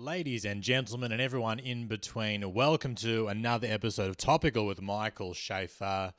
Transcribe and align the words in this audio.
Ladies 0.00 0.44
and 0.44 0.62
gentlemen, 0.62 1.10
and 1.10 1.20
everyone 1.20 1.58
in 1.58 1.88
between, 1.88 2.54
welcome 2.54 2.94
to 2.94 3.26
another 3.26 3.66
episode 3.68 4.08
of 4.08 4.16
Topical 4.16 4.64
with 4.64 4.80
Michael 4.80 5.32
Shafar. 5.32 6.12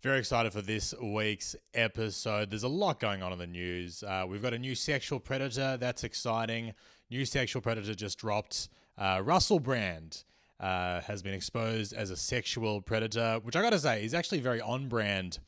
Very 0.00 0.20
excited 0.20 0.52
for 0.52 0.62
this 0.62 0.94
week's 1.02 1.56
episode. 1.74 2.48
There's 2.48 2.62
a 2.62 2.68
lot 2.68 3.00
going 3.00 3.24
on 3.24 3.32
in 3.32 3.40
the 3.40 3.48
news. 3.48 4.04
Uh, 4.04 4.24
we've 4.28 4.40
got 4.40 4.54
a 4.54 4.58
new 4.58 4.76
sexual 4.76 5.18
predator, 5.18 5.76
that's 5.76 6.04
exciting. 6.04 6.74
New 7.10 7.24
sexual 7.24 7.60
predator 7.60 7.92
just 7.92 8.18
dropped. 8.18 8.68
Uh, 8.96 9.20
Russell 9.24 9.58
Brand 9.58 10.22
uh, 10.60 11.00
has 11.00 11.20
been 11.20 11.34
exposed 11.34 11.92
as 11.92 12.10
a 12.10 12.16
sexual 12.16 12.80
predator, 12.80 13.40
which 13.42 13.56
I 13.56 13.62
gotta 13.62 13.80
say 13.80 14.04
is 14.04 14.14
actually 14.14 14.42
very 14.42 14.60
on 14.60 14.86
brand. 14.86 15.40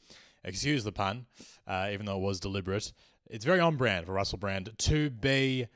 Excuse 0.43 0.83
the 0.83 0.91
pun, 0.91 1.27
uh, 1.69 1.91
even 1.93 2.05
though 2.05 2.17
it 2.17 2.23
was 2.23 2.41
deliberate. 2.41 2.93
It's 3.29 3.45
very 3.45 3.61
on 3.61 3.77
brand 3.77 4.07
for 4.07 4.13
Russell 4.13 4.39
Brand 4.39 4.73
to 4.77 5.11
be 5.11 5.69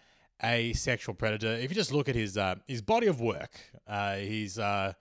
a 0.42 0.72
sexual 0.72 1.14
predator. 1.14 1.52
If 1.52 1.70
you 1.70 1.74
just 1.74 1.92
look 1.92 2.08
at 2.08 2.14
his 2.14 2.36
uh, 2.36 2.56
his 2.66 2.82
body 2.82 3.06
of 3.06 3.20
work, 3.20 3.50
uh, 3.86 4.16
he's 4.16 4.58
uh, 4.58 4.92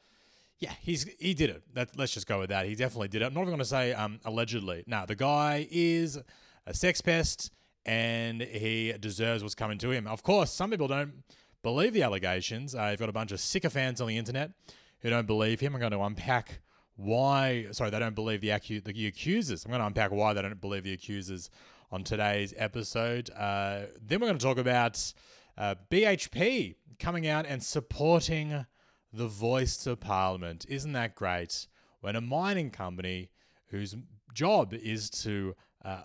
yeah, 0.59 0.73
he's 0.81 1.03
he 1.19 1.33
did 1.33 1.49
it. 1.49 1.63
That, 1.73 1.89
let's 1.97 2.13
just 2.13 2.27
go 2.27 2.39
with 2.39 2.49
that. 2.49 2.65
He 2.65 2.75
definitely 2.75 3.09
did 3.09 3.21
it. 3.21 3.25
I'm 3.25 3.33
not 3.33 3.41
even 3.41 3.51
going 3.51 3.59
to 3.59 3.65
say 3.65 3.93
um, 3.93 4.19
allegedly. 4.25 4.83
No, 4.87 5.05
the 5.05 5.15
guy 5.15 5.67
is 5.71 6.19
a 6.65 6.73
sex 6.73 7.01
pest, 7.01 7.51
and 7.85 8.41
he 8.41 8.93
deserves 8.99 9.43
what's 9.43 9.55
coming 9.55 9.77
to 9.79 9.91
him. 9.91 10.07
Of 10.07 10.23
course, 10.23 10.51
some 10.51 10.69
people 10.69 10.87
don't 10.87 11.23
believe 11.63 11.93
the 11.93 12.03
allegations. 12.03 12.75
Uh, 12.75 12.87
you've 12.91 12.99
got 12.99 13.09
a 13.09 13.13
bunch 13.13 13.31
of 13.31 13.39
sycophants 13.39 14.01
on 14.01 14.07
the 14.07 14.17
internet 14.17 14.51
who 14.99 15.09
don't 15.09 15.27
believe 15.27 15.59
him. 15.59 15.73
I'm 15.73 15.79
going 15.79 15.91
to 15.91 16.01
unpack 16.01 16.61
why. 16.95 17.67
Sorry, 17.71 17.89
they 17.89 17.99
don't 17.99 18.15
believe 18.15 18.41
the, 18.41 18.49
acu- 18.49 18.83
the 18.83 19.07
accusers. 19.07 19.65
I'm 19.65 19.71
going 19.71 19.81
to 19.81 19.87
unpack 19.87 20.11
why 20.11 20.33
they 20.33 20.41
don't 20.41 20.61
believe 20.61 20.83
the 20.83 20.93
accusers 20.93 21.49
on 21.93 22.03
today's 22.03 22.55
episode. 22.57 23.29
Uh, 23.37 23.81
then 24.01 24.19
we're 24.19 24.25
going 24.25 24.39
to 24.39 24.43
talk 24.43 24.57
about 24.57 25.13
uh, 25.59 25.75
BHP 25.91 26.73
coming 26.97 27.27
out 27.27 27.45
and 27.45 27.61
supporting 27.61 28.65
the 29.13 29.27
voice 29.27 29.77
to 29.77 29.95
Parliament. 29.95 30.65
Isn't 30.67 30.93
that 30.93 31.13
great? 31.13 31.67
When 32.01 32.15
a 32.15 32.21
mining 32.21 32.71
company 32.71 33.29
whose 33.67 33.95
job 34.33 34.73
is 34.73 35.11
to 35.21 35.55
uh, 35.85 36.01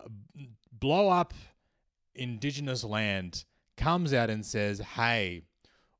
blow 0.70 1.08
up 1.08 1.32
Indigenous 2.14 2.84
land 2.84 3.46
comes 3.78 4.12
out 4.12 4.28
and 4.28 4.44
says, 4.44 4.80
hey, 4.80 5.40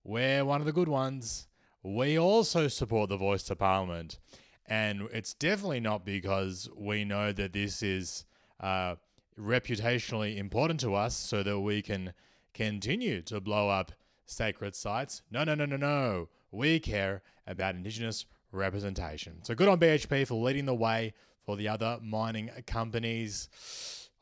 we're 0.05 0.45
one 0.45 0.61
of 0.61 0.67
the 0.67 0.73
good 0.75 0.89
ones. 0.89 1.49
We 1.83 2.19
also 2.19 2.69
support 2.69 3.09
the 3.09 3.17
voice 3.17 3.45
to 3.45 3.57
Parliament. 3.57 4.19
And 4.67 5.09
it's 5.15 5.33
definitely 5.33 5.81
not 5.81 6.05
because 6.05 6.69
we 6.77 7.07
know 7.07 7.33
that 7.33 7.55
this 7.55 7.83
is 7.83 8.27
uh, 8.61 8.97
reputationally 9.39 10.37
important 10.37 10.81
to 10.81 10.95
us 10.95 11.17
so 11.17 11.43
that 11.43 11.61
we 11.61 11.83
can 11.83 12.13
continue 12.55 13.23
to 13.23 13.41
blow 13.41 13.69
up 13.69 13.93
sacred 14.27 14.75
sites. 14.75 15.23
No, 15.31 15.45
no, 15.45 15.55
no, 15.55 15.65
no, 15.65 15.77
no. 15.77 16.29
We 16.51 16.81
care 16.81 17.23
about 17.47 17.75
Indigenous 17.75 18.27
representation. 18.53 19.43
So 19.45 19.55
good 19.55 19.69
on 19.69 19.79
BHP 19.79 20.27
for 20.27 20.35
leading 20.35 20.67
the 20.67 20.75
way 20.75 21.15
for 21.45 21.57
the 21.57 21.69
other 21.69 21.99
mining 22.03 22.51
companies. 22.67 23.49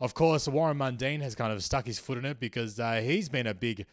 Of 0.01 0.15
course, 0.15 0.47
Warren 0.47 0.79
Mundine 0.79 1.23
has 1.23 1.35
kind 1.35 1.53
of 1.53 1.63
stuck 1.65 1.87
his 1.87 1.99
foot 1.99 2.19
in 2.19 2.25
it 2.25 2.39
because 2.39 2.79
uh, 2.79 3.01
he's 3.03 3.29
been 3.29 3.47
a 3.47 3.55
big 3.55 3.87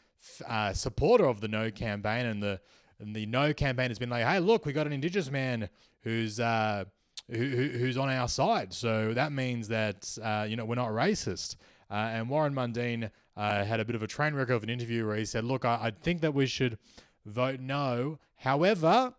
uh, 0.48 0.74
supporter 0.74 1.26
of 1.26 1.42
the 1.42 1.48
No 1.48 1.72
campaign, 1.72 2.26
and 2.26 2.44
the 2.44 2.60
and 3.00 3.16
the 3.16 3.26
No 3.26 3.54
campaign 3.54 3.90
has 3.90 4.00
been 4.00 4.10
like, 4.10 4.26
"Hey, 4.26 4.40
look, 4.40 4.66
we 4.66 4.74
got 4.74 4.86
an 4.86 4.94
Indigenous 4.94 5.32
man 5.32 5.70
who's 6.02 6.40
uh, 6.40 6.86
who, 7.34 7.68
who's 7.78 7.98
on 7.98 8.10
our 8.10 8.28
side. 8.28 8.74
So 8.74 9.14
that 9.14 9.32
means 9.32 9.68
that 9.70 10.18
uh, 10.22 10.46
you 10.48 10.56
know 10.56 10.66
we're 10.66 10.76
not 10.76 10.90
racist. 10.90 11.56
Uh, 11.90 11.96
and 11.96 12.30
Warren 12.30 12.54
Mundine 12.54 13.12
uh, 13.38 13.64
had 13.64 13.80
a 13.80 13.86
bit 13.86 13.96
of 13.96 14.04
a 14.04 14.08
train 14.08 14.34
wreck 14.34 14.50
of 14.50 14.64
an 14.64 14.70
interview 14.70 15.06
where 15.06 15.16
he 15.16 15.26
said, 15.26 15.44
"Look, 15.44 15.66
I, 15.66 15.80
I 15.82 15.92
think 15.92 16.22
that 16.22 16.34
we 16.34 16.46
should 16.46 16.78
vote 17.26 17.60
no. 17.60 18.20
However, 18.36 19.14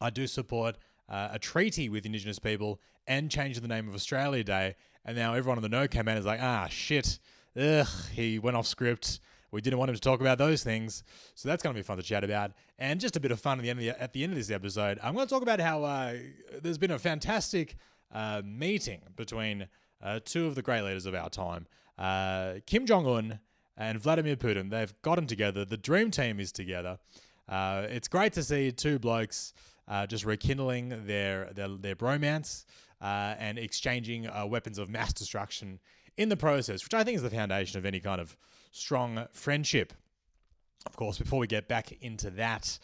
I 0.00 0.10
do 0.10 0.26
support 0.26 0.76
uh, 1.08 1.28
a 1.32 1.38
treaty 1.38 1.88
with 1.88 2.06
Indigenous 2.06 2.38
people 2.38 2.80
and 3.06 3.30
change 3.30 3.60
the 3.60 3.68
name 3.68 3.88
of 3.88 3.94
Australia 3.94 4.44
Day." 4.44 4.74
And 5.04 5.16
now 5.16 5.34
everyone 5.34 5.58
on 5.58 5.62
the 5.62 5.68
No 5.68 5.86
campaign 5.88 6.16
is 6.16 6.26
like, 6.26 6.40
"Ah, 6.42 6.66
shit." 6.68 7.18
Ugh, 7.58 7.86
he 8.12 8.38
went 8.38 8.56
off 8.56 8.66
script. 8.66 9.18
We 9.50 9.60
didn't 9.60 9.78
want 9.78 9.90
him 9.90 9.94
to 9.94 10.00
talk 10.00 10.20
about 10.20 10.38
those 10.38 10.62
things, 10.62 11.04
so 11.34 11.48
that's 11.48 11.62
going 11.62 11.74
to 11.74 11.78
be 11.78 11.82
fun 11.82 11.96
to 11.96 12.02
chat 12.02 12.24
about. 12.24 12.52
And 12.78 13.00
just 13.00 13.16
a 13.16 13.20
bit 13.20 13.30
of 13.30 13.40
fun 13.40 13.58
at 13.58 13.62
the 13.62 13.70
end 13.70 13.78
of, 13.78 13.84
the, 13.84 14.02
at 14.02 14.12
the 14.12 14.22
end 14.22 14.32
of 14.32 14.38
this 14.38 14.50
episode, 14.50 14.98
I'm 15.02 15.14
going 15.14 15.26
to 15.26 15.32
talk 15.32 15.42
about 15.42 15.60
how 15.60 15.84
uh, 15.84 16.14
there's 16.62 16.78
been 16.78 16.90
a 16.90 16.98
fantastic 16.98 17.76
uh, 18.12 18.42
meeting 18.44 19.00
between 19.16 19.68
uh, 20.02 20.20
two 20.24 20.46
of 20.46 20.54
the 20.54 20.62
great 20.62 20.82
leaders 20.82 21.06
of 21.06 21.14
our 21.14 21.30
time, 21.30 21.66
uh, 21.98 22.54
Kim 22.66 22.86
Jong 22.86 23.06
Un 23.06 23.40
and 23.76 23.98
Vladimir 23.98 24.36
Putin. 24.36 24.70
They've 24.70 24.94
gotten 25.02 25.26
together. 25.26 25.64
The 25.64 25.76
dream 25.76 26.10
team 26.10 26.40
is 26.40 26.52
together. 26.52 26.98
Uh, 27.48 27.86
it's 27.88 28.08
great 28.08 28.32
to 28.34 28.42
see 28.42 28.72
two 28.72 28.98
blokes 28.98 29.52
uh, 29.88 30.06
just 30.06 30.24
rekindling 30.24 31.06
their 31.06 31.52
their, 31.54 31.68
their 31.68 31.96
bromance 31.96 32.64
and 33.00 33.58
exchanging 33.58 34.28
weapons 34.48 34.78
of 34.78 34.88
mass 34.88 35.12
destruction 35.12 35.78
in 36.16 36.28
the 36.28 36.36
process, 36.36 36.82
which 36.82 36.94
I 36.94 37.04
think 37.04 37.16
is 37.16 37.22
the 37.22 37.30
foundation 37.30 37.78
of 37.78 37.86
any 37.86 38.00
kind 38.00 38.20
of 38.20 38.36
strong 38.76 39.26
friendship. 39.32 39.94
Of 40.84 40.94
course, 40.96 41.18
before 41.18 41.40
we 41.40 41.46
get 41.46 41.66
back 41.66 41.92
into 42.02 42.30
that, 42.32 42.78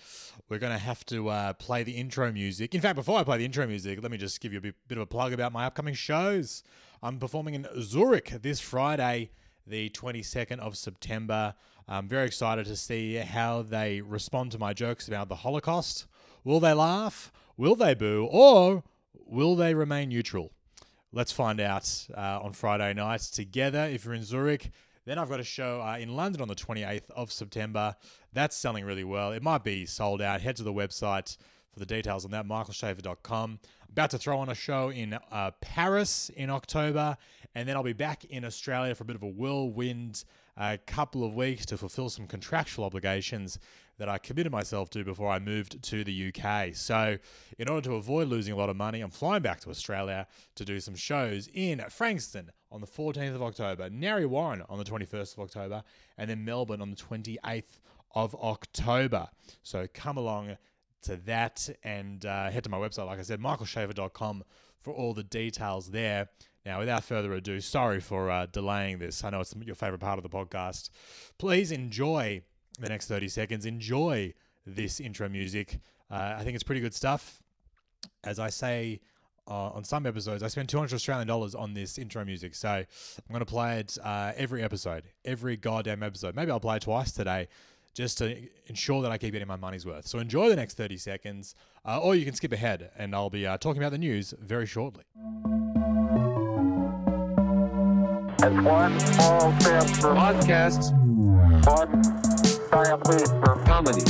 we're 0.48 0.58
going 0.58 0.72
to 0.72 0.78
have 0.78 1.04
to 1.06 1.28
uh, 1.28 1.52
play 1.52 1.82
the 1.84 1.92
intro 1.92 2.32
music. 2.32 2.74
In 2.74 2.80
fact, 2.80 2.96
before 2.96 3.18
I 3.18 3.24
play 3.24 3.38
the 3.38 3.44
intro 3.44 3.66
music, 3.66 4.02
let 4.02 4.10
me 4.10 4.18
just 4.18 4.40
give 4.40 4.52
you 4.52 4.58
a 4.58 4.62
bit, 4.62 4.74
of 4.90 4.98
a 4.98 5.06
plug 5.06 5.32
about 5.32 5.52
my 5.52 5.66
upcoming 5.66 5.94
shows. 5.94 6.64
I'm 7.02 7.18
performing 7.18 7.54
in 7.54 7.66
Zurich 7.80 8.30
this 8.42 8.58
Friday, 8.58 9.30
the 9.66 9.90
22nd 9.90 10.58
of 10.58 10.76
September. 10.76 11.54
I'm 11.86 12.08
very 12.08 12.26
excited 12.26 12.66
to 12.66 12.76
see 12.76 13.16
how 13.16 13.62
they 13.62 14.00
respond 14.00 14.52
to 14.52 14.58
my 14.58 14.72
jokes 14.72 15.06
about 15.06 15.28
the 15.28 15.36
Holocaust. 15.36 16.06
Will 16.42 16.58
they 16.58 16.72
laugh? 16.72 17.30
Will 17.56 17.76
they 17.76 17.94
boo? 17.94 18.26
Or 18.30 18.82
will 19.14 19.54
they 19.54 19.74
remain 19.74 20.08
neutral? 20.08 20.52
Let's 21.12 21.32
find 21.32 21.60
out 21.60 22.06
uh, 22.16 22.40
on 22.42 22.52
Friday 22.52 22.94
night 22.94 23.20
together. 23.20 23.84
If 23.84 24.04
you're 24.06 24.14
in 24.14 24.24
Zurich, 24.24 24.70
then 25.04 25.18
I've 25.18 25.28
got 25.28 25.40
a 25.40 25.44
show 25.44 25.80
uh, 25.80 25.96
in 25.98 26.14
London 26.14 26.40
on 26.40 26.48
the 26.48 26.54
28th 26.54 27.10
of 27.10 27.32
September. 27.32 27.96
That's 28.32 28.56
selling 28.56 28.84
really 28.84 29.04
well. 29.04 29.32
It 29.32 29.42
might 29.42 29.64
be 29.64 29.86
sold 29.86 30.22
out. 30.22 30.40
Head 30.40 30.56
to 30.56 30.62
the 30.62 30.72
website 30.72 31.36
for 31.72 31.80
the 31.80 31.86
details 31.86 32.24
on 32.24 32.30
that, 32.32 32.46
michaelshafar.com. 32.46 33.58
About 33.90 34.10
to 34.10 34.18
throw 34.18 34.38
on 34.38 34.48
a 34.48 34.54
show 34.54 34.90
in 34.90 35.18
uh, 35.30 35.50
Paris 35.60 36.30
in 36.36 36.50
October, 36.50 37.16
and 37.54 37.68
then 37.68 37.76
I'll 37.76 37.82
be 37.82 37.92
back 37.92 38.24
in 38.26 38.44
Australia 38.44 38.94
for 38.94 39.02
a 39.02 39.06
bit 39.06 39.16
of 39.16 39.22
a 39.22 39.28
whirlwind 39.28 40.24
a 40.56 40.78
couple 40.86 41.24
of 41.24 41.34
weeks 41.34 41.66
to 41.66 41.78
fulfill 41.78 42.08
some 42.08 42.26
contractual 42.26 42.84
obligations 42.84 43.58
that 43.98 44.08
I 44.08 44.18
committed 44.18 44.52
myself 44.52 44.90
to 44.90 45.04
before 45.04 45.30
I 45.30 45.38
moved 45.38 45.82
to 45.82 46.04
the 46.04 46.32
UK. 46.34 46.74
So, 46.74 47.18
in 47.58 47.68
order 47.68 47.88
to 47.90 47.96
avoid 47.96 48.28
losing 48.28 48.52
a 48.52 48.56
lot 48.56 48.68
of 48.68 48.76
money, 48.76 49.00
I'm 49.00 49.10
flying 49.10 49.42
back 49.42 49.60
to 49.60 49.70
Australia 49.70 50.26
to 50.56 50.64
do 50.64 50.80
some 50.80 50.94
shows 50.94 51.48
in 51.52 51.82
Frankston 51.88 52.50
on 52.72 52.80
the 52.80 52.86
14th 52.86 53.34
of 53.34 53.42
October, 53.42 53.90
Narre 53.90 54.26
Warren 54.26 54.62
on 54.68 54.78
the 54.78 54.84
21st 54.84 55.34
of 55.34 55.40
October, 55.40 55.82
and 56.16 56.28
then 56.28 56.44
Melbourne 56.44 56.80
on 56.80 56.90
the 56.90 56.96
28th 56.96 57.78
of 58.14 58.34
October. 58.34 59.28
So, 59.62 59.86
come 59.92 60.16
along 60.16 60.56
to 61.02 61.16
that 61.16 61.68
and 61.82 62.24
uh, 62.24 62.50
head 62.50 62.64
to 62.64 62.70
my 62.70 62.78
website, 62.78 63.06
like 63.06 63.18
I 63.18 63.22
said, 63.22 63.40
michaelshafar.com 63.40 64.44
for 64.80 64.92
all 64.92 65.14
the 65.14 65.24
details 65.24 65.90
there. 65.90 66.28
Now, 66.64 66.78
without 66.78 67.04
further 67.04 67.32
ado, 67.32 67.60
sorry 67.60 68.00
for 68.00 68.30
uh, 68.30 68.46
delaying 68.46 68.98
this. 68.98 69.24
I 69.24 69.30
know 69.30 69.40
it's 69.40 69.54
your 69.64 69.74
favorite 69.74 70.00
part 70.00 70.18
of 70.18 70.22
the 70.22 70.28
podcast. 70.28 70.90
Please 71.38 71.72
enjoy 71.72 72.42
the 72.78 72.88
next 72.88 73.08
30 73.08 73.28
seconds. 73.28 73.66
Enjoy 73.66 74.32
this 74.64 75.00
intro 75.00 75.28
music. 75.28 75.80
Uh, 76.10 76.34
I 76.38 76.44
think 76.44 76.54
it's 76.54 76.62
pretty 76.62 76.80
good 76.80 76.94
stuff. 76.94 77.42
As 78.24 78.38
I 78.38 78.48
say 78.48 79.00
uh, 79.48 79.70
on 79.70 79.84
some 79.84 80.06
episodes, 80.06 80.42
I 80.42 80.48
spend 80.48 80.68
200 80.68 80.94
Australian 80.94 81.26
dollars 81.26 81.54
on 81.54 81.74
this 81.74 81.98
intro 81.98 82.24
music. 82.24 82.54
So 82.54 82.68
I'm 82.68 82.86
going 83.28 83.40
to 83.40 83.46
play 83.46 83.80
it 83.80 83.98
uh, 84.02 84.32
every 84.36 84.62
episode, 84.62 85.04
every 85.24 85.56
goddamn 85.56 86.02
episode. 86.02 86.34
Maybe 86.36 86.50
I'll 86.50 86.60
play 86.60 86.76
it 86.76 86.82
twice 86.82 87.12
today 87.12 87.48
just 87.94 88.18
to 88.18 88.36
ensure 88.66 89.02
that 89.02 89.12
I 89.12 89.18
keep 89.18 89.32
getting 89.32 89.48
my 89.48 89.56
money's 89.56 89.84
worth. 89.84 90.06
So 90.06 90.18
enjoy 90.18 90.48
the 90.48 90.56
next 90.56 90.76
30 90.76 90.96
seconds, 90.96 91.54
uh, 91.84 92.00
or 92.00 92.14
you 92.14 92.24
can 92.24 92.34
skip 92.34 92.52
ahead, 92.52 92.90
and 92.96 93.14
I'll 93.14 93.30
be 93.30 93.46
uh, 93.46 93.58
talking 93.58 93.82
about 93.82 93.92
the 93.92 93.98
news 93.98 94.32
very 94.40 94.66
shortly. 94.66 95.04
It's 98.44 98.64
one 98.64 98.98
small 98.98 99.60
step 99.60 99.86
for 100.00 100.14
Podcasts, 100.14 100.92
one 101.66 102.02
giant 102.70 103.06
leap 103.08 103.28
for 103.44 103.62
comedy. 103.66 104.02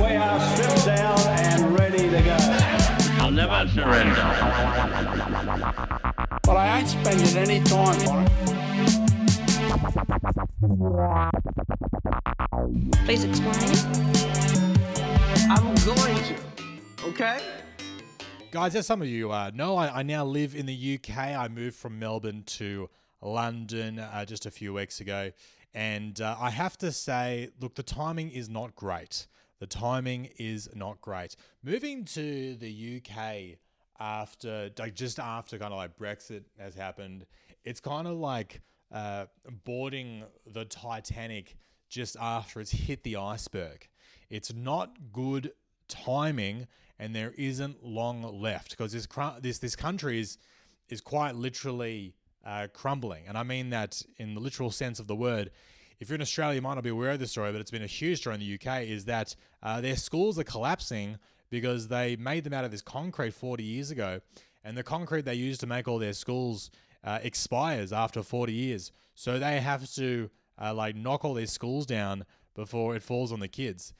We 0.00 0.16
are 0.16 0.40
stripped 0.54 0.84
down 0.84 1.18
and 1.20 1.78
ready 1.78 1.80
to 1.80 1.88
go. 1.88 1.89
I'll 3.60 3.68
surrender. 3.68 4.14
But 6.44 6.56
I 6.56 6.78
ain't 6.78 6.88
spending 6.88 7.36
any 7.36 7.60
time 7.62 8.08
on 8.08 8.24
it. 8.24 8.32
Please 13.04 13.24
explain. 13.24 13.76
I'm 15.50 15.74
going 15.84 16.16
to. 16.24 16.36
Okay? 17.08 17.40
Guys, 18.50 18.74
as 18.76 18.86
some 18.86 19.02
of 19.02 19.08
you 19.08 19.30
uh, 19.30 19.50
know, 19.52 19.76
I, 19.76 19.98
I 19.98 20.02
now 20.04 20.24
live 20.24 20.54
in 20.54 20.64
the 20.64 20.98
UK. 20.98 21.18
I 21.18 21.48
moved 21.48 21.76
from 21.76 21.98
Melbourne 21.98 22.44
to 22.44 22.88
London 23.20 23.98
uh, 23.98 24.24
just 24.24 24.46
a 24.46 24.50
few 24.50 24.72
weeks 24.72 25.00
ago. 25.00 25.32
And 25.74 26.18
uh, 26.18 26.34
I 26.40 26.48
have 26.48 26.78
to 26.78 26.90
say, 26.92 27.50
look, 27.60 27.74
the 27.74 27.82
timing 27.82 28.30
is 28.30 28.48
not 28.48 28.74
great. 28.74 29.26
The 29.60 29.66
timing 29.66 30.30
is 30.38 30.68
not 30.74 31.00
great. 31.00 31.36
Moving 31.62 32.04
to 32.06 32.56
the 32.56 33.00
UK 33.00 33.58
after, 34.00 34.70
like, 34.78 34.94
just 34.94 35.20
after 35.20 35.58
kind 35.58 35.72
of 35.72 35.76
like 35.76 35.96
Brexit 35.98 36.44
has 36.58 36.74
happened, 36.74 37.26
it's 37.64 37.80
kind 37.80 38.08
of 38.08 38.16
like 38.16 38.62
uh, 38.90 39.26
boarding 39.64 40.24
the 40.46 40.64
Titanic 40.64 41.56
just 41.88 42.16
after 42.18 42.60
it's 42.60 42.70
hit 42.70 43.02
the 43.04 43.16
iceberg. 43.16 43.88
It's 44.30 44.52
not 44.54 44.96
good 45.12 45.52
timing, 45.88 46.66
and 46.98 47.14
there 47.14 47.34
isn't 47.36 47.84
long 47.84 48.22
left 48.40 48.70
because 48.70 48.92
this 48.92 49.06
this 49.40 49.58
this 49.58 49.76
country 49.76 50.20
is 50.20 50.38
is 50.88 51.00
quite 51.00 51.34
literally 51.34 52.14
uh, 52.46 52.68
crumbling, 52.72 53.24
and 53.28 53.36
I 53.36 53.42
mean 53.42 53.70
that 53.70 54.02
in 54.16 54.34
the 54.34 54.40
literal 54.40 54.70
sense 54.70 54.98
of 54.98 55.06
the 55.06 55.16
word. 55.16 55.50
If 56.00 56.08
you're 56.08 56.14
in 56.14 56.22
Australia, 56.22 56.54
you 56.54 56.62
might 56.62 56.74
not 56.74 56.82
be 56.82 56.90
aware 56.90 57.10
of 57.10 57.20
this 57.20 57.30
story, 57.30 57.52
but 57.52 57.60
it's 57.60 57.70
been 57.70 57.82
a 57.82 57.86
huge 57.86 58.20
story 58.20 58.34
in 58.34 58.40
the 58.40 58.54
UK. 58.54 58.84
Is 58.84 59.04
that 59.04 59.36
uh, 59.62 59.82
their 59.82 59.96
schools 59.96 60.38
are 60.38 60.44
collapsing 60.44 61.18
because 61.50 61.88
they 61.88 62.16
made 62.16 62.44
them 62.44 62.54
out 62.54 62.64
of 62.64 62.70
this 62.70 62.80
concrete 62.80 63.34
40 63.34 63.62
years 63.62 63.90
ago, 63.90 64.20
and 64.64 64.76
the 64.76 64.82
concrete 64.82 65.26
they 65.26 65.34
use 65.34 65.58
to 65.58 65.66
make 65.66 65.86
all 65.86 65.98
their 65.98 66.14
schools 66.14 66.70
uh, 67.04 67.18
expires 67.22 67.92
after 67.92 68.22
40 68.22 68.52
years. 68.52 68.92
So 69.14 69.38
they 69.38 69.60
have 69.60 69.92
to 69.94 70.30
uh, 70.58 70.72
like 70.72 70.96
knock 70.96 71.22
all 71.24 71.34
these 71.34 71.52
schools 71.52 71.84
down 71.84 72.24
before 72.54 72.96
it 72.96 73.02
falls 73.02 73.30
on 73.30 73.40
the 73.40 73.48
kids. 73.48 73.92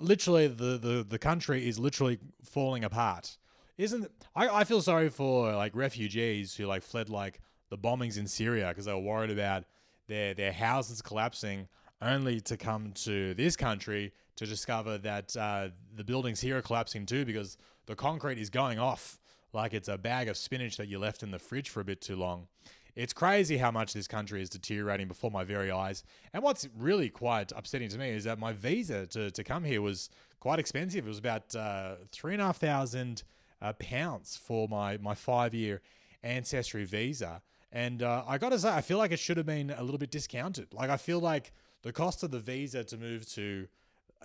Literally, 0.00 0.48
the, 0.48 0.78
the, 0.78 1.06
the 1.08 1.18
country 1.18 1.68
is 1.68 1.78
literally 1.78 2.18
falling 2.42 2.82
apart. 2.82 3.36
Isn't 3.76 4.10
I, 4.34 4.48
I 4.48 4.64
feel 4.64 4.82
sorry 4.82 5.08
for 5.08 5.54
like 5.54 5.76
refugees 5.76 6.56
who 6.56 6.66
like 6.66 6.82
fled 6.82 7.08
like 7.08 7.40
the 7.70 7.78
bombings 7.78 8.18
in 8.18 8.26
Syria 8.26 8.68
because 8.68 8.86
they 8.86 8.92
were 8.92 8.98
worried 8.98 9.30
about 9.30 9.64
their 10.08 10.34
their 10.34 10.52
houses 10.52 11.00
collapsing, 11.00 11.68
only 12.02 12.40
to 12.40 12.56
come 12.56 12.92
to 12.92 13.34
this 13.34 13.56
country 13.56 14.12
to 14.36 14.46
discover 14.46 14.98
that 14.98 15.36
uh, 15.36 15.68
the 15.96 16.04
buildings 16.04 16.40
here 16.40 16.58
are 16.58 16.62
collapsing 16.62 17.06
too 17.06 17.24
because 17.24 17.56
the 17.86 17.94
concrete 17.94 18.38
is 18.38 18.50
going 18.50 18.78
off 18.78 19.18
like 19.52 19.74
it's 19.74 19.88
a 19.88 19.98
bag 19.98 20.28
of 20.28 20.36
spinach 20.36 20.76
that 20.76 20.88
you 20.88 20.98
left 20.98 21.22
in 21.22 21.30
the 21.30 21.38
fridge 21.38 21.70
for 21.70 21.80
a 21.80 21.84
bit 21.84 22.00
too 22.00 22.16
long. 22.16 22.46
It's 22.94 23.12
crazy 23.12 23.56
how 23.56 23.70
much 23.70 23.92
this 23.92 24.08
country 24.08 24.42
is 24.42 24.50
deteriorating 24.50 25.06
before 25.06 25.30
my 25.30 25.44
very 25.44 25.70
eyes. 25.70 26.02
And 26.32 26.42
what's 26.42 26.68
really 26.76 27.08
quite 27.08 27.52
upsetting 27.54 27.88
to 27.90 27.98
me 27.98 28.10
is 28.10 28.24
that 28.24 28.38
my 28.38 28.52
visa 28.52 29.06
to, 29.06 29.30
to 29.30 29.44
come 29.44 29.62
here 29.62 29.80
was 29.80 30.10
quite 30.40 30.58
expensive. 30.58 31.06
It 31.06 31.08
was 31.08 31.18
about 31.18 31.54
uh, 31.54 31.94
three 32.10 32.32
and 32.32 32.42
a 32.42 32.46
half 32.46 32.58
thousand 32.58 33.22
uh, 33.62 33.72
pounds 33.74 34.36
for 34.36 34.68
my, 34.68 34.98
my 34.98 35.14
five 35.14 35.54
year 35.54 35.80
ancestry 36.22 36.84
visa. 36.84 37.40
And 37.70 38.02
uh, 38.02 38.24
I 38.26 38.38
got 38.38 38.50
to 38.50 38.58
say, 38.58 38.70
I 38.70 38.80
feel 38.80 38.98
like 38.98 39.12
it 39.12 39.18
should 39.18 39.36
have 39.36 39.46
been 39.46 39.70
a 39.70 39.82
little 39.82 39.98
bit 39.98 40.10
discounted. 40.10 40.72
Like, 40.72 40.90
I 40.90 40.96
feel 40.96 41.20
like 41.20 41.52
the 41.82 41.92
cost 41.92 42.22
of 42.22 42.30
the 42.30 42.40
visa 42.40 42.84
to 42.84 42.96
move 42.96 43.28
to 43.32 43.68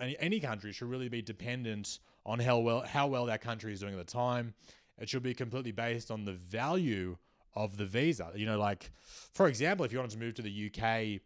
any, 0.00 0.16
any 0.18 0.40
country 0.40 0.72
should 0.72 0.88
really 0.88 1.08
be 1.08 1.22
dependent 1.22 1.98
on 2.26 2.38
how 2.38 2.58
well 2.58 2.80
how 2.80 3.06
well 3.06 3.26
that 3.26 3.40
country 3.40 3.72
is 3.72 3.80
doing 3.80 3.94
at 3.94 4.06
the 4.06 4.12
time. 4.12 4.54
It 4.98 5.08
should 5.08 5.22
be 5.22 5.34
completely 5.34 5.72
based 5.72 6.10
on 6.10 6.24
the 6.24 6.32
value 6.32 7.16
of 7.54 7.76
the 7.76 7.84
visa. 7.84 8.30
You 8.34 8.46
know, 8.46 8.58
like 8.58 8.90
for 9.32 9.48
example, 9.48 9.84
if 9.84 9.92
you 9.92 9.98
wanted 9.98 10.12
to 10.12 10.18
move 10.18 10.34
to 10.34 10.42
the 10.42 10.70
UK, 10.70 11.20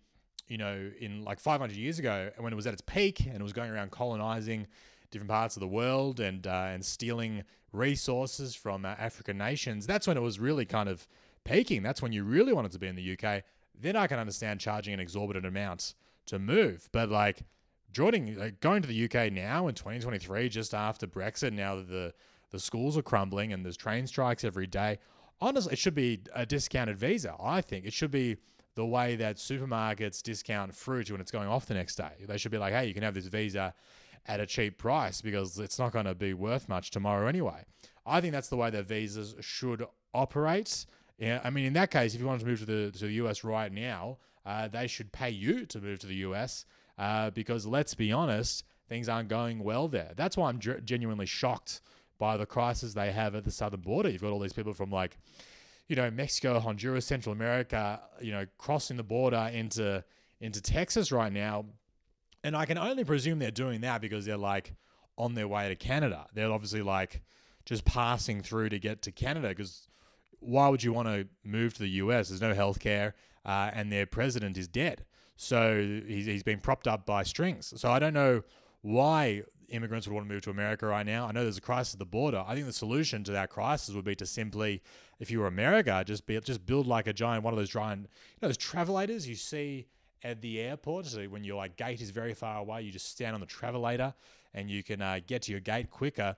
you 0.49 0.59
know, 0.59 0.91
in 1.01 1.25
like 1.25 1.41
500 1.41 1.77
years 1.77 1.99
ago, 1.99 2.31
when 2.39 2.53
it 2.53 2.57
was 2.57 2.67
at 2.67 2.73
its 2.73 2.83
peak 2.83 3.27
and 3.27 3.37
it 3.37 3.43
was 3.43 3.53
going 3.53 3.71
around 3.71 3.91
colonizing 3.91 4.67
different 5.11 5.31
parts 5.31 5.57
of 5.57 5.61
the 5.61 5.69
world 5.69 6.21
and 6.21 6.47
uh, 6.47 6.69
and 6.71 6.85
stealing 6.85 7.45
resources 7.73 8.55
from 8.55 8.85
uh, 8.85 8.89
African 8.99 9.39
nations, 9.39 9.87
that's 9.87 10.07
when 10.07 10.17
it 10.17 10.23
was 10.23 10.39
really 10.41 10.65
kind 10.65 10.89
of 10.89 11.07
peaking. 11.49 11.83
That's 11.83 12.03
when 12.03 12.13
you 12.13 12.25
really 12.25 12.53
wanted 12.53 12.73
to 12.73 12.79
be 12.79 12.87
in 12.87 12.97
the 12.97 13.19
UK. 13.19 13.43
Then 13.81 13.97
I 13.97 14.07
can 14.07 14.19
understand 14.19 14.61
charging 14.61 14.95
an 14.95 15.01
exorbitant 15.01 15.47
amount 15.47 15.95
to 16.27 16.39
move, 16.39 16.89
but 16.93 17.09
like 17.09 17.43
joining, 17.93 18.37
like 18.37 18.61
going 18.61 18.83
to 18.83 18.89
the 18.89 19.05
UK 19.05 19.33
now 19.33 19.69
in 19.69 19.75
2023, 19.75 20.49
just 20.49 20.75
after 20.75 21.07
Brexit, 21.07 21.53
now 21.53 21.77
that 21.77 21.89
the 21.89 22.13
the 22.51 22.59
schools 22.59 22.97
are 22.97 23.03
crumbling 23.03 23.53
and 23.53 23.65
there's 23.65 23.77
train 23.77 24.07
strikes 24.07 24.45
every 24.45 24.67
day. 24.67 24.99
Honestly, 25.41 25.73
it 25.73 25.79
should 25.79 25.95
be 25.95 26.21
a 26.35 26.47
discounted 26.47 26.99
visa. 26.99 27.35
I 27.41 27.61
think 27.61 27.85
it 27.85 27.93
should 27.93 28.11
be 28.11 28.37
the 28.75 28.87
way 28.87 29.17
that 29.17 29.37
supermarkets 29.37 30.23
discount 30.23 30.75
fruit 30.75 31.11
when 31.11 31.21
it's 31.21 31.31
going 31.31 31.49
off 31.49 31.67
the 31.67 31.75
next 31.75 31.97
day. 31.97 32.13
They 32.27 32.39
should 32.39 32.53
be 32.53 32.59
like, 32.59 32.73
hey, 32.73 32.87
you 32.87 32.95
can 32.95 33.03
have 33.03 33.15
this 33.15 33.27
visa 33.27 33.75
at 34.27 34.41
a 34.41 34.47
cheap 34.47 34.79
price 34.79 35.21
because 35.21 35.59
it's 35.59 35.79
not 35.79 35.93
going 35.93 36.07
to 36.07 36.15
be 36.15 36.35
worth 36.35 36.69
much 36.69 36.91
tomorrow 36.91 37.27
anyway. 37.27 37.65
I 38.07 38.21
think 38.21 38.33
that's 38.33 38.49
the 38.49 38.57
way 38.57 38.71
that 38.71 38.87
visas 38.87 39.35
should 39.41 39.85
operate. 40.15 40.87
Yeah, 41.19 41.41
I 41.43 41.51
mean, 41.51 41.67
in 41.67 41.73
that 41.73 41.91
case, 41.91 42.15
if 42.15 42.21
you 42.21 42.27
wanted 42.27 42.41
to 42.41 42.47
move 42.47 42.61
to 42.61 42.65
the 42.65 42.91
to 42.93 43.07
the 43.07 43.13
US 43.15 43.45
right 43.45 43.73
now, 43.73 44.19
uh, 44.47 44.69
they 44.69 44.87
should 44.87 45.13
pay 45.13 45.31
you 45.31 45.67
to 45.67 45.81
move 45.81 45.99
to 46.01 46.07
the 46.07 46.17
US 46.17 46.65
uh, 46.97 47.31
because 47.31 47.67
let's 47.67 47.95
be 47.95 48.13
honest, 48.13 48.65
things 48.89 49.09
aren't 49.09 49.29
going 49.29 49.63
well 49.63 49.89
there. 49.89 50.13
That's 50.17 50.37
why 50.37 50.49
I'm 50.49 50.61
genuinely 50.61 51.27
shocked 51.27 51.81
by 52.19 52.37
the 52.37 52.47
crisis 52.47 52.95
they 52.95 53.13
have 53.13 53.35
at 53.35 53.45
the 53.45 53.51
southern 53.51 53.81
border. 53.81 54.09
You've 54.09 54.23
got 54.23 54.33
all 54.33 54.41
these 54.41 54.53
people 54.53 54.75
from 54.75 54.91
like, 54.91 55.17
you 55.89 55.97
know, 55.97 56.11
Mexico, 56.11 56.59
Honduras, 56.59 57.07
Central 57.07 57.33
America, 57.33 58.01
you 58.21 58.33
know, 58.33 58.47
crossing 58.59 58.97
the 58.97 59.03
border 59.03 59.51
into 59.53 60.05
into 60.41 60.61
Texas 60.61 61.11
right 61.11 61.33
now. 61.33 61.65
And 62.45 62.57
I 62.57 62.65
can 62.65 62.79
only 62.79 63.05
presume 63.05 63.41
they're 63.41 63.51
doing 63.51 63.81
that 63.81 64.01
because 64.01 64.25
they're 64.25 64.37
like 64.37 64.75
on 65.17 65.35
their 65.35 65.49
way 65.49 65.69
to 65.69 65.75
Canada. 65.75 66.27
They're 66.33 66.53
obviously 66.53 66.83
like 66.83 67.23
just 67.65 67.85
passing 67.85 68.41
through 68.41 68.69
to 68.71 68.79
get 68.79 69.03
to 69.03 69.13
Canada 69.13 69.49
because 69.49 69.88
why 70.41 70.69
would 70.69 70.83
you 70.83 70.93
want 70.93 71.09
to 71.09 71.27
move 71.45 71.75
to 71.75 71.81
the 71.81 71.91
US? 71.91 72.29
There's 72.29 72.41
no 72.41 72.55
healthcare, 72.55 73.13
uh, 73.45 73.71
and 73.73 73.93
their 73.93 74.07
president 74.07 74.57
is 74.57 74.69
dead. 74.69 75.05
So 75.37 76.03
he's, 76.07 76.27
he's 76.27 76.43
been 76.43 76.61
propped 76.61 76.89
up 76.89 77.07
by 77.07 77.23
strings. 77.23 77.73
So 77.77 77.91
I 77.91 77.99
don't 77.99 78.15
know 78.15 78.43
why 78.83 79.43
immigrants 79.69 80.07
would 80.07 80.15
want 80.15 80.27
to 80.27 80.33
move 80.33 80.43
to 80.43 80.51
America 80.51 80.87
right 80.87 81.07
now. 81.07 81.27
I 81.27 81.33
know 81.33 81.43
there's 81.43 81.59
a 81.59 81.63
crisis 81.63 81.95
at 81.95 81.99
the 81.99 82.07
border. 82.07 82.43
I 82.47 82.55
think 82.55 82.67
the 82.67 82.73
solution 82.73 83.23
to 83.25 83.33
that 83.33 83.51
crisis 83.51 83.95
would 83.95 84.05
be 84.05 84.15
to 84.17 84.27
simply, 84.27 84.83
if 85.21 85.31
you 85.31 85.41
were 85.41 85.47
America, 85.47 86.03
just 86.07 86.27
be 86.27 86.41
just 86.41 86.65
build 86.67 86.87
like 86.87 87.07
a 87.07 87.13
giant 87.13 87.45
one 87.45 87.53
of 87.53 87.59
those 87.59 87.71
giant, 87.71 88.03
you 88.03 88.39
know, 88.43 88.49
those 88.49 88.57
travelators 88.57 89.29
you 89.29 89.35
see 89.35 89.87
at 90.25 90.41
the 90.41 90.61
airport. 90.61 91.07
So 91.07 91.25
when 91.25 91.45
your 91.45 91.57
like 91.57 91.77
gate 91.77 92.01
is 92.01 92.11
very 92.11 92.35
far 92.35 92.59
away, 92.59 92.83
you 92.83 92.91
just 92.91 93.09
stand 93.09 93.35
on 93.35 93.41
the 93.41 93.47
travelator 93.47 94.15
and 94.55 94.71
you 94.71 94.83
can 94.83 95.01
uh, 95.03 95.21
get 95.27 95.43
to 95.43 95.53
your 95.53 95.61
gate 95.61 95.91
quicker. 95.91 96.37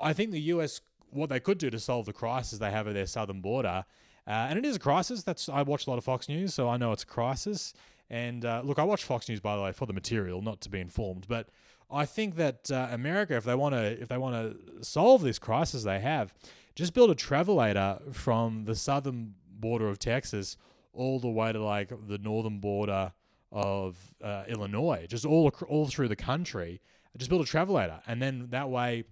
I 0.00 0.12
think 0.12 0.32
the 0.32 0.40
US, 0.40 0.80
what 1.14 1.30
they 1.30 1.40
could 1.40 1.58
do 1.58 1.70
to 1.70 1.80
solve 1.80 2.06
the 2.06 2.12
crisis 2.12 2.58
they 2.58 2.70
have 2.70 2.86
at 2.88 2.94
their 2.94 3.06
southern 3.06 3.40
border, 3.40 3.84
uh, 4.26 4.30
and 4.30 4.58
it 4.58 4.64
is 4.64 4.76
a 4.76 4.78
crisis. 4.80 5.22
That's 5.22 5.48
I 5.48 5.62
watch 5.62 5.86
a 5.86 5.90
lot 5.90 5.98
of 5.98 6.04
Fox 6.04 6.28
News, 6.28 6.54
so 6.54 6.68
I 6.68 6.76
know 6.76 6.92
it's 6.92 7.02
a 7.02 7.06
crisis. 7.06 7.74
And 8.10 8.44
uh, 8.44 8.62
look, 8.64 8.78
I 8.78 8.84
watch 8.84 9.04
Fox 9.04 9.28
News 9.28 9.40
by 9.40 9.56
the 9.56 9.62
way 9.62 9.72
for 9.72 9.86
the 9.86 9.92
material, 9.92 10.42
not 10.42 10.60
to 10.62 10.68
be 10.68 10.80
informed, 10.80 11.26
but 11.28 11.48
I 11.90 12.06
think 12.06 12.36
that 12.36 12.70
uh, 12.70 12.88
America, 12.90 13.36
if 13.36 13.44
they 13.44 13.54
want 13.54 13.74
to, 13.74 14.00
if 14.00 14.08
they 14.08 14.18
want 14.18 14.34
to 14.34 14.84
solve 14.84 15.22
this 15.22 15.38
crisis 15.38 15.84
they 15.84 16.00
have, 16.00 16.34
just 16.74 16.94
build 16.94 17.10
a 17.10 17.14
travelator 17.14 18.14
from 18.14 18.64
the 18.64 18.74
southern 18.74 19.34
border 19.48 19.88
of 19.88 19.98
Texas 19.98 20.56
all 20.92 21.18
the 21.18 21.28
way 21.28 21.52
to 21.52 21.62
like 21.62 21.90
the 22.08 22.18
northern 22.18 22.58
border 22.58 23.12
of 23.52 23.96
uh, 24.22 24.44
Illinois, 24.48 25.06
just 25.08 25.24
all 25.24 25.48
all 25.68 25.86
through 25.86 26.08
the 26.08 26.16
country. 26.16 26.80
Just 27.16 27.30
build 27.30 27.42
a 27.42 27.44
travelator, 27.44 28.00
and 28.08 28.20
then 28.20 28.48
that 28.50 28.68
way, 28.68 29.04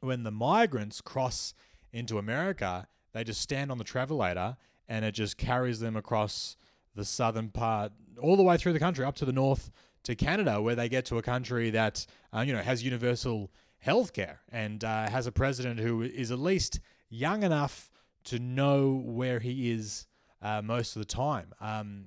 when 0.00 0.22
the 0.22 0.30
migrants 0.30 1.00
cross 1.00 1.54
into 1.92 2.18
America, 2.18 2.86
they 3.12 3.24
just 3.24 3.40
stand 3.40 3.70
on 3.70 3.78
the 3.78 3.84
travelator, 3.84 4.56
and 4.88 5.04
it 5.04 5.12
just 5.12 5.36
carries 5.36 5.80
them 5.80 5.96
across 5.96 6.56
the 6.94 7.04
southern 7.04 7.48
part, 7.48 7.92
all 8.20 8.36
the 8.36 8.42
way 8.42 8.56
through 8.56 8.72
the 8.72 8.78
country, 8.78 9.04
up 9.04 9.14
to 9.16 9.24
the 9.24 9.32
north 9.32 9.70
to 10.02 10.14
Canada, 10.14 10.60
where 10.60 10.74
they 10.74 10.88
get 10.88 11.04
to 11.06 11.18
a 11.18 11.22
country 11.22 11.70
that 11.70 12.06
uh, 12.34 12.40
you 12.40 12.52
know 12.52 12.60
has 12.60 12.82
universal 12.82 13.50
healthcare 13.84 14.38
and 14.50 14.84
uh, 14.84 15.08
has 15.08 15.26
a 15.26 15.32
president 15.32 15.80
who 15.80 16.02
is 16.02 16.30
at 16.30 16.38
least 16.38 16.80
young 17.08 17.42
enough 17.42 17.90
to 18.24 18.38
know 18.38 19.02
where 19.04 19.38
he 19.38 19.70
is 19.70 20.06
uh, 20.42 20.60
most 20.62 20.96
of 20.96 21.00
the 21.00 21.06
time. 21.06 21.52
Um, 21.60 22.06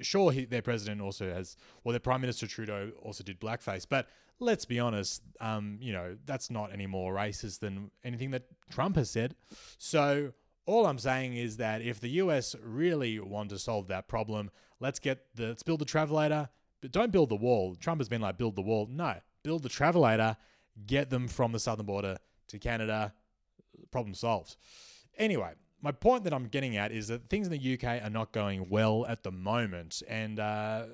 sure, 0.00 0.30
he, 0.30 0.44
their 0.44 0.62
president 0.62 1.00
also 1.00 1.32
has, 1.32 1.56
well, 1.84 1.92
their 1.92 2.00
prime 2.00 2.20
minister 2.20 2.46
Trudeau 2.46 2.92
also 3.02 3.24
did 3.24 3.40
blackface, 3.40 3.86
but 3.88 4.08
let's 4.38 4.64
be 4.64 4.78
honest, 4.78 5.22
um, 5.40 5.78
you 5.80 5.92
know 5.92 6.16
that's 6.24 6.50
not 6.50 6.72
any 6.72 6.86
more 6.86 7.14
racist 7.14 7.60
than 7.60 7.90
anything 8.04 8.30
that 8.32 8.44
Trump 8.70 8.96
has 8.96 9.10
said. 9.10 9.34
So. 9.78 10.32
All 10.68 10.84
I'm 10.86 10.98
saying 10.98 11.36
is 11.36 11.58
that 11.58 11.80
if 11.80 12.00
the 12.00 12.08
US 12.08 12.56
really 12.60 13.20
want 13.20 13.50
to 13.50 13.58
solve 13.60 13.86
that 13.86 14.08
problem, 14.08 14.50
let's 14.80 14.98
get 14.98 15.26
the 15.36 15.46
let's 15.46 15.62
build 15.62 15.78
the 15.78 15.84
travelator, 15.84 16.48
but 16.80 16.90
don't 16.90 17.12
build 17.12 17.28
the 17.28 17.36
wall. 17.36 17.76
Trump 17.76 18.00
has 18.00 18.08
been 18.08 18.20
like, 18.20 18.36
build 18.36 18.56
the 18.56 18.62
wall. 18.62 18.88
No, 18.90 19.14
build 19.44 19.62
the 19.62 19.68
travelator, 19.68 20.36
get 20.86 21.08
them 21.08 21.28
from 21.28 21.52
the 21.52 21.60
southern 21.60 21.86
border 21.86 22.16
to 22.48 22.58
Canada. 22.58 23.12
Problem 23.92 24.12
solved. 24.14 24.56
Anyway, 25.18 25.52
my 25.80 25.92
point 25.92 26.24
that 26.24 26.34
I'm 26.34 26.48
getting 26.48 26.76
at 26.76 26.92
is 26.92 27.08
that 27.08 27.28
things 27.28 27.46
in 27.46 27.52
the 27.52 27.74
UK 27.74 28.02
are 28.02 28.10
not 28.10 28.32
going 28.32 28.68
well 28.68 29.06
at 29.06 29.22
the 29.22 29.30
moment. 29.30 30.02
And 30.08 30.40
uh, 30.40 30.84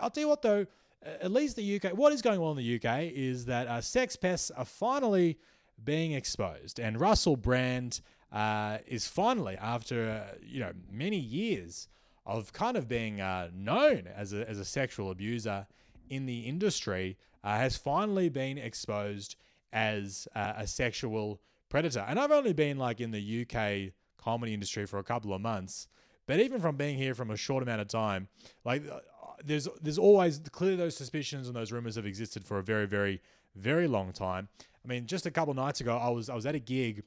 I'll 0.00 0.10
tell 0.10 0.22
you 0.22 0.28
what, 0.28 0.42
though, 0.42 0.66
at 1.04 1.32
least 1.32 1.56
the 1.56 1.76
UK, 1.76 1.92
what 1.96 2.12
is 2.12 2.22
going 2.22 2.40
on 2.40 2.58
in 2.58 2.64
the 2.64 2.76
UK 2.76 3.02
is 3.12 3.46
that 3.46 3.66
uh, 3.66 3.80
sex 3.80 4.16
pests 4.16 4.50
are 4.50 4.64
finally 4.64 5.38
being 5.84 6.12
exposed. 6.12 6.78
And 6.78 7.00
Russell 7.00 7.36
Brand 7.36 8.00
uh, 8.30 8.78
is 8.86 9.06
finally, 9.06 9.56
after 9.56 10.10
uh, 10.10 10.36
you 10.42 10.60
know 10.60 10.72
many 10.90 11.18
years 11.18 11.88
of 12.24 12.52
kind 12.52 12.76
of 12.76 12.88
being 12.88 13.20
uh, 13.20 13.48
known 13.52 14.08
as 14.14 14.32
a, 14.32 14.48
as 14.48 14.58
a 14.58 14.64
sexual 14.64 15.10
abuser 15.10 15.66
in 16.08 16.26
the 16.26 16.40
industry 16.40 17.16
uh, 17.42 17.56
has 17.56 17.76
finally 17.76 18.28
been 18.28 18.58
exposed 18.58 19.36
as 19.72 20.28
uh, 20.34 20.52
a 20.56 20.66
sexual 20.66 21.40
predator. 21.68 22.04
And 22.06 22.20
I've 22.20 22.30
only 22.30 22.52
been 22.52 22.78
like 22.78 23.00
in 23.00 23.10
the 23.10 23.46
UK 23.46 23.92
comedy 24.18 24.54
industry 24.54 24.86
for 24.86 24.98
a 24.98 25.04
couple 25.04 25.34
of 25.34 25.40
months, 25.40 25.88
but 26.26 26.38
even 26.38 26.60
from 26.60 26.76
being 26.76 26.96
here 26.96 27.14
from 27.14 27.30
a 27.30 27.36
short 27.36 27.62
amount 27.62 27.80
of 27.80 27.88
time, 27.88 28.28
like 28.64 28.84
there's 29.44 29.68
there's 29.80 29.98
always 29.98 30.40
clearly 30.50 30.76
those 30.76 30.96
suspicions 30.96 31.46
and 31.46 31.56
those 31.56 31.72
rumors 31.72 31.96
have 31.96 32.06
existed 32.06 32.44
for 32.44 32.58
a 32.58 32.62
very 32.62 32.86
very 32.86 33.20
very 33.54 33.86
long 33.86 34.12
time. 34.12 34.48
I 34.84 34.88
mean, 34.88 35.06
just 35.06 35.26
a 35.26 35.30
couple 35.30 35.54
nights 35.54 35.80
ago, 35.80 35.96
I 35.96 36.08
was 36.08 36.28
I 36.28 36.34
was 36.34 36.46
at 36.46 36.54
a 36.54 36.58
gig, 36.58 37.02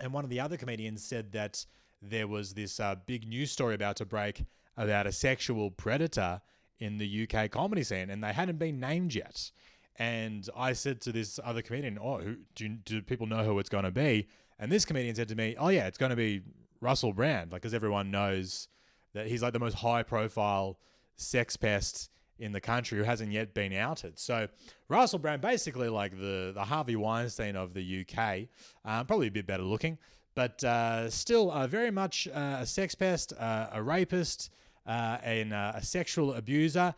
and 0.00 0.12
one 0.12 0.24
of 0.24 0.30
the 0.30 0.40
other 0.40 0.56
comedians 0.56 1.02
said 1.02 1.32
that 1.32 1.64
there 2.00 2.26
was 2.26 2.54
this 2.54 2.80
uh, 2.80 2.96
big 3.06 3.28
news 3.28 3.50
story 3.50 3.74
about 3.74 3.96
to 3.96 4.04
break 4.04 4.44
about 4.76 5.06
a 5.06 5.12
sexual 5.12 5.70
predator 5.70 6.40
in 6.78 6.98
the 6.98 7.28
UK 7.28 7.50
comedy 7.50 7.82
scene, 7.82 8.10
and 8.10 8.22
they 8.22 8.32
hadn't 8.32 8.58
been 8.58 8.80
named 8.80 9.14
yet. 9.14 9.50
And 9.96 10.48
I 10.56 10.72
said 10.72 11.00
to 11.02 11.12
this 11.12 11.38
other 11.44 11.62
comedian, 11.62 11.98
"Oh, 12.00 12.18
who, 12.18 12.36
do 12.54 12.68
do 12.68 13.02
people 13.02 13.26
know 13.26 13.44
who 13.44 13.58
it's 13.58 13.68
going 13.68 13.84
to 13.84 13.90
be?" 13.90 14.28
And 14.58 14.70
this 14.70 14.84
comedian 14.84 15.14
said 15.14 15.28
to 15.28 15.34
me, 15.34 15.56
"Oh 15.58 15.68
yeah, 15.68 15.86
it's 15.86 15.98
going 15.98 16.10
to 16.10 16.16
be 16.16 16.42
Russell 16.80 17.12
Brand, 17.12 17.52
like 17.52 17.62
because 17.62 17.74
everyone 17.74 18.10
knows 18.10 18.68
that 19.14 19.26
he's 19.26 19.42
like 19.42 19.52
the 19.52 19.58
most 19.58 19.74
high 19.74 20.02
profile 20.02 20.78
sex 21.16 21.56
pest 21.56 22.10
in 22.38 22.52
the 22.52 22.60
country 22.60 22.98
who 22.98 23.04
hasn't 23.04 23.30
yet 23.30 23.54
been 23.54 23.72
outed. 23.72 24.18
So 24.18 24.48
Russell 24.88 25.20
Brand, 25.20 25.40
basically 25.40 25.88
like 25.88 26.12
the 26.18 26.52
the 26.54 26.64
Harvey 26.64 26.96
Weinstein 26.96 27.56
of 27.56 27.72
the 27.72 28.04
UK, 28.04 28.48
uh, 28.84 29.04
probably 29.04 29.28
a 29.28 29.30
bit 29.30 29.46
better 29.46 29.62
looking, 29.62 29.96
but 30.34 30.62
uh, 30.64 31.10
still 31.10 31.50
uh, 31.50 31.66
very 31.66 31.90
much 31.90 32.26
uh, 32.28 32.58
a 32.60 32.66
sex 32.66 32.94
pest, 32.94 33.32
uh, 33.38 33.68
a 33.72 33.82
rapist, 33.82 34.50
uh, 34.86 35.18
and 35.22 35.52
a 35.52 35.80
sexual 35.82 36.34
abuser. 36.34 36.94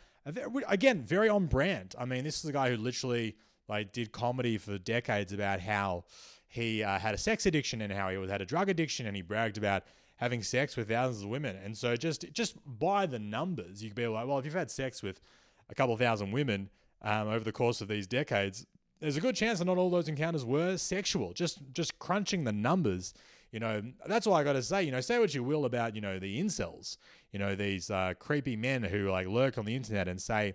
Again, 0.68 1.02
very 1.02 1.28
on 1.28 1.46
brand. 1.46 1.94
I 1.98 2.06
mean, 2.06 2.24
this 2.24 2.42
is 2.42 2.48
a 2.48 2.52
guy 2.52 2.70
who 2.70 2.78
literally 2.78 3.36
like 3.68 3.92
did 3.92 4.12
comedy 4.12 4.56
for 4.56 4.78
decades 4.78 5.32
about 5.32 5.60
how 5.60 6.04
he 6.48 6.78
had 6.78 7.14
a 7.14 7.18
sex 7.18 7.46
addiction 7.46 7.82
and 7.82 7.92
how 7.92 8.08
he 8.08 8.28
had 8.28 8.40
a 8.40 8.46
drug 8.46 8.70
addiction, 8.70 9.06
and 9.06 9.14
he 9.14 9.22
bragged 9.22 9.58
about 9.58 9.84
having 10.16 10.42
sex 10.42 10.76
with 10.76 10.88
thousands 10.88 11.24
of 11.24 11.28
women. 11.28 11.56
And 11.64 11.76
so 11.76 11.96
just 11.96 12.32
just 12.32 12.56
by 12.66 13.06
the 13.06 13.18
numbers, 13.18 13.82
you 13.82 13.90
could 13.90 13.96
be 13.96 14.06
like, 14.06 14.26
well, 14.26 14.38
if 14.38 14.44
you've 14.44 14.54
had 14.54 14.70
sex 14.70 15.02
with 15.02 15.20
a 15.68 15.74
couple 15.74 15.94
of 15.94 16.00
thousand 16.00 16.32
women 16.32 16.70
um, 17.02 17.28
over 17.28 17.44
the 17.44 17.52
course 17.52 17.80
of 17.80 17.88
these 17.88 18.06
decades, 18.06 18.66
there's 19.00 19.16
a 19.16 19.20
good 19.20 19.36
chance 19.36 19.58
that 19.58 19.64
not 19.64 19.78
all 19.78 19.90
those 19.90 20.08
encounters 20.08 20.44
were 20.44 20.76
sexual. 20.76 21.32
Just 21.32 21.60
just 21.72 21.98
crunching 21.98 22.44
the 22.44 22.52
numbers, 22.52 23.14
you 23.50 23.60
know, 23.60 23.82
that's 24.06 24.26
all 24.26 24.34
I 24.34 24.44
got 24.44 24.54
to 24.54 24.62
say. 24.62 24.82
You 24.82 24.92
know, 24.92 25.00
say 25.00 25.18
what 25.18 25.34
you 25.34 25.42
will 25.42 25.64
about 25.64 25.94
you 25.94 26.00
know 26.00 26.18
the 26.18 26.40
incels, 26.40 26.96
you 27.32 27.38
know 27.38 27.54
these 27.54 27.90
uh, 27.90 28.14
creepy 28.18 28.56
men 28.56 28.82
who 28.82 29.10
like 29.10 29.26
lurk 29.26 29.58
on 29.58 29.64
the 29.64 29.74
internet 29.74 30.08
and 30.08 30.20
say, 30.20 30.54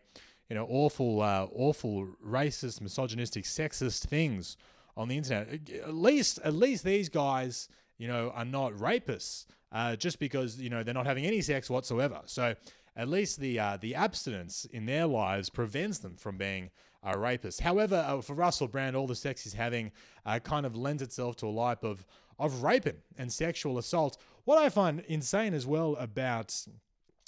you 0.50 0.56
know, 0.56 0.66
awful, 0.70 1.22
uh, 1.22 1.48
awful, 1.54 2.08
racist, 2.26 2.82
misogynistic, 2.82 3.44
sexist 3.44 4.08
things 4.08 4.58
on 4.98 5.08
the 5.08 5.18
internet. 5.18 5.48
At 5.86 5.94
least, 5.94 6.40
at 6.44 6.54
least 6.54 6.84
these 6.84 7.08
guys, 7.08 7.70
you 8.00 8.08
know, 8.08 8.32
are 8.34 8.46
not 8.46 8.74
rapists. 8.74 9.46
Uh, 9.72 9.96
just 9.96 10.18
because 10.18 10.60
you 10.60 10.68
know 10.68 10.82
they're 10.82 10.96
not 10.96 11.06
having 11.06 11.28
any 11.28 11.42
sex 11.42 11.70
whatsoever. 11.70 12.22
So 12.26 12.56
at 12.96 13.08
least 13.08 13.40
the 13.40 13.60
uh, 13.60 13.78
the 13.80 13.94
abstinence 13.94 14.66
in 14.66 14.88
their 14.88 15.06
lives 15.06 15.50
prevents 15.52 16.00
them 16.00 16.16
from 16.16 16.38
being 16.38 16.72
a 17.04 17.18
rapist. 17.18 17.62
However, 17.62 18.04
uh, 18.08 18.22
for 18.22 18.34
Russell 18.34 18.68
Brand, 18.68 18.96
all 18.96 19.06
the 19.06 19.16
sex 19.16 19.44
he's 19.44 19.54
having 19.54 19.92
uh, 20.26 20.40
kind 20.40 20.66
of 20.66 20.76
lends 20.76 21.04
itself 21.04 21.36
to 21.38 21.46
a 21.46 21.50
life 21.50 21.84
of 21.84 22.04
of 22.40 22.64
raping 22.64 22.98
and 23.18 23.32
sexual 23.32 23.78
assault. 23.78 24.18
What 24.46 24.58
I 24.58 24.70
find 24.70 25.02
insane 25.02 25.54
as 25.54 25.68
well 25.68 25.96
about 25.98 26.56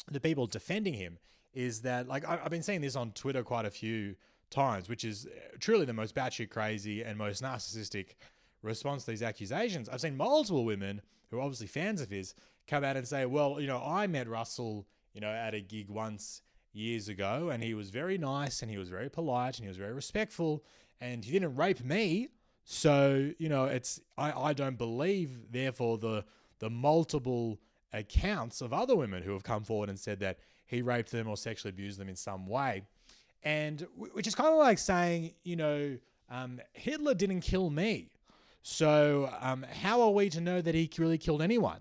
the 0.09 0.19
people 0.19 0.47
defending 0.47 0.95
him 0.95 1.19
is 1.53 1.81
that 1.81 2.07
like 2.07 2.27
I've 2.27 2.49
been 2.49 2.63
seeing 2.63 2.81
this 2.81 2.95
on 2.95 3.11
Twitter 3.11 3.43
quite 3.43 3.65
a 3.65 3.71
few 3.71 4.15
times, 4.49 4.89
which 4.89 5.05
is 5.05 5.27
uh, 5.27 5.29
truly 5.59 5.85
the 5.85 5.93
most 5.93 6.15
batshit 6.15 6.49
crazy 6.49 7.03
and 7.03 7.17
most 7.17 7.43
narcissistic 7.43 8.15
response 8.61 9.05
to 9.05 9.11
these 9.11 9.23
accusations. 9.23 9.89
I've 9.89 10.01
seen 10.01 10.17
multiple 10.17 10.65
women 10.65 11.01
who 11.29 11.37
are 11.37 11.41
obviously 11.41 11.67
fans 11.67 12.01
of 12.01 12.09
his 12.09 12.33
come 12.67 12.83
out 12.83 12.97
and 12.97 13.07
say, 13.07 13.25
"Well, 13.25 13.59
you 13.59 13.67
know, 13.67 13.81
I 13.83 14.07
met 14.07 14.27
Russell, 14.27 14.87
you 15.13 15.21
know, 15.21 15.31
at 15.31 15.53
a 15.53 15.61
gig 15.61 15.89
once 15.89 16.41
years 16.73 17.09
ago, 17.09 17.49
and 17.49 17.63
he 17.63 17.73
was 17.73 17.89
very 17.89 18.17
nice, 18.17 18.61
and 18.61 18.71
he 18.71 18.77
was 18.77 18.89
very 18.89 19.09
polite, 19.09 19.57
and 19.57 19.65
he 19.65 19.67
was 19.67 19.77
very 19.77 19.93
respectful, 19.93 20.63
and 20.99 21.25
he 21.25 21.31
didn't 21.31 21.55
rape 21.55 21.83
me." 21.83 22.29
So 22.63 23.31
you 23.39 23.49
know, 23.49 23.65
it's 23.65 23.99
I, 24.17 24.31
I 24.31 24.53
don't 24.53 24.77
believe, 24.77 25.51
therefore, 25.51 25.97
the 25.97 26.25
the 26.59 26.69
multiple 26.69 27.59
accounts 27.93 28.61
of 28.61 28.71
other 28.71 28.95
women 28.95 29.23
who 29.23 29.33
have 29.33 29.43
come 29.43 29.63
forward 29.63 29.89
and 29.89 29.99
said 29.99 30.19
that 30.19 30.39
he 30.65 30.81
raped 30.81 31.11
them 31.11 31.27
or 31.27 31.35
sexually 31.35 31.69
abused 31.71 31.99
them 31.99 32.07
in 32.07 32.15
some 32.15 32.47
way, 32.47 32.83
and 33.43 33.85
which 33.95 34.27
is 34.27 34.35
kind 34.35 34.49
of 34.49 34.59
like 34.59 34.77
saying, 34.77 35.33
you 35.43 35.55
know, 35.55 35.97
um, 36.29 36.61
Hitler 36.73 37.13
didn't 37.13 37.41
kill 37.41 37.69
me, 37.69 38.10
so 38.61 39.29
um, 39.39 39.65
how 39.81 40.01
are 40.01 40.11
we 40.11 40.29
to 40.29 40.41
know 40.41 40.61
that 40.61 40.75
he 40.75 40.89
really 40.97 41.17
killed 41.17 41.41
anyone? 41.41 41.79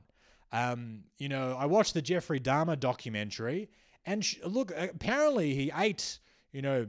Um, 0.52 1.04
you 1.18 1.28
know, 1.28 1.56
I 1.58 1.66
watched 1.66 1.94
the 1.94 2.02
Jeffrey 2.02 2.40
Dahmer 2.40 2.78
documentary, 2.78 3.68
and 4.04 4.24
sh- 4.24 4.38
look, 4.44 4.72
apparently 4.76 5.54
he 5.54 5.70
ate, 5.74 6.18
you 6.52 6.62
know, 6.62 6.86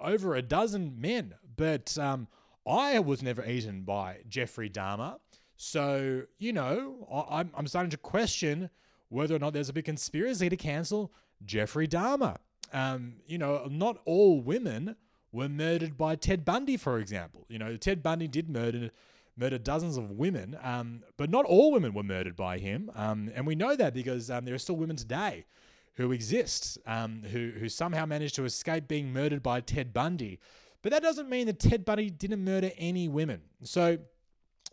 over 0.00 0.34
a 0.34 0.42
dozen 0.42 1.00
men, 1.00 1.34
but 1.56 1.96
um, 1.98 2.26
I 2.66 2.98
was 3.00 3.22
never 3.22 3.44
eaten 3.44 3.82
by 3.82 4.18
Jeffrey 4.28 4.70
Dahmer. 4.70 5.18
So, 5.56 6.22
you 6.38 6.52
know, 6.52 7.06
I- 7.12 7.40
I'm, 7.40 7.50
I'm 7.54 7.66
starting 7.66 7.90
to 7.90 7.96
question 7.96 8.70
whether 9.10 9.36
or 9.36 9.38
not 9.38 9.52
there's 9.52 9.68
a 9.68 9.72
big 9.74 9.84
conspiracy 9.84 10.48
to 10.48 10.56
cancel 10.56 11.12
Jeffrey 11.44 11.86
Dahmer. 11.86 12.36
Um, 12.72 13.16
you 13.26 13.36
know, 13.36 13.68
not 13.70 13.98
all 14.06 14.40
women 14.40 14.96
were 15.32 15.48
murdered 15.48 15.98
by 15.98 16.16
Ted 16.16 16.44
Bundy, 16.44 16.78
for 16.78 16.98
example. 16.98 17.44
You 17.48 17.58
know, 17.58 17.76
Ted 17.76 18.02
Bundy 18.02 18.28
did 18.28 18.48
murder 18.48 18.90
murder 19.36 19.58
dozens 19.58 19.96
of 19.96 20.10
women, 20.10 20.56
um, 20.62 21.02
but 21.16 21.30
not 21.30 21.44
all 21.44 21.72
women 21.72 21.94
were 21.94 22.02
murdered 22.02 22.36
by 22.36 22.58
him. 22.58 22.90
Um, 22.94 23.30
and 23.34 23.46
we 23.46 23.54
know 23.54 23.76
that 23.76 23.94
because 23.94 24.30
um, 24.30 24.44
there 24.44 24.54
are 24.54 24.58
still 24.58 24.76
women 24.76 24.96
today 24.96 25.46
who 25.94 26.12
exist 26.12 26.78
um, 26.86 27.22
who 27.30 27.52
who 27.58 27.68
somehow 27.68 28.06
managed 28.06 28.34
to 28.36 28.44
escape 28.44 28.88
being 28.88 29.12
murdered 29.12 29.42
by 29.42 29.60
Ted 29.60 29.92
Bundy. 29.92 30.38
But 30.82 30.92
that 30.92 31.02
doesn't 31.02 31.28
mean 31.28 31.46
that 31.46 31.60
Ted 31.60 31.84
Bundy 31.84 32.10
didn't 32.10 32.44
murder 32.44 32.70
any 32.76 33.08
women. 33.08 33.40
So 33.62 33.98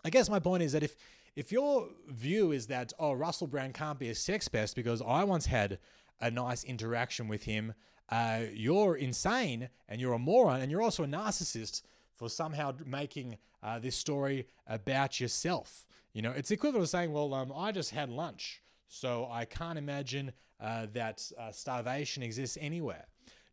I 0.03 0.09
guess 0.09 0.29
my 0.29 0.39
point 0.39 0.63
is 0.63 0.71
that 0.73 0.83
if 0.83 0.95
if 1.35 1.51
your 1.51 1.87
view 2.07 2.51
is 2.51 2.67
that 2.67 2.93
oh 2.99 3.13
Russell 3.13 3.47
Brand 3.47 3.73
can't 3.73 3.99
be 3.99 4.09
a 4.09 4.15
sex 4.15 4.47
pest 4.47 4.75
because 4.75 5.01
I 5.01 5.23
once 5.23 5.45
had 5.45 5.79
a 6.21 6.29
nice 6.31 6.63
interaction 6.63 7.27
with 7.27 7.43
him, 7.43 7.73
uh, 8.09 8.41
you're 8.53 8.95
insane 8.95 9.69
and 9.87 10.01
you're 10.01 10.13
a 10.13 10.19
moron 10.19 10.61
and 10.61 10.71
you're 10.71 10.81
also 10.81 11.03
a 11.03 11.07
narcissist 11.07 11.83
for 12.19 12.29
somehow 12.29 12.73
making 12.85 13.37
uh, 13.63 13.79
this 13.79 13.95
story 13.95 14.45
about 14.67 15.21
yourself. 15.21 15.85
You 16.11 16.21
know, 16.21 16.31
it's 16.31 16.51
equivalent 16.51 16.83
to 16.83 16.89
saying, 16.89 17.13
well, 17.13 17.33
um, 17.33 17.53
I 17.55 17.71
just 17.71 17.91
had 17.91 18.09
lunch, 18.09 18.61
so 18.89 19.27
I 19.31 19.45
can't 19.45 19.79
imagine 19.79 20.33
uh, 20.59 20.87
that 20.91 21.31
uh, 21.39 21.53
starvation 21.53 22.21
exists 22.21 22.57
anywhere. 22.59 23.05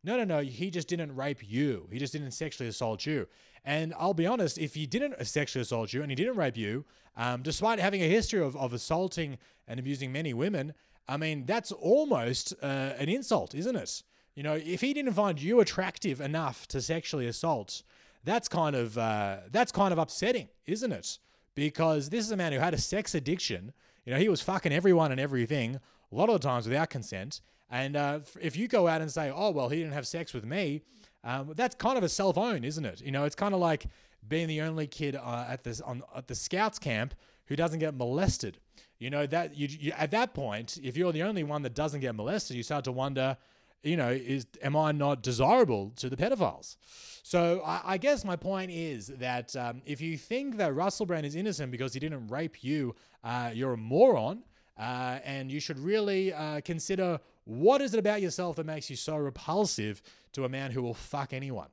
No, 0.03 0.17
no, 0.17 0.25
no. 0.25 0.41
He 0.41 0.71
just 0.71 0.89
didn't 0.89 1.15
rape 1.15 1.49
you. 1.49 1.89
He 1.93 1.99
just 1.99 2.13
didn't 2.13 2.33
sexually 2.33 2.69
assault 2.69 3.07
you. 3.07 3.29
And 3.65 3.95
I'll 3.99 4.15
be 4.15 4.27
honest, 4.27 4.59
if 4.59 4.75
he 4.75 4.87
didn't 4.87 5.25
sexually 5.27 5.63
assault 5.63 5.93
you 5.93 6.03
and 6.03 6.11
he 6.11 6.17
didn't 6.17 6.37
rape 6.37 6.57
you, 6.57 6.85
um, 7.17 7.43
despite 7.43 7.79
having 7.79 8.03
a 8.03 8.09
history 8.09 8.41
of, 8.41 8.57
of 8.57 8.73
assaulting 8.73 9.39
and 9.69 9.79
abusing 9.79 10.13
many 10.13 10.35
women, 10.35 10.75
I 11.09 11.17
mean, 11.17 11.47
that's 11.47 11.71
almost 11.71 12.53
uh, 12.63 12.95
an 12.99 13.09
insult, 13.09 13.55
isn't 13.55 13.77
it? 13.77 14.03
You 14.35 14.43
know, 14.43 14.55
if 14.55 14.81
he 14.81 14.93
didn't 14.93 15.15
find 15.15 15.41
you 15.41 15.61
attractive 15.61 16.21
enough 16.21 16.69
to 16.69 16.81
sexually 16.81 17.27
assault, 17.27 17.83
that's 18.27 18.49
kind 18.49 18.77
of 18.77 18.99
uh, 18.99 19.39
that's 19.51 19.73
kind 19.73 19.93
of 19.93 19.99
upsetting, 19.99 20.49
isn't 20.67 20.93
it? 20.93 21.19
Because 21.55 22.11
this 22.11 22.25
is 22.25 22.31
a 22.31 22.37
man 22.37 22.53
who 22.53 22.59
had 22.59 22.75
a 22.75 22.79
sex 22.79 23.15
addiction. 23.15 23.73
You 24.05 24.13
know, 24.13 24.19
he 24.19 24.29
was 24.29 24.43
fucking 24.43 24.73
everyone 24.73 25.11
and 25.11 25.21
everything 25.21 25.81
a 26.13 26.15
lot 26.15 26.29
of 26.29 26.41
the 26.41 26.47
times 26.47 26.69
without 26.69 26.91
consent. 26.91 27.41
And 27.71 27.97
uh, 27.97 28.21
if 28.41 28.57
you 28.57 28.69
go 28.69 28.87
out 28.87 29.01
and 29.01 29.11
say, 29.11 29.33
"Oh, 29.35 29.51
well, 29.51 29.69
he 29.69 29.79
didn't 29.79 29.95
have 29.95 30.07
sex 30.07 30.35
with 30.35 30.45
me," 30.45 30.83
um, 31.25 31.53
that's 31.57 31.75
kind 31.75 31.97
of 31.97 32.05
a 32.05 32.09
self-own, 32.09 32.65
isn't 32.65 32.85
it? 32.85 33.01
You 33.01 33.13
know, 33.13 33.25
it's 33.25 33.35
kind 33.35 33.55
of 33.55 33.61
like 33.61 33.87
being 34.29 34.49
the 34.49 34.61
only 34.61 34.87
kid 34.87 35.17
uh, 35.17 35.47
at 35.49 35.65
this 35.65 35.81
on 35.81 36.03
at 36.15 36.27
the 36.27 36.35
scouts 36.35 36.79
camp 36.79 37.15
who 37.47 37.57
doesn't 37.57 37.79
get 37.79 37.95
molested. 37.95 38.59
You 38.99 39.11
know 39.11 39.27
that 39.27 39.57
you, 39.57 39.69
you 39.69 39.93
at 39.97 40.11
that 40.13 40.35
point, 40.35 40.79
if 40.83 40.97
you're 40.97 41.13
the 41.13 41.23
only 41.23 41.45
one 41.45 41.63
that 41.63 41.75
doesn't 41.75 42.01
get 42.01 42.15
molested, 42.15 42.57
you 42.57 42.63
start 42.63 42.85
to 42.85 42.93
wonder, 42.93 43.37
you 43.83 43.97
know, 43.97 44.11
is 44.11 44.47
am 44.63 44.77
I 44.77 44.93
not 44.93 45.23
desirable 45.23 45.93
to 45.97 46.09
the 46.09 46.17
pedophiles? 46.17 46.77
So 47.23 47.63
I, 47.65 47.81
I 47.85 47.99
guess 47.99 48.25
my 48.25 48.37
point 48.37 48.71
is 48.71 49.09
that 49.09 49.55
um, 49.57 49.83
if 49.85 50.01
you 50.01 50.17
think 50.17 50.57
that 50.59 50.75
Russell 50.75 51.07
Brand 51.07 51.27
is 51.27 51.35
innocent 51.35 51.71
because 51.73 51.93
he 51.93 52.01
didn't 52.01 52.29
rape 52.29 52.63
you, 52.63 52.95
uh, 53.25 53.51
you're 53.53 53.73
a 53.73 53.77
moron, 53.77 54.43
uh, 54.79 55.19
and 55.25 55.51
you 55.51 55.61
should 55.61 55.79
really 55.79 56.33
uh, 56.33 56.61
consider 56.61 57.19
what 57.45 57.81
is 57.81 57.95
it 57.95 57.99
about 57.99 58.21
yourself 58.21 58.57
that 58.57 58.67
makes 58.67 58.91
you 58.91 58.97
so 58.97 59.17
repulsive 59.17 60.03
to 60.33 60.45
a 60.45 60.49
man 60.49 60.71
who 60.71 60.83
will 60.83 60.95
fuck 60.95 61.33
anyone. 61.33 61.69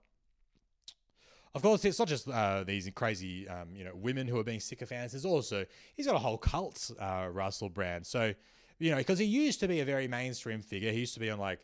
Of 1.55 1.61
course, 1.61 1.85
it's 1.85 1.99
not 1.99 2.07
just 2.07 2.27
uh, 2.27 2.63
these 2.63 2.89
crazy, 2.95 3.47
um, 3.47 3.75
you 3.75 3.83
know, 3.83 3.91
women 3.93 4.27
who 4.27 4.39
are 4.39 4.43
being 4.43 4.59
sycophants. 4.59 5.13
There's 5.13 5.25
also 5.25 5.65
he's 5.93 6.07
got 6.07 6.15
a 6.15 6.19
whole 6.19 6.37
cult, 6.37 6.89
uh, 6.99 7.27
Russell 7.31 7.69
Brand. 7.69 8.07
So 8.07 8.33
you 8.79 8.91
know, 8.91 8.97
because 8.97 9.19
he 9.19 9.25
used 9.25 9.59
to 9.59 9.67
be 9.67 9.79
a 9.81 9.85
very 9.85 10.07
mainstream 10.07 10.61
figure. 10.61 10.91
He 10.91 10.99
used 10.99 11.13
to 11.13 11.19
be 11.19 11.29
on 11.29 11.39
like 11.39 11.59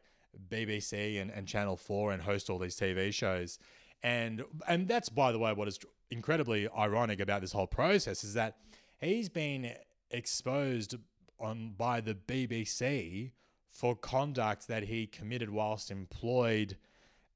BBC 0.49 1.21
and, 1.21 1.31
and 1.31 1.47
Channel 1.47 1.77
4 1.77 2.13
and 2.13 2.21
host 2.21 2.49
all 2.49 2.59
these 2.59 2.75
TV 2.75 3.13
shows. 3.13 3.59
And 4.01 4.43
and 4.67 4.87
that's 4.87 5.09
by 5.09 5.31
the 5.31 5.39
way 5.39 5.51
what 5.53 5.67
is 5.67 5.79
incredibly 6.09 6.67
ironic 6.69 7.19
about 7.19 7.41
this 7.41 7.51
whole 7.51 7.67
process 7.67 8.23
is 8.23 8.33
that 8.33 8.57
he's 8.99 9.29
been 9.29 9.73
exposed 10.11 10.95
on 11.39 11.73
by 11.77 12.01
the 12.01 12.15
BBC 12.15 13.31
for 13.69 13.95
conduct 13.95 14.67
that 14.67 14.83
he 14.83 15.05
committed 15.05 15.49
whilst 15.49 15.91
employed 15.91 16.77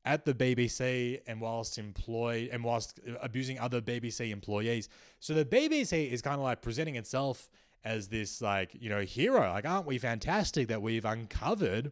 at 0.06 0.26
the 0.26 0.34
BBC 0.34 1.22
and 1.28 1.40
whilst 1.40 1.78
employed 1.78 2.50
and 2.52 2.64
whilst 2.64 3.00
abusing 3.22 3.60
other 3.60 3.82
BBC 3.82 4.32
employees. 4.32 4.90
So 5.20 5.34
the 5.34 5.46
BBC 5.46 6.12
is 6.12 6.22
kind 6.22 6.36
of 6.36 6.44
like 6.44 6.62
presenting 6.62 6.96
itself 6.96 7.50
as 7.86 8.08
this 8.08 8.42
like 8.42 8.72
you 8.74 8.90
know 8.90 9.02
hero. 9.02 9.42
Like, 9.52 9.66
aren't 9.66 9.86
we 9.86 9.98
fantastic 9.98 10.68
that 10.70 10.82
we've 10.82 11.06
uncovered 11.06 11.92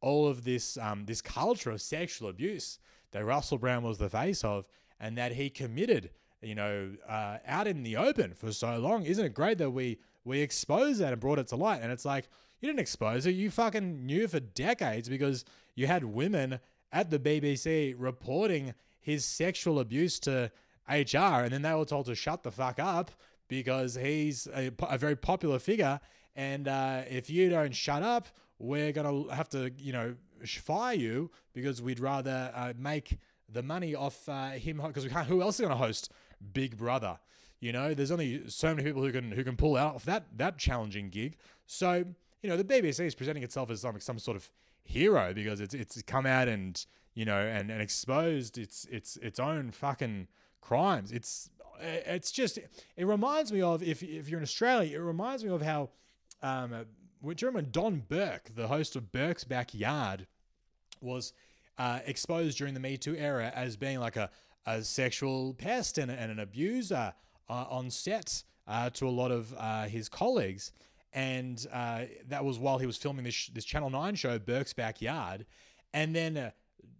all 0.00 0.26
of 0.26 0.44
this 0.44 0.76
um, 0.78 1.04
this 1.06 1.20
culture 1.20 1.70
of 1.70 1.80
sexual 1.80 2.28
abuse 2.28 2.78
that 3.12 3.24
Russell 3.24 3.58
Brand 3.58 3.82
was 3.82 3.98
the 3.98 4.08
face 4.08 4.44
of, 4.44 4.66
and 4.98 5.18
that 5.18 5.32
he 5.32 5.50
committed, 5.50 6.10
you 6.42 6.54
know, 6.54 6.92
uh, 7.08 7.38
out 7.46 7.66
in 7.66 7.82
the 7.82 7.96
open 7.96 8.34
for 8.34 8.52
so 8.52 8.78
long. 8.78 9.04
Isn't 9.04 9.24
it 9.24 9.34
great 9.34 9.58
that 9.58 9.70
we 9.70 9.98
we 10.24 10.40
exposed 10.40 11.00
that 11.00 11.12
and 11.12 11.20
brought 11.20 11.38
it 11.38 11.48
to 11.48 11.56
light? 11.56 11.80
And 11.82 11.92
it's 11.92 12.04
like 12.04 12.28
you 12.60 12.68
didn't 12.68 12.80
expose 12.80 13.26
it; 13.26 13.32
you 13.32 13.50
fucking 13.50 14.06
knew 14.06 14.28
for 14.28 14.40
decades 14.40 15.08
because 15.08 15.44
you 15.74 15.86
had 15.86 16.04
women 16.04 16.60
at 16.92 17.10
the 17.10 17.18
BBC 17.18 17.94
reporting 17.96 18.74
his 19.00 19.24
sexual 19.24 19.80
abuse 19.80 20.18
to 20.20 20.50
HR, 20.88 21.42
and 21.42 21.52
then 21.52 21.62
they 21.62 21.74
were 21.74 21.84
told 21.84 22.06
to 22.06 22.14
shut 22.14 22.42
the 22.42 22.50
fuck 22.50 22.78
up 22.78 23.10
because 23.48 23.94
he's 23.94 24.46
a, 24.54 24.70
a 24.88 24.98
very 24.98 25.16
popular 25.16 25.58
figure. 25.58 26.00
And 26.36 26.68
uh, 26.68 27.02
if 27.08 27.28
you 27.28 27.50
don't 27.50 27.74
shut 27.74 28.02
up, 28.02 28.28
we're 28.60 28.92
going 28.92 29.24
to 29.26 29.34
have 29.34 29.48
to, 29.48 29.72
you 29.78 29.92
know, 29.92 30.14
fire 30.46 30.94
you 30.94 31.30
because 31.54 31.82
we'd 31.82 31.98
rather 31.98 32.52
uh, 32.54 32.72
make 32.78 33.18
the 33.48 33.62
money 33.62 33.94
off 33.94 34.28
uh, 34.28 34.50
him 34.50 34.80
because 34.86 35.02
we 35.02 35.10
can't. 35.10 35.26
Who 35.26 35.42
else 35.42 35.56
is 35.56 35.62
going 35.62 35.72
to 35.72 35.76
host 35.76 36.12
Big 36.52 36.76
Brother? 36.76 37.18
You 37.58 37.72
know, 37.72 37.94
there's 37.94 38.10
only 38.10 38.48
so 38.48 38.68
many 38.68 38.84
people 38.84 39.02
who 39.02 39.12
can 39.12 39.32
who 39.32 39.42
can 39.42 39.56
pull 39.56 39.76
out 39.76 39.94
of 39.96 40.04
that 40.04 40.26
that 40.36 40.58
challenging 40.58 41.08
gig. 41.08 41.36
So 41.66 42.04
you 42.42 42.48
know, 42.48 42.56
the 42.56 42.64
BBC 42.64 43.00
is 43.00 43.14
presenting 43.14 43.42
itself 43.42 43.70
as 43.70 43.80
some 43.80 43.98
some 44.00 44.18
sort 44.18 44.36
of 44.36 44.50
hero 44.84 45.32
because 45.34 45.60
it's 45.60 45.74
it's 45.74 46.00
come 46.02 46.26
out 46.26 46.48
and 46.48 46.84
you 47.14 47.24
know 47.24 47.38
and, 47.38 47.70
and 47.70 47.82
exposed 47.82 48.56
its 48.58 48.86
its 48.90 49.16
its 49.16 49.40
own 49.40 49.70
fucking 49.72 50.28
crimes. 50.60 51.12
It's 51.12 51.50
it's 51.80 52.30
just 52.30 52.58
it 52.58 53.06
reminds 53.06 53.52
me 53.52 53.62
of 53.62 53.82
if 53.82 54.02
if 54.02 54.28
you're 54.28 54.38
in 54.38 54.44
Australia, 54.44 54.98
it 54.98 55.02
reminds 55.02 55.44
me 55.44 55.50
of 55.50 55.62
how 55.62 55.90
um, 56.42 56.86
remember 57.22 57.62
Don 57.62 58.02
Burke, 58.08 58.54
the 58.54 58.68
host 58.68 58.96
of 58.96 59.12
Burke's 59.12 59.44
Backyard, 59.44 60.26
was 61.00 61.32
uh, 61.78 62.00
exposed 62.06 62.58
during 62.58 62.74
the 62.74 62.80
Me 62.80 62.96
Too 62.96 63.16
era 63.16 63.52
as 63.54 63.76
being 63.76 64.00
like 64.00 64.16
a, 64.16 64.30
a 64.66 64.82
sexual 64.82 65.54
pest 65.54 65.98
and, 65.98 66.10
and 66.10 66.30
an 66.30 66.38
abuser 66.38 67.12
uh, 67.48 67.64
on 67.68 67.90
set 67.90 68.42
uh, 68.66 68.90
to 68.90 69.08
a 69.08 69.10
lot 69.10 69.30
of 69.30 69.54
uh, 69.58 69.84
his 69.84 70.08
colleagues. 70.08 70.72
And 71.12 71.66
uh, 71.72 72.02
that 72.28 72.44
was 72.44 72.58
while 72.58 72.78
he 72.78 72.86
was 72.86 72.96
filming 72.96 73.24
this, 73.24 73.48
this 73.48 73.64
Channel 73.64 73.90
9 73.90 74.14
show, 74.14 74.38
Burke's 74.38 74.72
Backyard. 74.72 75.46
And 75.92 76.14
then 76.14 76.36
uh, 76.36 76.50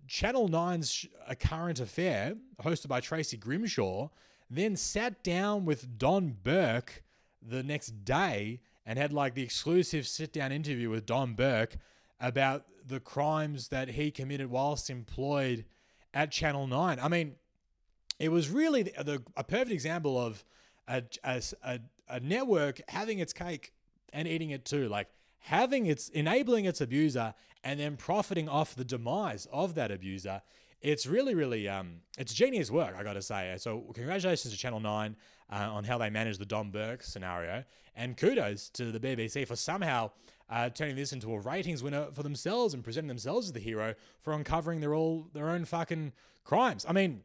Channel 0.09 0.49
9's 0.49 1.07
A 1.29 1.37
Current 1.37 1.79
Affair, 1.79 2.35
hosted 2.63 2.89
by 2.89 3.01
Tracy 3.01 3.37
Grimshaw, 3.37 4.09
then 4.51 4.75
sat 4.75 5.23
down 5.23 5.65
with 5.65 5.97
Don 5.99 6.37
Burke 6.43 7.05
the 7.41 7.63
next 7.63 8.05
day 8.05 8.61
and 8.91 8.99
had 8.99 9.13
like 9.13 9.35
the 9.35 9.43
exclusive 9.45 10.05
sit 10.05 10.33
down 10.33 10.51
interview 10.51 10.91
with 10.91 11.07
Don 11.07 11.35
Burke 11.35 11.77
about 12.19 12.65
the 12.85 12.99
crimes 12.99 13.69
that 13.69 13.91
he 13.91 14.11
committed 14.11 14.51
whilst 14.51 14.91
employed 14.91 15.65
at 16.13 16.33
Channel 16.33 16.67
9. 16.67 16.99
I 16.99 17.07
mean, 17.07 17.37
it 18.19 18.33
was 18.33 18.51
really 18.51 18.83
the, 18.83 19.05
the, 19.05 19.23
a 19.37 19.45
perfect 19.45 19.71
example 19.71 20.19
of 20.19 20.45
a, 20.89 21.05
a, 21.23 21.41
a, 21.63 21.81
a 22.09 22.19
network 22.19 22.81
having 22.89 23.21
its 23.21 23.33
cake 23.33 23.73
and 24.13 24.27
eating 24.27 24.51
it 24.51 24.65
too. 24.65 24.89
Like 24.89 25.07
having 25.39 25.87
its 25.87 26.09
enabling 26.09 26.65
its 26.65 26.81
abuser 26.81 27.35
and 27.63 27.79
then 27.79 27.97
profiting 27.97 28.49
off 28.49 28.75
the 28.75 28.85
demise 28.85 29.47
of 29.53 29.77
that 29.77 29.93
abuser 29.93 30.43
it's 30.81 31.07
really, 31.07 31.35
really, 31.35 31.69
um, 31.69 32.01
it's 32.19 32.33
genius 32.33 32.71
work, 32.71 32.95
I 32.99 33.03
got 33.03 33.15
to 33.15 33.23
say. 33.23 33.55
So, 33.59 33.81
congratulations 33.95 34.53
to 34.53 34.59
Channel 34.59 34.81
9 34.81 35.17
uh, 35.51 35.55
on 35.55 35.85
how 35.85 35.99
they 35.99 36.11
managed 36.11 36.41
the 36.41 36.47
Don 36.47 36.71
Burke 36.71 37.03
scenario. 37.03 37.65
And 37.97 38.17
kudos 38.17 38.69
to 38.71 38.93
the 38.93 39.01
BBC 39.01 39.47
for 39.47 39.57
somehow 39.57 40.11
uh, 40.49 40.71
turning 40.71 40.97
this 40.97 41.13
into 41.13 41.33
a 41.33 41.39
ratings 41.39 41.83
winner 41.83 42.07
for 42.13 42.23
themselves 42.23 42.75
and 42.75 42.83
presenting 42.83 43.09
themselves 43.09 43.47
as 43.47 43.53
the 43.53 43.61
hero 43.61 43.95
for 44.23 44.33
uncovering 44.33 44.81
their 44.81 44.95
all 44.95 45.29
their 45.33 45.49
own 45.49 45.65
fucking 45.65 46.13
crimes. 46.45 46.85
I 46.89 46.93
mean, 46.93 47.23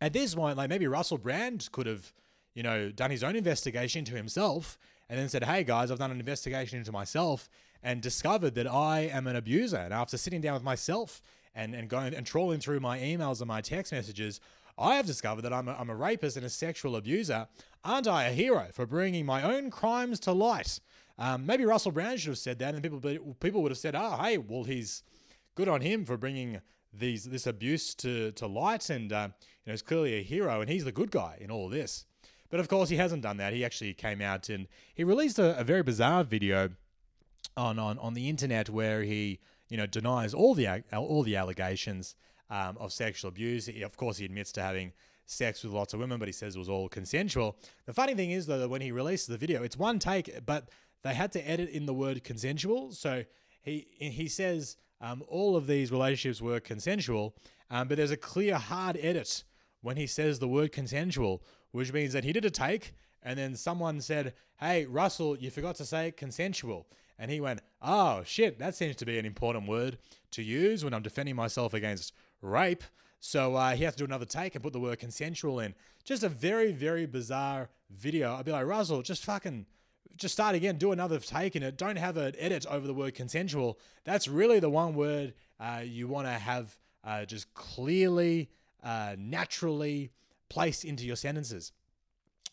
at 0.00 0.12
this 0.12 0.34
point, 0.34 0.56
like 0.56 0.68
maybe 0.68 0.86
Russell 0.86 1.18
Brand 1.18 1.68
could 1.72 1.86
have, 1.86 2.12
you 2.54 2.62
know, 2.62 2.90
done 2.90 3.10
his 3.10 3.24
own 3.24 3.36
investigation 3.36 4.00
into 4.00 4.14
himself 4.14 4.78
and 5.08 5.18
then 5.18 5.28
said, 5.28 5.44
hey 5.44 5.64
guys, 5.64 5.90
I've 5.90 5.98
done 5.98 6.10
an 6.10 6.20
investigation 6.20 6.78
into 6.78 6.92
myself 6.92 7.48
and 7.82 8.00
discovered 8.02 8.54
that 8.56 8.66
I 8.66 9.02
am 9.02 9.26
an 9.26 9.36
abuser. 9.36 9.78
And 9.78 9.94
after 9.94 10.16
sitting 10.16 10.40
down 10.40 10.54
with 10.54 10.62
myself 10.62 11.22
and, 11.56 11.74
and 11.74 11.88
going 11.88 12.14
and 12.14 12.24
trawling 12.24 12.60
through 12.60 12.78
my 12.78 12.98
emails 12.98 13.40
and 13.40 13.48
my 13.48 13.60
text 13.60 13.90
messages, 13.92 14.40
I 14.78 14.96
have 14.96 15.06
discovered 15.06 15.42
that 15.42 15.52
I'm 15.52 15.68
a, 15.68 15.72
I'm 15.72 15.90
a 15.90 15.96
rapist 15.96 16.36
and 16.36 16.44
a 16.44 16.50
sexual 16.50 16.94
abuser. 16.94 17.48
Aren't 17.82 18.06
I 18.06 18.24
a 18.24 18.32
hero 18.32 18.68
for 18.72 18.86
bringing 18.86 19.24
my 19.24 19.42
own 19.42 19.70
crimes 19.70 20.20
to 20.20 20.32
light? 20.32 20.80
Um, 21.18 21.46
maybe 21.46 21.64
Russell 21.64 21.92
Brand 21.92 22.20
should 22.20 22.28
have 22.28 22.38
said 22.38 22.58
that, 22.58 22.74
and 22.74 22.82
people 22.82 23.00
people 23.40 23.62
would 23.62 23.72
have 23.72 23.78
said, 23.78 23.94
"Oh, 23.96 24.18
hey, 24.20 24.36
well, 24.36 24.64
he's 24.64 25.02
good 25.54 25.68
on 25.68 25.80
him 25.80 26.04
for 26.04 26.18
bringing 26.18 26.60
these 26.92 27.24
this 27.24 27.46
abuse 27.46 27.94
to 27.96 28.32
to 28.32 28.46
light, 28.46 28.90
and 28.90 29.10
uh, 29.12 29.28
you 29.30 29.70
know, 29.70 29.72
he's 29.72 29.82
clearly 29.82 30.18
a 30.18 30.22
hero, 30.22 30.60
and 30.60 30.68
he's 30.68 30.84
the 30.84 30.92
good 30.92 31.10
guy 31.10 31.38
in 31.40 31.50
all 31.50 31.70
this." 31.70 32.04
But 32.50 32.60
of 32.60 32.68
course, 32.68 32.90
he 32.90 32.96
hasn't 32.96 33.22
done 33.22 33.38
that. 33.38 33.54
He 33.54 33.64
actually 33.64 33.94
came 33.94 34.20
out 34.20 34.50
and 34.50 34.68
he 34.94 35.02
released 35.02 35.38
a, 35.38 35.58
a 35.58 35.64
very 35.64 35.82
bizarre 35.82 36.22
video 36.22 36.70
on, 37.56 37.78
on 37.78 37.98
on 37.98 38.12
the 38.12 38.28
internet 38.28 38.68
where 38.68 39.02
he 39.02 39.40
you 39.68 39.76
know, 39.76 39.86
denies 39.86 40.34
all 40.34 40.54
the 40.54 40.82
all 40.92 41.22
the 41.22 41.36
allegations 41.36 42.14
um, 42.50 42.76
of 42.78 42.92
sexual 42.92 43.28
abuse. 43.28 43.66
He, 43.66 43.82
of 43.82 43.96
course, 43.96 44.16
he 44.18 44.24
admits 44.24 44.52
to 44.52 44.62
having 44.62 44.92
sex 45.26 45.64
with 45.64 45.72
lots 45.72 45.92
of 45.92 46.00
women, 46.00 46.18
but 46.18 46.28
he 46.28 46.32
says 46.32 46.54
it 46.54 46.58
was 46.58 46.68
all 46.68 46.88
consensual. 46.88 47.56
The 47.86 47.92
funny 47.92 48.14
thing 48.14 48.30
is, 48.30 48.46
though, 48.46 48.58
that 48.58 48.68
when 48.68 48.80
he 48.80 48.92
releases 48.92 49.26
the 49.26 49.36
video, 49.36 49.62
it's 49.62 49.76
one 49.76 49.98
take, 49.98 50.46
but 50.46 50.70
they 51.02 51.14
had 51.14 51.32
to 51.32 51.48
edit 51.48 51.70
in 51.70 51.86
the 51.86 51.94
word 51.94 52.22
consensual. 52.24 52.92
So 52.92 53.24
he 53.62 53.86
he 53.98 54.28
says 54.28 54.76
um, 55.00 55.22
all 55.28 55.56
of 55.56 55.66
these 55.66 55.90
relationships 55.92 56.40
were 56.40 56.60
consensual, 56.60 57.36
um, 57.70 57.88
but 57.88 57.96
there's 57.96 58.12
a 58.12 58.16
clear 58.16 58.56
hard 58.56 58.96
edit 59.00 59.44
when 59.82 59.96
he 59.96 60.06
says 60.06 60.38
the 60.38 60.48
word 60.48 60.72
consensual, 60.72 61.42
which 61.72 61.92
means 61.92 62.12
that 62.12 62.24
he 62.24 62.32
did 62.32 62.44
a 62.44 62.50
take, 62.50 62.94
and 63.22 63.38
then 63.38 63.56
someone 63.56 64.00
said, 64.00 64.34
"Hey, 64.58 64.86
Russell, 64.86 65.36
you 65.36 65.50
forgot 65.50 65.76
to 65.76 65.84
say 65.84 66.12
consensual." 66.12 66.86
And 67.18 67.30
he 67.30 67.40
went, 67.40 67.60
Oh, 67.82 68.22
shit, 68.24 68.58
that 68.58 68.74
seems 68.74 68.96
to 68.96 69.06
be 69.06 69.18
an 69.18 69.26
important 69.26 69.68
word 69.68 69.98
to 70.32 70.42
use 70.42 70.84
when 70.84 70.94
I'm 70.94 71.02
defending 71.02 71.36
myself 71.36 71.74
against 71.74 72.12
rape. 72.42 72.84
So 73.20 73.54
uh, 73.54 73.74
he 73.74 73.84
has 73.84 73.94
to 73.94 73.98
do 73.98 74.04
another 74.04 74.24
take 74.24 74.54
and 74.54 74.62
put 74.62 74.72
the 74.72 74.80
word 74.80 74.98
consensual 74.98 75.60
in. 75.60 75.74
Just 76.04 76.22
a 76.22 76.28
very, 76.28 76.72
very 76.72 77.06
bizarre 77.06 77.70
video. 77.90 78.34
I'd 78.34 78.44
be 78.44 78.52
like, 78.52 78.66
Russell, 78.66 79.02
just 79.02 79.24
fucking, 79.24 79.66
just 80.16 80.34
start 80.34 80.54
again, 80.54 80.76
do 80.76 80.92
another 80.92 81.18
take 81.18 81.56
in 81.56 81.62
it. 81.62 81.76
Don't 81.76 81.96
have 81.96 82.16
an 82.16 82.34
edit 82.38 82.66
over 82.70 82.86
the 82.86 82.94
word 82.94 83.14
consensual. 83.14 83.78
That's 84.04 84.28
really 84.28 84.60
the 84.60 84.70
one 84.70 84.94
word 84.94 85.34
uh, 85.58 85.82
you 85.84 86.06
want 86.08 86.26
to 86.26 86.32
have 86.32 86.76
uh, 87.02 87.24
just 87.24 87.52
clearly, 87.54 88.50
uh, 88.82 89.16
naturally 89.18 90.10
placed 90.48 90.84
into 90.84 91.04
your 91.04 91.16
sentences. 91.16 91.72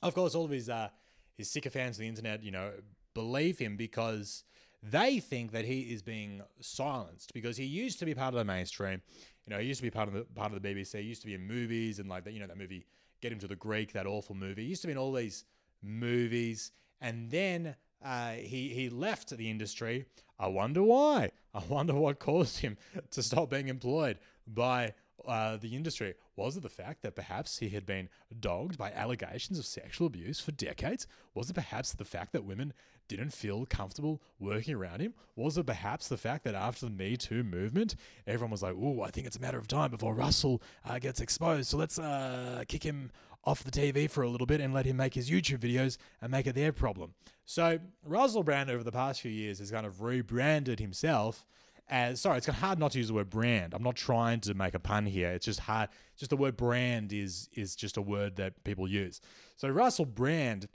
Of 0.02 0.15
course, 0.15 0.36
all 0.36 0.45
of 0.45 0.52
his 0.52 0.69
uh, 0.69 0.89
his 1.36 1.49
sycophants 1.49 1.97
on 1.97 2.04
the 2.04 2.10
internet, 2.10 2.43
you 2.43 2.52
know, 2.52 2.71
believe 3.13 3.58
him 3.58 3.76
because 3.76 4.43
they 4.83 5.19
think 5.19 5.51
that 5.51 5.65
he 5.65 5.81
is 5.81 6.01
being 6.01 6.41
silenced 6.59 7.33
because 7.33 7.55
he 7.55 7.63
used 7.63 7.99
to 7.99 8.05
be 8.05 8.13
part 8.13 8.33
of 8.33 8.37
the 8.37 8.45
mainstream. 8.45 9.01
You 9.45 9.53
know, 9.53 9.59
he 9.59 9.67
used 9.67 9.79
to 9.79 9.83
be 9.83 9.89
part 9.89 10.07
of 10.07 10.13
the 10.13 10.23
part 10.35 10.53
of 10.53 10.61
the 10.61 10.67
BBC. 10.67 10.99
He 10.99 11.05
used 11.05 11.21
to 11.21 11.27
be 11.27 11.33
in 11.33 11.47
movies 11.47 11.99
and 11.99 12.09
like 12.09 12.23
that. 12.25 12.33
You 12.33 12.39
know, 12.39 12.47
that 12.47 12.57
movie 12.57 12.85
Get 13.21 13.31
Him 13.31 13.39
to 13.39 13.47
the 13.47 13.55
Greek, 13.55 13.93
that 13.93 14.05
awful 14.05 14.35
movie. 14.35 14.63
He 14.63 14.69
used 14.69 14.81
to 14.81 14.87
be 14.87 14.91
in 14.91 14.97
all 14.97 15.13
these 15.13 15.45
movies, 15.81 16.71
and 16.99 17.31
then 17.31 17.75
uh, 18.03 18.31
he 18.31 18.69
he 18.69 18.89
left 18.89 19.29
the 19.29 19.49
industry. 19.49 20.05
I 20.37 20.47
wonder 20.47 20.83
why. 20.83 21.31
I 21.53 21.61
wonder 21.69 21.93
what 21.93 22.19
caused 22.19 22.59
him 22.59 22.77
to 23.11 23.23
stop 23.23 23.49
being 23.49 23.69
employed 23.69 24.19
by 24.45 24.93
uh, 25.25 25.57
the 25.57 25.75
industry? 25.75 26.15
Was 26.35 26.57
it 26.57 26.63
the 26.63 26.69
fact 26.69 27.03
that 27.03 27.15
perhaps 27.15 27.59
he 27.59 27.69
had 27.69 27.85
been 27.85 28.09
dogged 28.39 28.77
by 28.77 28.91
allegations 28.91 29.59
of 29.59 29.65
sexual 29.65 30.07
abuse 30.07 30.39
for 30.39 30.51
decades? 30.51 31.05
Was 31.33 31.49
it 31.49 31.53
perhaps 31.53 31.93
the 31.93 32.05
fact 32.05 32.33
that 32.33 32.43
women 32.43 32.73
didn't 33.07 33.31
feel 33.31 33.65
comfortable 33.65 34.21
working 34.39 34.73
around 34.73 35.01
him? 35.01 35.13
Was 35.35 35.57
it 35.57 35.65
perhaps 35.65 36.07
the 36.07 36.17
fact 36.17 36.43
that 36.45 36.55
after 36.55 36.85
the 36.85 36.91
Me 36.91 37.17
Too 37.17 37.43
movement, 37.43 37.95
everyone 38.25 38.51
was 38.51 38.63
like, 38.63 38.75
"Oh, 38.77 39.01
I 39.01 39.11
think 39.11 39.27
it's 39.27 39.37
a 39.37 39.41
matter 39.41 39.59
of 39.59 39.67
time 39.67 39.91
before 39.91 40.15
Russell 40.15 40.61
uh, 40.85 40.99
gets 40.99 41.21
exposed, 41.21 41.69
so 41.69 41.77
let's 41.77 41.99
uh, 41.99 42.63
kick 42.67 42.83
him 42.83 43.11
off 43.45 43.63
the 43.63 43.71
TV 43.71 44.09
for 44.09 44.23
a 44.23 44.29
little 44.29 44.47
bit 44.47 44.61
and 44.61 44.73
let 44.73 44.85
him 44.85 44.97
make 44.97 45.13
his 45.13 45.29
YouTube 45.29 45.59
videos 45.59 45.97
and 46.21 46.31
make 46.31 46.47
it 46.47 46.55
their 46.55 46.71
problem. 46.71 47.13
So 47.45 47.79
Russell 48.05 48.43
Brand 48.43 48.69
over 48.69 48.83
the 48.83 48.91
past 48.91 49.21
few 49.21 49.31
years 49.31 49.59
has 49.59 49.69
kind 49.69 49.85
of 49.85 50.01
rebranded 50.01 50.79
himself 50.79 51.45
as 51.89 52.21
sorry, 52.21 52.37
it's 52.37 52.47
hard 52.47 52.79
not 52.79 52.91
to 52.91 52.97
use 52.97 53.09
the 53.09 53.13
word 53.13 53.29
brand. 53.29 53.73
I'm 53.73 53.83
not 53.83 53.95
trying 53.95 54.39
to 54.41 54.53
make 54.53 54.73
a 54.73 54.79
pun 54.79 55.05
here. 55.05 55.31
It's 55.31 55.45
just 55.45 55.59
hard. 55.61 55.89
Just 56.17 56.29
the 56.29 56.37
word 56.37 56.57
brand 56.57 57.13
is 57.13 57.49
is 57.53 57.75
just 57.75 57.97
a 57.97 58.01
word 58.01 58.37
that 58.37 58.63
people 58.63 58.87
use. 58.87 59.21
So 59.57 59.69
Russell 59.69 60.05
Brand 60.05 60.67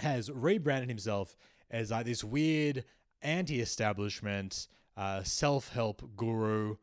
has 0.00 0.30
rebranded 0.30 0.88
himself 0.88 1.36
as 1.70 1.90
like 1.90 2.06
this 2.06 2.24
weird 2.24 2.84
anti-establishment 3.22 4.68
uh, 4.96 5.22
self-help 5.22 6.02
guru 6.16 6.76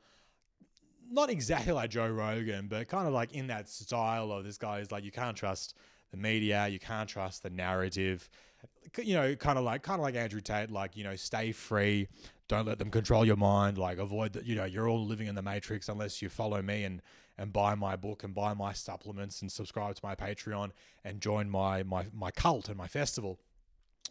not 1.11 1.29
exactly 1.29 1.73
like 1.73 1.89
Joe 1.89 2.07
Rogan, 2.07 2.67
but 2.67 2.87
kind 2.87 3.05
of 3.07 3.13
like 3.13 3.33
in 3.33 3.47
that 3.47 3.67
style 3.67 4.31
of 4.31 4.43
this 4.43 4.57
guy 4.57 4.79
is 4.79 4.91
like 4.91 5.03
you 5.03 5.11
can't 5.11 5.35
trust 5.35 5.75
the 6.11 6.17
media, 6.17 6.67
you 6.67 6.79
can't 6.79 7.07
trust 7.07 7.43
the 7.43 7.49
narrative. 7.49 8.29
You 8.97 9.15
know, 9.15 9.35
kind 9.35 9.57
of 9.57 9.65
like 9.65 9.83
kind 9.83 9.99
of 9.99 10.03
like 10.03 10.15
Andrew 10.15 10.41
Tate, 10.41 10.71
like 10.71 10.95
you 10.95 11.03
know, 11.03 11.15
stay 11.15 11.51
free, 11.51 12.07
don't 12.51 12.67
let 12.67 12.79
them 12.79 12.91
control 12.91 13.25
your 13.25 13.37
mind, 13.37 13.77
like 13.77 13.97
avoid 13.97 14.33
that. 14.33 14.45
You 14.45 14.55
know, 14.55 14.65
you're 14.65 14.87
all 14.87 15.05
living 15.05 15.27
in 15.27 15.35
the 15.35 15.41
matrix 15.41 15.89
unless 15.89 16.21
you 16.21 16.29
follow 16.29 16.61
me 16.61 16.83
and 16.83 17.01
and 17.37 17.51
buy 17.51 17.73
my 17.73 17.95
book 17.95 18.23
and 18.23 18.35
buy 18.35 18.53
my 18.53 18.73
supplements 18.73 19.41
and 19.41 19.51
subscribe 19.51 19.95
to 19.95 20.01
my 20.03 20.15
Patreon 20.15 20.71
and 21.03 21.21
join 21.21 21.49
my 21.49 21.81
my 21.83 22.05
my 22.13 22.29
cult 22.29 22.67
and 22.67 22.77
my 22.77 22.87
festival. 22.87 23.39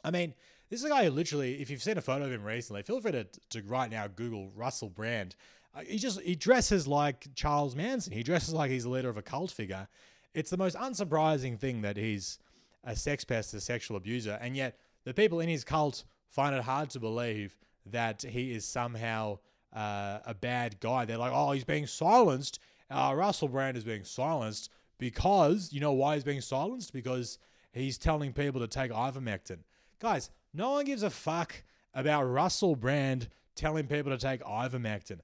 I 0.03 0.11
mean, 0.11 0.35
this 0.70 0.81
is 0.81 0.87
a 0.87 0.88
guy 0.88 1.05
who 1.05 1.11
literally, 1.11 1.61
if 1.61 1.68
you've 1.68 1.83
seen 1.83 1.98
a 1.98 2.00
photo 2.00 2.24
of 2.24 2.33
him 2.33 2.42
recently, 2.42 2.83
feel 2.83 3.00
free 3.00 3.12
to, 3.12 3.26
to 3.50 3.62
right 3.62 3.90
now 3.90 4.07
Google 4.09 4.50
Russell 4.57 4.88
Brand. 4.88 5.37
Uh, 5.74 5.83
he 5.87 5.98
just 5.98 6.20
he 6.22 6.35
dresses 6.35 6.88
like 6.88 7.29
Charles 7.35 7.76
Manson. 7.76 8.12
He 8.12 8.22
dresses 8.22 8.55
like 8.55 8.70
he's 8.70 8.85
the 8.85 8.88
leader 8.88 9.11
of 9.11 9.18
a 9.18 9.22
cult 9.22 9.50
figure. 9.50 9.87
It's 10.33 10.50
the 10.50 10.57
most 10.57 10.76
unsurprising 10.76 11.59
thing 11.59 11.83
that 11.83 11.98
he's 11.98 12.38
a 12.85 12.96
sex 12.96 13.24
pest, 13.24 13.53
a 13.53 13.61
sexual 13.61 13.98
abuser, 13.98 14.38
and 14.40 14.57
yet 14.57 14.79
the 15.05 15.12
people 15.12 15.40
in 15.40 15.48
his 15.48 15.62
cult 15.62 16.05
find 16.31 16.55
it 16.57 16.62
hard 16.62 16.88
to 16.90 17.00
believe 17.00 17.55
that 17.87 18.23
he 18.23 18.53
is 18.53 18.64
somehow 18.64 19.38
uh, 19.75 20.19
a 20.25 20.35
bad 20.35 20.81
guy. 20.81 21.05
They're 21.05 21.16
like, 21.16 21.33
oh, 21.35 21.53
he's 21.53 21.64
being 21.64 21.87
silenced. 21.87 22.59
Uh, 22.90 23.12
Russell 23.14 23.49
Brand 23.49 23.77
is 23.77 23.85
being 23.85 24.05
silenced 24.05 24.71
because 24.99 25.73
you 25.73 25.81
know 25.81 25.93
why 25.93 26.14
he's 26.14 26.25
being 26.25 26.40
silenced 26.40 26.93
because 26.93 27.38
he's 27.73 27.99
telling 27.99 28.33
people 28.33 28.61
to 28.61 28.66
take 28.66 28.90
ivermectin. 28.90 29.59
Guys, 30.01 30.31
no 30.53 30.71
one 30.71 30.85
gives 30.85 31.03
a 31.03 31.11
fuck 31.11 31.62
about 31.95 32.25
Russell 32.25 32.75
Brand 32.77 33.29
telling 33.55 33.87
people 33.87 34.11
to 34.12 34.19
take 34.19 34.43
ivermectin. 34.43 35.21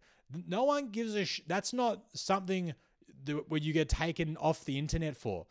No 0.46 0.64
one 0.64 0.90
gives 0.90 1.14
a 1.14 1.24
sh- 1.24 1.42
that's 1.46 1.72
not 1.72 2.02
something 2.14 2.74
that, 3.24 3.50
where 3.50 3.60
you 3.60 3.72
get 3.72 3.88
taken 3.88 4.36
off 4.36 4.64
the 4.64 4.78
internet 4.78 5.16
for. 5.16 5.46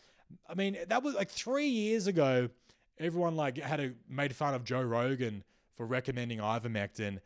I 0.50 0.56
mean, 0.56 0.78
that 0.88 1.04
was 1.04 1.16
like 1.16 1.30
3 1.30 1.68
years 1.68 2.08
ago 2.08 2.50
everyone 3.00 3.36
like 3.36 3.58
had 3.58 3.80
a, 3.80 3.92
made 4.10 4.36
fun 4.36 4.54
of 4.54 4.64
Joe 4.64 4.82
Rogan 4.82 5.44
for 5.76 5.86
recommending 5.86 6.40
ivermectin 6.40 7.20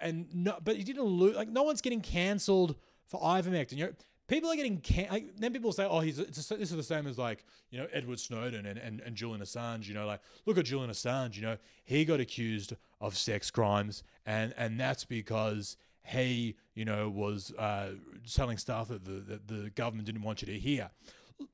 and 0.00 0.26
no 0.32 0.56
but 0.62 0.76
he 0.76 0.84
didn't 0.84 1.02
lose 1.02 1.36
like 1.36 1.48
no 1.48 1.62
one's 1.62 1.80
getting 1.80 2.00
cancelled 2.00 2.76
for 3.06 3.20
ivermectin. 3.20 3.76
You 3.76 3.86
know, 3.86 3.92
people 4.26 4.50
are 4.50 4.56
getting 4.56 4.78
can- 4.78 5.10
like, 5.10 5.36
then 5.36 5.52
people 5.52 5.72
say, 5.72 5.84
"Oh, 5.84 6.00
he's 6.00 6.18
a, 6.18 6.24
this 6.24 6.50
is 6.50 6.70
the 6.70 6.82
same 6.82 7.06
as 7.06 7.18
like 7.18 7.44
you 7.70 7.78
know 7.78 7.86
Edward 7.92 8.18
Snowden 8.20 8.66
and, 8.66 8.78
and 8.78 9.00
and 9.00 9.14
Julian 9.14 9.42
Assange." 9.42 9.86
You 9.86 9.94
know, 9.94 10.06
like 10.06 10.20
look 10.46 10.58
at 10.58 10.64
Julian 10.64 10.90
Assange. 10.90 11.36
You 11.36 11.42
know, 11.42 11.56
he 11.84 12.04
got 12.04 12.20
accused 12.20 12.74
of 13.00 13.16
sex 13.16 13.50
crimes, 13.50 14.02
and 14.24 14.54
and 14.56 14.80
that's 14.80 15.04
because 15.04 15.76
he 16.04 16.56
you 16.74 16.84
know 16.84 17.08
was 17.08 17.52
uh, 17.58 17.90
selling 18.24 18.56
stuff 18.56 18.88
that 18.88 19.04
the 19.04 19.20
that 19.20 19.48
the 19.48 19.70
government 19.70 20.06
didn't 20.06 20.22
want 20.22 20.42
you 20.42 20.46
to 20.46 20.58
hear. 20.58 20.90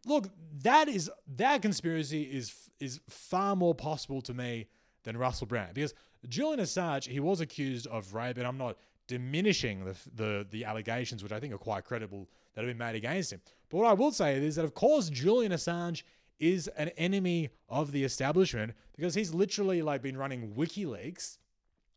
Look, 0.07 0.29
that 0.63 0.89
is 0.89 1.11
that 1.37 1.63
conspiracy 1.63 2.23
is 2.23 2.55
is 2.79 3.01
far 3.09 3.57
more 3.57 3.75
possible 3.75 4.21
to 4.23 4.35
me 4.35 4.69
than 5.03 5.17
Russell 5.17 5.47
Brand 5.47 5.75
because 5.75 5.95
Julian 6.29 6.61
Assange 6.61 7.07
he 7.07 7.21
was 7.21 7.41
accused 7.41 7.87
of 7.87 8.15
rape, 8.15 8.39
and 8.39 8.47
I'm 8.47 8.59
not 8.59 8.79
diminishing 9.07 9.85
the 9.85 9.97
the 10.15 10.47
the 10.51 10.65
allegations, 10.65 11.23
which 11.23 11.33
I 11.33 11.41
think 11.41 11.53
are 11.55 11.59
quite 11.59 11.85
credible 11.85 12.29
that 12.55 12.65
have 12.65 12.71
been 12.71 12.79
made 12.79 12.97
against 12.97 13.33
him. 13.33 13.41
But 13.69 13.79
what 13.79 13.87
I 13.87 13.93
will 13.93 14.13
say 14.13 14.37
is 14.37 14.57
that 14.57 14.65
of 14.65 14.75
course 14.75 15.11
Julian 15.11 15.53
Assange 15.53 16.03
is 16.39 16.69
an 16.69 16.89
enemy 16.91 17.51
of 17.69 17.93
the 17.93 18.05
establishment 18.05 18.73
because 18.97 19.15
he's 19.15 19.35
literally 19.35 19.83
like 19.83 20.03
been 20.03 20.17
running 20.17 20.55
WikiLeaks, 20.55 21.39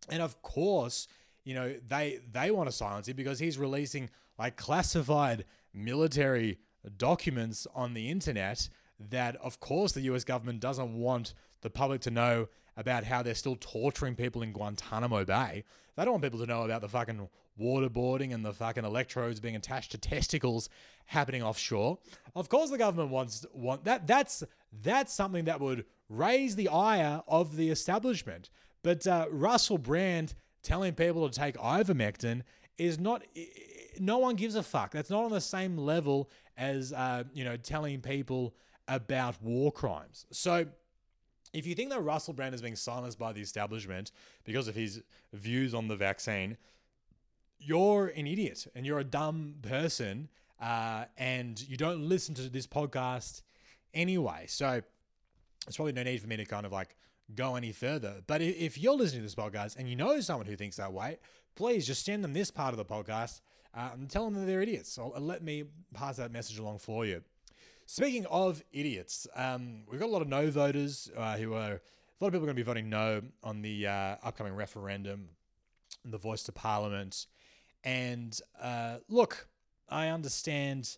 and 0.10 0.22
of 0.22 0.42
course 0.42 1.08
you 1.44 1.54
know 1.54 1.76
they 1.88 2.20
they 2.32 2.52
want 2.52 2.70
to 2.70 2.76
silence 2.76 3.08
him 3.08 3.16
because 3.16 3.40
he's 3.40 3.58
releasing 3.58 4.10
like 4.38 4.56
classified 4.56 5.46
military 5.74 6.60
documents 6.98 7.68
on 7.76 7.94
the 7.94 8.10
internet 8.10 8.68
that 9.10 9.36
of 9.38 9.60
course 9.60 9.92
the 9.92 10.02
US 10.02 10.24
government 10.24 10.60
doesn't 10.60 10.94
want 10.94 11.34
the 11.62 11.70
public 11.70 12.02
to 12.02 12.12
know 12.12 12.48
about 12.78 13.04
how 13.04 13.22
they're 13.22 13.36
still 13.36 13.58
torturing 13.60 14.16
people 14.16 14.42
in 14.42 14.52
Guantanamo 14.52 15.26
Bay. 15.26 15.64
They 15.96 16.06
don't 16.06 16.14
want 16.14 16.24
people 16.24 16.40
to 16.40 16.46
know 16.46 16.64
about 16.64 16.82
the 16.82 16.88
fucking 16.88 17.28
waterboarding 17.60 18.34
and 18.34 18.46
the 18.46 18.54
fucking 18.54 18.86
electrodes 18.86 19.40
being 19.40 19.56
attached 19.56 19.92
to 19.92 19.98
testicles 19.98 20.70
happening 21.06 21.44
offshore. 21.44 22.00
Of 22.36 22.50
course 22.50 22.70
the 22.70 22.78
government 22.78 23.10
wants 23.10 23.46
want 23.54 23.84
that 23.84 24.08
that's 24.08 24.44
that's 24.82 25.14
something 25.14 25.46
that 25.46 25.60
would 25.60 25.86
raise 26.10 26.56
the 26.56 26.70
ire 26.70 27.22
of 27.28 27.56
the 27.58 27.70
establishment. 27.70 28.50
But 28.84 29.06
uh, 29.06 29.28
Russell 29.30 29.78
Brand 29.78 30.34
telling 30.64 30.94
people 30.94 31.30
to 31.30 31.38
take 31.38 31.58
ivermectin 31.58 32.44
is 32.78 33.00
not 33.00 33.24
no 34.00 34.18
one 34.18 34.36
gives 34.36 34.56
a 34.56 34.64
fuck. 34.64 34.92
That's 34.92 35.10
not 35.10 35.26
on 35.26 35.32
the 35.32 35.42
same 35.42 35.78
level 35.78 36.30
as 36.58 36.94
uh, 36.94 37.26
you 37.34 37.44
know 37.44 37.58
telling 37.58 38.02
people 38.02 38.56
about 38.88 39.42
war 39.42 39.72
crimes. 39.72 40.26
So 40.32 40.66
if 41.54 41.66
you 41.66 41.76
think 41.76 41.90
that 41.90 42.02
Russell 42.02 42.34
Brand 42.34 42.56
is 42.56 42.62
being 42.62 42.76
silenced 42.76 43.20
by 43.20 43.34
the 43.34 43.42
establishment 43.42 44.12
because 44.44 44.68
of 44.68 44.76
his 44.76 45.04
views 45.34 45.74
on 45.74 45.88
the 45.88 45.96
vaccine, 45.96 46.58
you're 47.60 48.08
an 48.08 48.28
idiot 48.28 48.68
and 48.76 48.86
you're 48.86 49.00
a 49.00 49.04
dumb 49.04 49.56
person, 49.62 50.30
uh, 50.62 51.06
and 51.18 51.68
you 51.68 51.78
don't 51.78 52.08
listen 52.08 52.36
to 52.36 52.50
this 52.50 52.68
podcast 52.68 53.42
anyway. 53.94 54.46
So 54.48 54.82
there's 55.66 55.76
probably 55.76 55.94
no 55.94 56.04
need 56.04 56.22
for 56.22 56.28
me 56.28 56.38
to 56.38 56.46
kind 56.46 56.66
of 56.66 56.72
like 56.72 56.96
go 57.36 57.56
any 57.56 57.72
further. 57.72 58.22
But 58.28 58.42
if 58.42 58.78
you're 58.78 58.96
listening 58.96 59.22
to 59.22 59.26
this 59.26 59.36
podcast 59.36 59.78
and 59.78 59.90
you 59.90 59.96
know 59.96 60.20
someone 60.22 60.46
who 60.46 60.56
thinks 60.56 60.78
that 60.78 60.94
way, 60.94 61.18
please 61.56 61.86
just 61.86 62.06
send 62.06 62.24
them 62.24 62.34
this 62.34 62.52
part 62.52 62.74
of 62.74 62.78
the 62.78 62.86
podcast 62.86 63.42
uh, 63.74 63.90
and 63.94 64.10
tell 64.10 64.26
them 64.26 64.36
that 64.36 64.46
they're 64.46 64.62
idiots. 64.62 64.92
So 64.92 65.14
let 65.18 65.44
me 65.44 65.66
pass 65.94 66.18
that 66.18 66.32
message 66.32 66.60
along 66.60 66.80
for 66.80 67.06
you. 67.06 67.22
Speaking 67.94 68.26
of 68.28 68.64
idiots, 68.72 69.28
um, 69.36 69.82
we've 69.92 70.00
got 70.00 70.06
a 70.06 70.14
lot 70.14 70.22
of 70.22 70.30
no 70.30 70.50
voters 70.50 71.12
uh, 71.18 71.36
who 71.36 71.54
are, 71.56 71.74
a 71.74 72.22
lot 72.22 72.28
of 72.28 72.32
people 72.32 72.38
are 72.38 72.40
going 72.40 72.48
to 72.48 72.54
be 72.54 72.64
voting 72.64 72.90
no 72.90 73.22
on 73.44 73.62
the 73.62 73.86
uh, 73.86 74.16
upcoming 74.24 74.56
referendum, 74.56 75.28
the 76.06 76.18
voice 76.18 76.42
to 76.44 76.54
parliament. 76.54 77.28
And 77.84 78.40
uh, 78.62 79.00
look, 79.10 79.46
I 79.90 80.08
understand. 80.08 80.96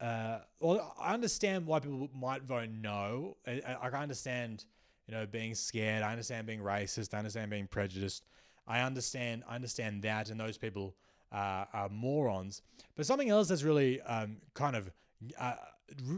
Uh, 0.00 0.38
well, 0.60 0.94
I 0.98 1.12
understand 1.12 1.66
why 1.66 1.78
people 1.78 2.08
might 2.18 2.42
vote 2.44 2.70
no. 2.70 3.36
I, 3.46 3.60
I 3.82 3.88
understand, 3.90 4.64
you 5.06 5.12
know, 5.12 5.26
being 5.26 5.54
scared. 5.54 6.02
I 6.02 6.10
understand 6.10 6.46
being 6.46 6.60
racist. 6.60 7.12
I 7.12 7.18
understand 7.18 7.50
being 7.50 7.66
prejudiced. 7.66 8.24
I 8.66 8.80
understand. 8.80 9.44
I 9.46 9.56
understand 9.56 10.00
that, 10.04 10.30
and 10.30 10.40
those 10.40 10.56
people 10.56 10.94
uh, 11.32 11.66
are 11.70 11.90
morons. 11.90 12.62
But 12.96 13.04
something 13.04 13.28
else 13.28 13.48
that's 13.48 13.62
really 13.62 14.00
um, 14.00 14.38
kind 14.54 14.74
of 14.74 14.90
uh, 15.38 15.52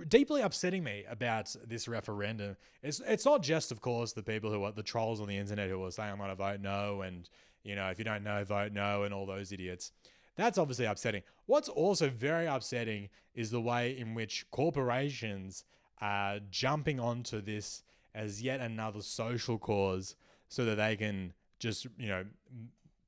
deeply 0.09 0.43
upsetting 0.43 0.85
me 0.85 1.05
about 1.09 1.55
this 1.67 1.89
referendum 1.89 2.57
is 2.83 3.03
it's 3.07 3.25
not 3.25 3.43
just, 3.43 3.73
of 3.73 3.81
course, 3.81 4.13
the 4.13 4.23
people 4.23 4.51
who 4.51 4.65
are 4.65 4.73
the 4.73 4.83
trolls 4.83 5.21
on 5.21 5.29
the 5.29 5.37
internet 5.37 5.71
who 5.71 5.85
are 5.85 5.91
saying 5.91 6.11
I'm 6.11 6.19
going 6.19 6.31
to 6.31 6.37
vote 6.37 6.61
no, 6.61 7.03
and 7.03 7.29
you 7.65 7.77
know, 7.77 7.89
if 7.89 7.99
you 7.99 8.05
don't 8.05 8.25
know, 8.25 8.45
vote 8.45 8.73
no, 8.73 9.05
and 9.05 9.15
all 9.15 9.27
those 9.27 9.53
idiots. 9.53 9.93
That's 10.37 10.59
obviously 10.59 10.87
upsetting. 10.87 11.23
What's 11.47 11.69
also 11.69 12.09
very 12.09 12.47
upsetting 12.47 13.11
is 13.35 13.51
the 13.51 13.61
way 13.61 13.97
in 13.99 14.15
which 14.15 14.47
corporations 14.51 15.65
are 16.01 16.41
jumping 16.51 16.99
onto 16.99 17.41
this 17.41 17.83
as 18.15 18.43
yet 18.43 18.61
another 18.61 19.01
social 19.01 19.59
cause 19.59 20.17
so 20.49 20.65
that 20.65 20.77
they 20.77 20.97
can 20.97 21.33
just, 21.59 21.87
you 21.99 22.09
know, 22.09 22.25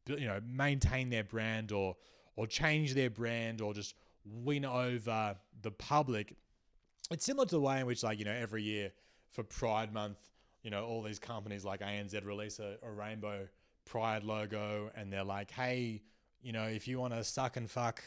you 0.06 0.26
know, 0.26 0.40
maintain 0.46 1.10
their 1.10 1.24
brand 1.24 1.72
or 1.72 1.96
or 2.36 2.46
change 2.46 2.94
their 2.94 3.10
brand 3.10 3.60
or 3.60 3.72
just 3.72 3.94
win 4.24 4.64
over 4.64 5.36
the 5.62 5.70
public. 5.70 6.34
It's 7.14 7.24
similar 7.24 7.46
to 7.46 7.54
the 7.54 7.60
way 7.60 7.78
in 7.78 7.86
which, 7.86 8.02
like, 8.02 8.18
you 8.18 8.24
know, 8.24 8.32
every 8.32 8.64
year 8.64 8.90
for 9.30 9.44
Pride 9.44 9.92
Month, 9.92 10.18
you 10.64 10.70
know, 10.72 10.84
all 10.84 11.00
these 11.00 11.20
companies 11.20 11.64
like 11.64 11.78
ANZ 11.78 12.26
release 12.26 12.58
a, 12.58 12.76
a 12.82 12.90
rainbow 12.90 13.46
Pride 13.84 14.24
logo 14.24 14.90
and 14.96 15.12
they're 15.12 15.22
like, 15.22 15.52
hey, 15.52 16.02
you 16.42 16.52
know, 16.52 16.64
if 16.64 16.88
you 16.88 16.98
want 16.98 17.14
to 17.14 17.22
suck 17.22 17.56
and 17.56 17.70
fuck 17.70 18.02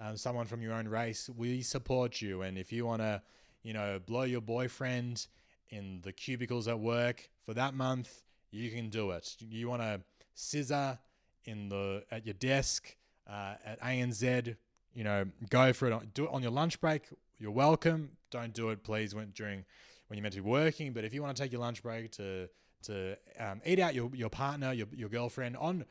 um, 0.00 0.16
someone 0.16 0.46
from 0.46 0.62
your 0.62 0.72
own 0.72 0.88
race, 0.88 1.28
we 1.36 1.60
support 1.60 2.22
you. 2.22 2.40
And 2.40 2.56
if 2.56 2.72
you 2.72 2.86
want 2.86 3.02
to, 3.02 3.20
you 3.62 3.74
know, 3.74 4.00
blow 4.06 4.22
your 4.22 4.40
boyfriend 4.40 5.26
in 5.68 6.00
the 6.02 6.12
cubicles 6.12 6.66
at 6.66 6.80
work 6.80 7.28
for 7.44 7.52
that 7.52 7.74
month, 7.74 8.22
you 8.50 8.70
can 8.70 8.88
do 8.88 9.10
it. 9.10 9.36
You 9.38 9.68
want 9.68 9.82
to 9.82 10.00
scissor 10.34 10.98
in 11.44 11.68
the 11.68 12.04
at 12.10 12.24
your 12.24 12.34
desk 12.34 12.96
uh, 13.28 13.56
at 13.66 13.78
ANZ, 13.82 14.56
you 14.94 15.04
know, 15.04 15.26
go 15.50 15.74
for 15.74 15.88
it. 15.88 16.14
Do 16.14 16.24
it 16.24 16.30
on 16.32 16.42
your 16.42 16.52
lunch 16.52 16.80
break. 16.80 17.02
You're 17.38 17.50
welcome. 17.50 18.10
Don't 18.30 18.52
do 18.52 18.70
it, 18.70 18.82
please, 18.82 19.14
when 19.14 19.30
during 19.30 19.64
when 20.08 20.16
you're 20.16 20.22
meant 20.22 20.34
to 20.34 20.42
be 20.42 20.48
working. 20.48 20.92
But 20.92 21.04
if 21.04 21.12
you 21.12 21.22
want 21.22 21.36
to 21.36 21.42
take 21.42 21.52
your 21.52 21.60
lunch 21.60 21.82
break 21.82 22.12
to 22.12 22.48
to 22.84 23.16
um, 23.38 23.60
eat 23.64 23.78
out 23.78 23.94
your 23.94 24.10
your 24.14 24.30
partner, 24.30 24.72
your 24.72 24.86
your 24.92 25.08
girlfriend 25.08 25.56
on 25.56 25.84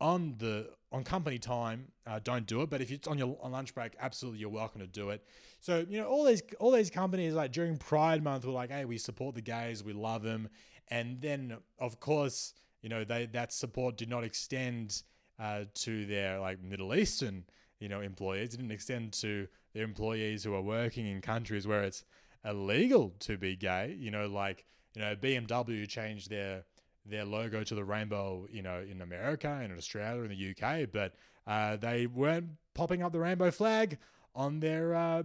on 0.00 0.34
the 0.38 0.68
on 0.90 1.04
company 1.04 1.38
time, 1.38 1.88
uh, 2.06 2.20
don't 2.22 2.46
do 2.46 2.62
it. 2.62 2.70
But 2.70 2.80
if 2.80 2.90
it's 2.90 3.08
on 3.08 3.18
your 3.18 3.38
on 3.40 3.52
lunch 3.52 3.74
break, 3.74 3.94
absolutely 4.00 4.40
you're 4.40 4.50
welcome 4.50 4.80
to 4.80 4.86
do 4.86 5.10
it. 5.10 5.24
So 5.60 5.84
you 5.88 6.00
know 6.00 6.06
all 6.06 6.24
these 6.24 6.42
all 6.60 6.70
these 6.70 6.90
companies 6.90 7.34
like 7.34 7.52
during 7.52 7.78
Pride 7.78 8.22
Month 8.22 8.44
were 8.44 8.52
like, 8.52 8.70
hey, 8.70 8.84
we 8.84 8.98
support 8.98 9.34
the 9.34 9.42
gays, 9.42 9.82
we 9.82 9.92
love 9.92 10.22
them, 10.22 10.48
and 10.88 11.20
then 11.20 11.56
of 11.78 12.00
course 12.00 12.54
you 12.82 12.88
know 12.88 13.04
they 13.04 13.26
that 13.26 13.52
support 13.52 13.96
did 13.96 14.08
not 14.08 14.24
extend 14.24 15.02
uh, 15.38 15.64
to 15.74 16.06
their 16.06 16.38
like 16.38 16.62
Middle 16.62 16.94
Eastern 16.94 17.44
you 17.78 17.88
know 17.88 18.00
employees. 18.00 18.54
It 18.54 18.58
didn't 18.58 18.72
extend 18.72 19.12
to 19.14 19.48
their 19.74 19.84
employees 19.84 20.44
who 20.44 20.54
are 20.54 20.62
working 20.62 21.06
in 21.06 21.20
countries 21.20 21.66
where 21.66 21.82
it's 21.82 22.04
illegal 22.44 23.14
to 23.20 23.36
be 23.36 23.56
gay. 23.56 23.96
You 23.98 24.10
know, 24.10 24.26
like 24.26 24.64
you 24.94 25.02
know 25.02 25.16
BMW 25.16 25.88
changed 25.88 26.30
their 26.30 26.64
their 27.04 27.24
logo 27.24 27.64
to 27.64 27.74
the 27.74 27.84
rainbow, 27.84 28.46
you 28.50 28.62
know, 28.62 28.84
in 28.88 29.00
America 29.02 29.48
and 29.48 29.72
in 29.72 29.78
Australia 29.78 30.22
and 30.22 30.30
the 30.30 30.50
UK, 30.50 30.88
but 30.92 31.14
uh, 31.46 31.76
they 31.76 32.06
weren't 32.06 32.46
popping 32.74 33.02
up 33.02 33.12
the 33.12 33.18
rainbow 33.18 33.50
flag 33.50 33.98
on 34.34 34.60
their, 34.60 34.94
uh, 34.94 35.22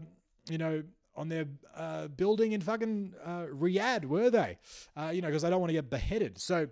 you 0.50 0.58
know, 0.58 0.84
on 1.16 1.30
their 1.30 1.46
uh, 1.76 2.08
building 2.08 2.52
in 2.52 2.62
fucking 2.62 3.14
uh, 3.24 3.46
Riyadh, 3.52 4.06
were 4.06 4.30
they? 4.30 4.58
Uh, 4.96 5.12
you 5.14 5.22
know, 5.22 5.28
because 5.28 5.42
they 5.44 5.50
don't 5.50 5.60
want 5.60 5.70
to 5.70 5.76
get 5.76 5.90
beheaded. 5.90 6.40
So, 6.40 6.68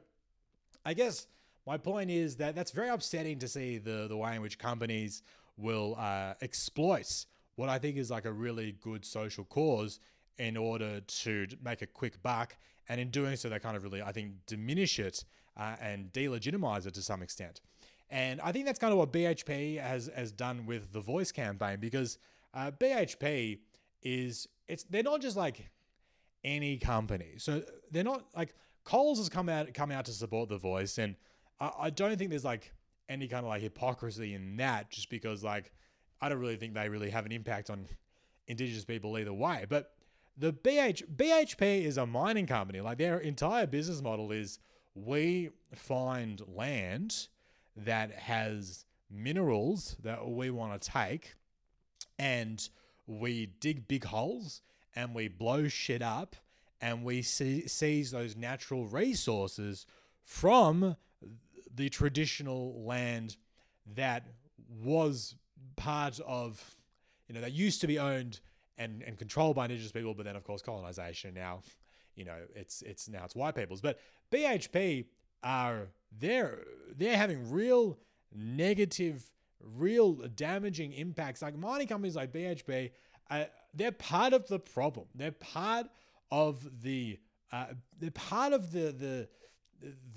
I 0.83 0.93
guess 0.93 1.27
my 1.65 1.77
point 1.77 2.11
is 2.11 2.35
that 2.37 2.55
that's 2.55 2.71
very 2.71 2.89
upsetting 2.89 3.39
to 3.39 3.47
see 3.47 3.79
the 3.79 4.07
the 4.07 4.17
way 4.17 4.35
in 4.35 4.41
which 4.41 4.59
companies 4.59 5.23
will 5.57 5.95
uh, 5.97 6.33
exploit 6.41 7.25
what 7.55 7.69
I 7.69 7.79
think 7.79 7.97
is 7.97 8.11
like 8.11 8.25
a 8.25 8.31
really 8.31 8.75
good 8.81 9.05
social 9.05 9.45
cause 9.45 9.99
in 10.37 10.57
order 10.57 10.99
to 10.99 11.47
make 11.63 11.81
a 11.81 11.87
quick 11.87 12.21
buck. 12.21 12.57
And 12.89 12.99
in 12.99 13.09
doing 13.09 13.35
so, 13.35 13.49
they 13.49 13.59
kind 13.59 13.75
of 13.75 13.83
really, 13.83 14.01
I 14.01 14.11
think, 14.11 14.45
diminish 14.45 14.99
it 14.99 15.23
uh, 15.57 15.75
and 15.81 16.11
delegitimize 16.11 16.85
it 16.85 16.93
to 16.95 17.01
some 17.01 17.21
extent. 17.21 17.61
And 18.09 18.39
I 18.41 18.51
think 18.51 18.65
that's 18.65 18.77
kind 18.77 18.91
of 18.91 18.99
what 18.99 19.11
BHP 19.11 19.81
has 19.81 20.11
has 20.15 20.31
done 20.31 20.65
with 20.65 20.93
the 20.93 20.99
Voice 20.99 21.31
campaign 21.31 21.79
because 21.79 22.19
uh, 22.53 22.71
BHP 22.71 23.59
is 24.03 24.47
it's 24.67 24.83
they're 24.83 25.01
not 25.01 25.21
just 25.21 25.35
like 25.35 25.69
any 26.43 26.77
company. 26.77 27.33
So 27.37 27.63
they're 27.91 28.03
not 28.03 28.25
like 28.35 28.53
Coles 28.83 29.17
has 29.17 29.29
come 29.29 29.49
out 29.49 29.73
come 29.73 29.91
out 29.91 30.05
to 30.05 30.11
support 30.11 30.49
the 30.49 30.57
Voice, 30.57 30.99
and 30.99 31.15
I, 31.59 31.71
I 31.81 31.89
don't 31.89 32.15
think 32.17 32.29
there's 32.29 32.45
like 32.45 32.71
any 33.09 33.27
kind 33.27 33.43
of 33.43 33.49
like 33.49 33.61
hypocrisy 33.61 34.35
in 34.35 34.57
that, 34.57 34.91
just 34.91 35.09
because 35.09 35.43
like 35.43 35.73
I 36.25 36.29
don't 36.29 36.39
really 36.39 36.55
think 36.55 36.73
they 36.73 36.89
really 36.89 37.11
have 37.11 37.27
an 37.27 37.31
impact 37.31 37.69
on 37.69 37.85
Indigenous 38.47 38.83
people 38.83 39.15
either 39.19 39.31
way. 39.31 39.67
But 39.69 39.91
the 40.35 40.51
BH 40.51 41.03
BHP 41.15 41.83
is 41.83 41.99
a 41.99 42.07
mining 42.07 42.47
company. 42.47 42.81
Like 42.81 42.97
their 42.97 43.19
entire 43.19 43.67
business 43.67 44.01
model 44.01 44.31
is 44.31 44.57
we 44.95 45.51
find 45.75 46.41
land 46.47 47.27
that 47.77 48.11
has 48.13 48.85
minerals 49.11 49.97
that 50.01 50.27
we 50.27 50.49
want 50.49 50.81
to 50.81 50.89
take 50.89 51.35
and 52.17 52.69
we 53.05 53.51
dig 53.59 53.87
big 53.87 54.05
holes 54.05 54.63
and 54.95 55.13
we 55.13 55.27
blow 55.27 55.67
shit 55.67 56.01
up 56.01 56.35
and 56.81 57.03
we 57.03 57.21
see, 57.21 57.67
seize 57.67 58.09
those 58.09 58.35
natural 58.35 58.87
resources 58.87 59.85
from 60.23 60.95
the 61.75 61.89
traditional 61.89 62.83
land 62.83 63.37
that 63.95 64.25
was 64.83 65.35
part 65.75 66.19
of, 66.25 66.77
you 67.27 67.35
know, 67.35 67.41
that 67.41 67.53
used 67.53 67.81
to 67.81 67.87
be 67.87 67.99
owned 67.99 68.39
and, 68.77 69.03
and 69.03 69.17
controlled 69.17 69.55
by 69.55 69.65
indigenous 69.65 69.91
people, 69.91 70.13
but 70.13 70.25
then 70.25 70.35
of 70.35 70.43
course 70.43 70.61
colonization 70.61 71.33
now, 71.33 71.61
you 72.15 72.25
know, 72.25 72.37
it's 72.55 72.81
it's 72.81 73.09
now 73.09 73.25
it's 73.25 73.35
white 73.35 73.55
people's. 73.55 73.81
But 73.81 73.99
BHP 74.31 75.05
are 75.43 75.89
they're 76.17 76.59
they're 76.95 77.17
having 77.17 77.51
real 77.51 77.97
negative, 78.33 79.29
real 79.61 80.13
damaging 80.35 80.93
impacts. 80.93 81.41
Like 81.41 81.57
mining 81.57 81.87
companies 81.87 82.15
like 82.15 82.31
BHP, 82.31 82.91
uh, 83.29 83.45
they're 83.73 83.91
part 83.91 84.33
of 84.33 84.47
the 84.47 84.59
problem. 84.59 85.07
They're 85.13 85.31
part 85.31 85.87
of 86.31 86.81
the 86.81 87.19
uh, 87.51 87.67
they're 87.99 88.11
part 88.11 88.53
of 88.53 88.71
the 88.71 88.91
the 88.91 89.27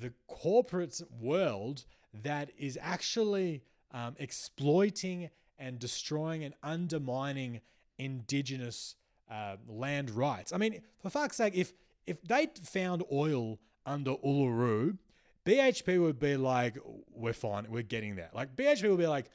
the 0.01 0.13
corporate 0.29 1.01
world 1.21 1.85
that 2.23 2.51
is 2.57 2.79
actually 2.81 3.63
um, 3.93 4.15
exploiting 4.19 5.31
and 5.59 5.79
destroying 5.79 6.45
and 6.45 6.55
undermining 6.63 7.61
indigenous 7.99 8.95
uh, 9.31 9.57
land 9.69 10.11
rights. 10.11 10.53
I 10.53 10.59
mean, 10.59 10.81
for 11.03 11.11
fuck's 11.11 11.37
sake, 11.37 11.55
if 11.55 11.73
if 12.07 12.23
they 12.23 12.49
found 12.63 13.05
oil 13.13 13.59
under 13.85 14.13
Uluru, 14.17 14.97
BHP 15.45 16.01
would 16.01 16.19
be 16.19 16.37
like, 16.37 16.77
"We're 17.13 17.33
fine, 17.33 17.67
we're 17.71 17.83
getting 17.83 18.17
there." 18.17 18.31
Like 18.33 18.57
BHP 18.57 18.89
would 18.89 18.99
be 18.99 19.07
like, 19.07 19.31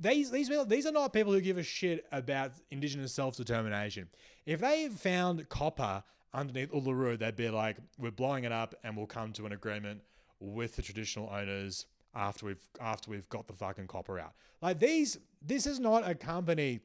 "These 0.00 0.30
these 0.30 0.48
people, 0.48 0.64
these 0.64 0.86
are 0.86 0.92
not 0.92 1.12
people 1.12 1.32
who 1.32 1.40
give 1.40 1.58
a 1.58 1.62
shit 1.62 2.06
about 2.12 2.52
indigenous 2.70 3.12
self 3.12 3.36
determination. 3.36 4.08
If 4.46 4.60
they 4.60 4.88
found 4.88 5.48
copper 5.48 6.02
underneath 6.32 6.70
Uluru, 6.70 7.18
they'd 7.18 7.36
be 7.36 7.50
like, 7.50 7.76
"We're 7.98 8.10
blowing 8.10 8.44
it 8.44 8.52
up, 8.52 8.74
and 8.84 8.96
we'll 8.96 9.06
come 9.06 9.32
to 9.34 9.46
an 9.46 9.52
agreement 9.52 10.02
with 10.40 10.76
the 10.76 10.82
traditional 10.82 11.28
owners." 11.30 11.86
After 12.16 12.46
we've 12.46 12.68
after 12.80 13.10
we've 13.10 13.28
got 13.28 13.46
the 13.46 13.52
fucking 13.52 13.88
copper 13.88 14.18
out, 14.18 14.32
like 14.62 14.78
these, 14.78 15.18
this 15.42 15.66
is 15.66 15.78
not 15.78 16.08
a 16.08 16.14
company 16.14 16.80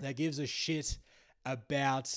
that 0.00 0.16
gives 0.16 0.38
a 0.38 0.46
shit 0.46 0.98
about 1.46 2.14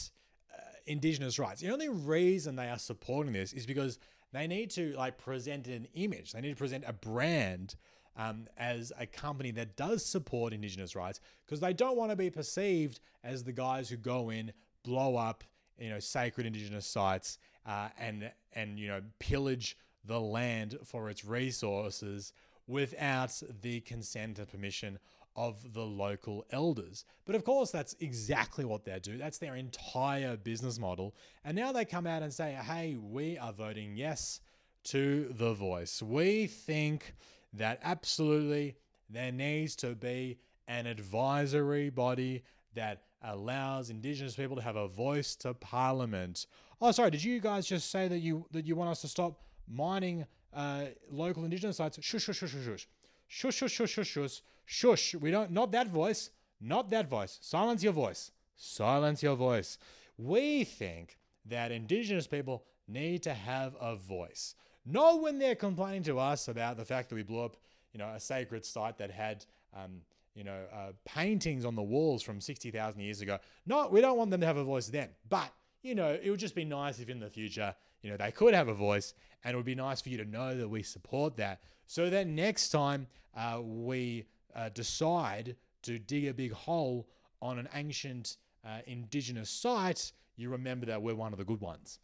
uh, 0.54 0.62
indigenous 0.86 1.40
rights. 1.40 1.62
The 1.62 1.72
only 1.72 1.90
reason 1.90 2.56
they 2.56 2.70
are 2.70 2.78
supporting 2.80 3.32
this 3.32 3.54
is 3.54 3.66
because 3.66 3.98
they 4.34 4.46
need 4.46 4.72
to 4.72 4.94
like 4.98 5.18
present 5.18 5.68
an 5.68 5.88
image. 5.94 6.34
They 6.34 6.42
need 6.42 6.50
to 6.50 6.56
present 6.56 6.84
a 6.86 6.94
brand 6.94 7.76
um, 8.18 8.48
as 8.58 8.92
a 9.00 9.06
company 9.06 9.52
that 9.52 9.76
does 9.78 10.06
support 10.06 10.54
indigenous 10.54 10.96
rights 10.96 11.20
because 11.46 11.60
they 11.60 11.74
don't 11.74 11.96
want 11.96 12.12
to 12.12 12.16
be 12.16 12.30
perceived 12.30 13.00
as 13.24 13.44
the 13.44 13.54
guys 13.54 13.90
who 13.90 13.96
go 13.96 14.30
in, 14.30 14.52
blow 14.84 15.16
up, 15.16 15.44
you 15.80 15.90
know, 15.90 16.00
sacred 16.00 16.46
indigenous 16.46 16.86
sites 16.86 17.38
uh, 17.66 17.90
and 17.98 18.32
and 18.54 18.78
you 18.80 18.88
know 18.88 19.02
pillage 19.20 19.78
the 20.06 20.20
land 20.20 20.78
for 20.84 21.10
its 21.10 21.26
resources 21.26 22.34
without 22.68 23.42
the 23.62 23.82
consent 23.82 24.40
and 24.40 24.48
permission 24.48 25.00
of 25.36 25.74
the 25.74 25.82
local 25.82 26.46
elders. 26.52 27.06
But 27.26 27.36
of 27.36 27.44
course, 27.44 27.72
that's 27.72 27.96
exactly 28.00 28.66
what 28.66 28.86
they 28.86 29.00
do. 29.00 29.18
That's 29.18 29.40
their 29.40 29.56
entire 29.56 30.38
business 30.38 30.80
model. 30.80 31.16
And 31.44 31.56
now 31.56 31.72
they 31.72 31.86
come 31.86 32.06
out 32.06 32.22
and 32.22 32.32
say, 32.32 32.52
hey, 32.52 32.96
we 32.96 33.38
are 33.38 33.52
voting 33.52 33.96
yes 33.96 34.42
to 34.86 35.34
the 35.38 35.54
voice. 35.54 36.02
We 36.02 36.48
think 36.48 37.16
that 37.54 37.80
absolutely 37.84 38.76
there 39.10 39.32
needs 39.32 39.76
to 39.78 39.96
be 39.96 40.38
an 40.68 40.86
advisory 40.86 41.90
body 41.90 42.44
that 42.76 43.04
allows 43.24 43.90
indigenous 43.90 44.36
people 44.36 44.56
to 44.56 44.62
have 44.62 44.76
a 44.76 44.88
voice 44.88 45.36
to 45.38 45.54
parliament. 45.54 46.46
Oh, 46.82 46.92
sorry, 46.92 47.12
did 47.12 47.24
you 47.24 47.40
guys 47.40 47.66
just 47.66 47.90
say 47.90 48.08
that 48.08 48.20
you 48.20 48.46
that 48.52 48.66
you 48.66 48.76
want 48.76 48.90
us 48.90 49.02
to 49.02 49.08
stop 49.08 49.40
mining 49.68 50.26
uh, 50.54 50.86
local 51.10 51.44
indigenous 51.44 51.78
sites? 51.78 51.98
Shush, 52.02 52.24
shush, 52.24 52.38
shush, 52.38 52.52
shush, 52.52 52.66
shush. 52.66 52.88
Shush, 53.28 53.56
shush, 53.56 53.72
shush, 53.72 54.08
shush, 54.08 54.42
shush. 54.66 55.16
We 55.16 55.32
don't, 55.32 55.52
not 55.52 55.72
that 55.72 55.88
voice. 55.88 56.30
Not 56.62 56.90
that 56.92 57.10
voice. 57.10 57.40
Silence 57.42 57.84
your 57.84 57.94
voice. 57.94 58.32
Silence 58.56 59.22
your 59.22 59.36
voice. 59.36 59.78
We 60.18 60.64
think 60.64 61.18
that 61.46 61.72
Indigenous 61.72 62.28
people 62.28 62.64
need 62.88 63.24
to 63.24 63.34
have 63.34 63.76
a 63.82 63.96
voice. 63.96 64.56
Not 64.86 65.22
when 65.22 65.40
they're 65.40 65.56
complaining 65.56 66.04
to 66.04 66.20
us 66.20 66.48
about 66.48 66.78
the 66.78 66.86
fact 66.86 67.10
that 67.10 67.16
we 67.16 67.24
blew 67.24 67.42
up, 67.42 67.58
you 67.94 67.98
know, 67.98 68.10
a 68.10 68.20
sacred 68.20 68.66
site 68.66 68.98
that 68.98 69.12
had, 69.12 69.46
um, 69.74 70.02
you 70.36 70.44
know, 70.44 70.64
uh, 70.74 70.92
paintings 71.06 71.66
on 71.66 71.76
the 71.76 71.84
walls 71.84 72.22
from 72.22 72.42
60,000 72.42 73.00
years 73.00 73.22
ago. 73.22 73.40
Not, 73.66 73.92
we 73.92 74.02
don't 74.02 74.18
want 74.18 74.32
them 74.32 74.42
to 74.42 74.48
have 74.48 74.58
a 74.58 74.64
voice 74.64 74.88
then. 74.88 75.10
But, 75.30 75.52
you 75.82 75.96
know, 75.96 76.18
it 76.22 76.30
would 76.30 76.40
just 76.40 76.56
be 76.56 76.66
nice 76.66 77.00
if 77.00 77.10
in 77.10 77.20
the 77.20 77.30
future, 77.30 77.76
you 78.04 78.12
know, 78.12 78.18
they 78.18 78.32
could 78.32 78.54
have 78.54 78.68
a 78.68 78.74
voice 78.74 79.14
and 79.44 79.54
it 79.54 79.58
would 79.58 79.66
be 79.66 79.76
nice 79.76 80.02
for 80.02 80.10
you 80.10 80.18
to 80.18 80.26
know 80.26 80.56
that 80.56 80.68
we 80.68 80.84
support 80.84 81.36
that 81.38 81.62
so 81.88 82.10
that 82.10 82.28
next 82.28 82.70
time 82.70 83.08
uh, 83.36 83.60
we 83.64 84.26
uh, 84.56 84.70
decide 84.70 85.56
to 85.82 86.00
dig 86.00 86.28
a 86.28 86.34
big 86.34 86.52
hole 86.52 87.08
on 87.42 87.60
an 87.60 87.68
ancient 87.74 88.38
uh, 88.66 88.80
indigenous 88.88 89.50
site, 89.50 90.12
you 90.36 90.50
remember 90.50 90.86
that 90.86 91.02
we're 91.02 91.16
one 91.16 91.34
of 91.34 91.40
the 91.40 91.46
good 91.46 91.60
ones. 91.60 92.00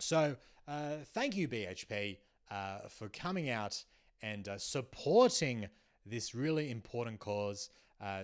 So 0.00 0.36
uh, 0.66 0.90
thank 1.14 1.36
you, 1.36 1.48
BHP, 1.48 2.18
uh, 2.50 2.78
for 2.88 3.08
coming 3.08 3.50
out 3.50 3.82
and 4.22 4.48
uh, 4.48 4.58
supporting 4.58 5.68
this 6.04 6.34
really 6.34 6.70
important 6.70 7.20
cause 7.20 7.70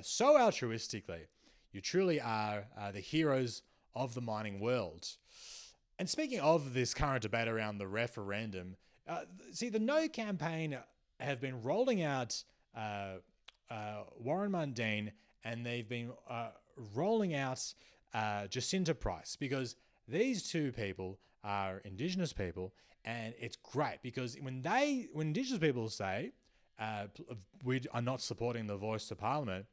so 0.03 0.37
altruistically. 0.37 1.27
You 1.73 1.81
truly 1.81 2.21
are 2.21 2.67
the 2.93 3.01
heroes 3.01 3.63
of 3.95 4.15
the 4.15 4.21
mining 4.21 4.61
world. 4.61 5.09
And 6.03 6.11
speaking 6.11 6.41
of 6.41 6.75
this 6.75 6.95
current 6.95 7.23
debate 7.23 7.47
around 7.47 7.79
the 7.79 7.87
referendum, 7.87 8.75
uh, 9.07 9.21
see, 9.53 9.69
the 9.69 9.79
No 9.79 10.09
campaign 10.09 10.77
have 11.21 11.41
been 11.41 11.63
rolling 11.63 12.03
out 12.03 12.43
uh, 12.77 13.19
uh, 13.71 14.03
Warren 14.19 14.51
Mundine 14.51 15.13
and 15.45 15.65
they've 15.65 15.89
been 15.89 16.11
uh, 16.29 16.49
rolling 16.97 17.37
out 17.37 17.73
uh, 18.15 18.49
Jacinta 18.49 18.97
Price 18.97 19.37
because 19.37 19.77
these 20.09 20.43
two 20.43 20.73
people 20.73 21.21
are 21.45 21.79
Indigenous 21.85 22.33
people, 22.33 22.75
and 23.05 23.33
it's 23.39 23.55
great 23.55 23.99
because 24.03 24.37
when 24.41 24.61
they 24.61 25.07
when 25.13 25.29
Indigenous 25.29 25.61
people 25.61 25.89
say 25.89 26.33
uh, 26.81 27.07
we 27.63 27.81
are 27.93 28.03
not 28.03 28.21
supporting 28.21 28.67
the 28.67 28.77
voice 28.77 29.07
to 29.07 29.15
Parliament, 29.15 29.67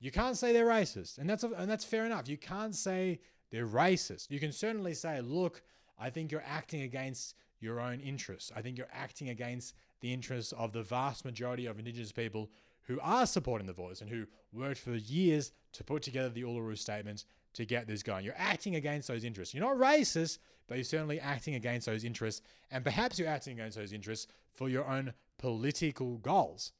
you 0.00 0.10
can't 0.10 0.38
say 0.38 0.54
they're 0.54 0.64
racist, 0.64 1.18
and 1.18 1.28
that's 1.28 1.42
and 1.44 1.70
that's 1.70 1.84
fair 1.84 2.06
enough. 2.06 2.26
You 2.26 2.38
can't 2.38 2.74
say 2.74 3.20
they're 3.54 3.68
racist. 3.68 4.30
You 4.30 4.40
can 4.40 4.50
certainly 4.50 4.94
say, 4.94 5.20
look, 5.20 5.62
I 5.96 6.10
think 6.10 6.32
you're 6.32 6.42
acting 6.44 6.82
against 6.82 7.36
your 7.60 7.78
own 7.78 8.00
interests. 8.00 8.50
I 8.54 8.62
think 8.62 8.76
you're 8.76 8.88
acting 8.92 9.28
against 9.28 9.74
the 10.00 10.12
interests 10.12 10.52
of 10.58 10.72
the 10.72 10.82
vast 10.82 11.24
majority 11.24 11.66
of 11.66 11.78
Indigenous 11.78 12.10
people 12.10 12.50
who 12.88 12.98
are 13.00 13.26
supporting 13.26 13.68
the 13.68 13.72
voice 13.72 14.00
and 14.00 14.10
who 14.10 14.26
worked 14.52 14.80
for 14.80 14.96
years 14.96 15.52
to 15.72 15.84
put 15.84 16.02
together 16.02 16.30
the 16.30 16.42
Uluru 16.42 16.76
Statements 16.76 17.26
to 17.52 17.64
get 17.64 17.86
this 17.86 18.02
going. 18.02 18.24
You're 18.24 18.34
acting 18.36 18.74
against 18.74 19.06
those 19.06 19.22
interests. 19.22 19.54
You're 19.54 19.64
not 19.64 19.76
racist, 19.76 20.38
but 20.66 20.74
you're 20.74 20.84
certainly 20.84 21.20
acting 21.20 21.54
against 21.54 21.86
those 21.86 22.02
interests. 22.02 22.42
And 22.72 22.82
perhaps 22.82 23.20
you're 23.20 23.28
acting 23.28 23.52
against 23.52 23.78
those 23.78 23.92
interests 23.92 24.26
for 24.52 24.68
your 24.68 24.84
own 24.84 25.12
political 25.38 26.18
goals. 26.18 26.72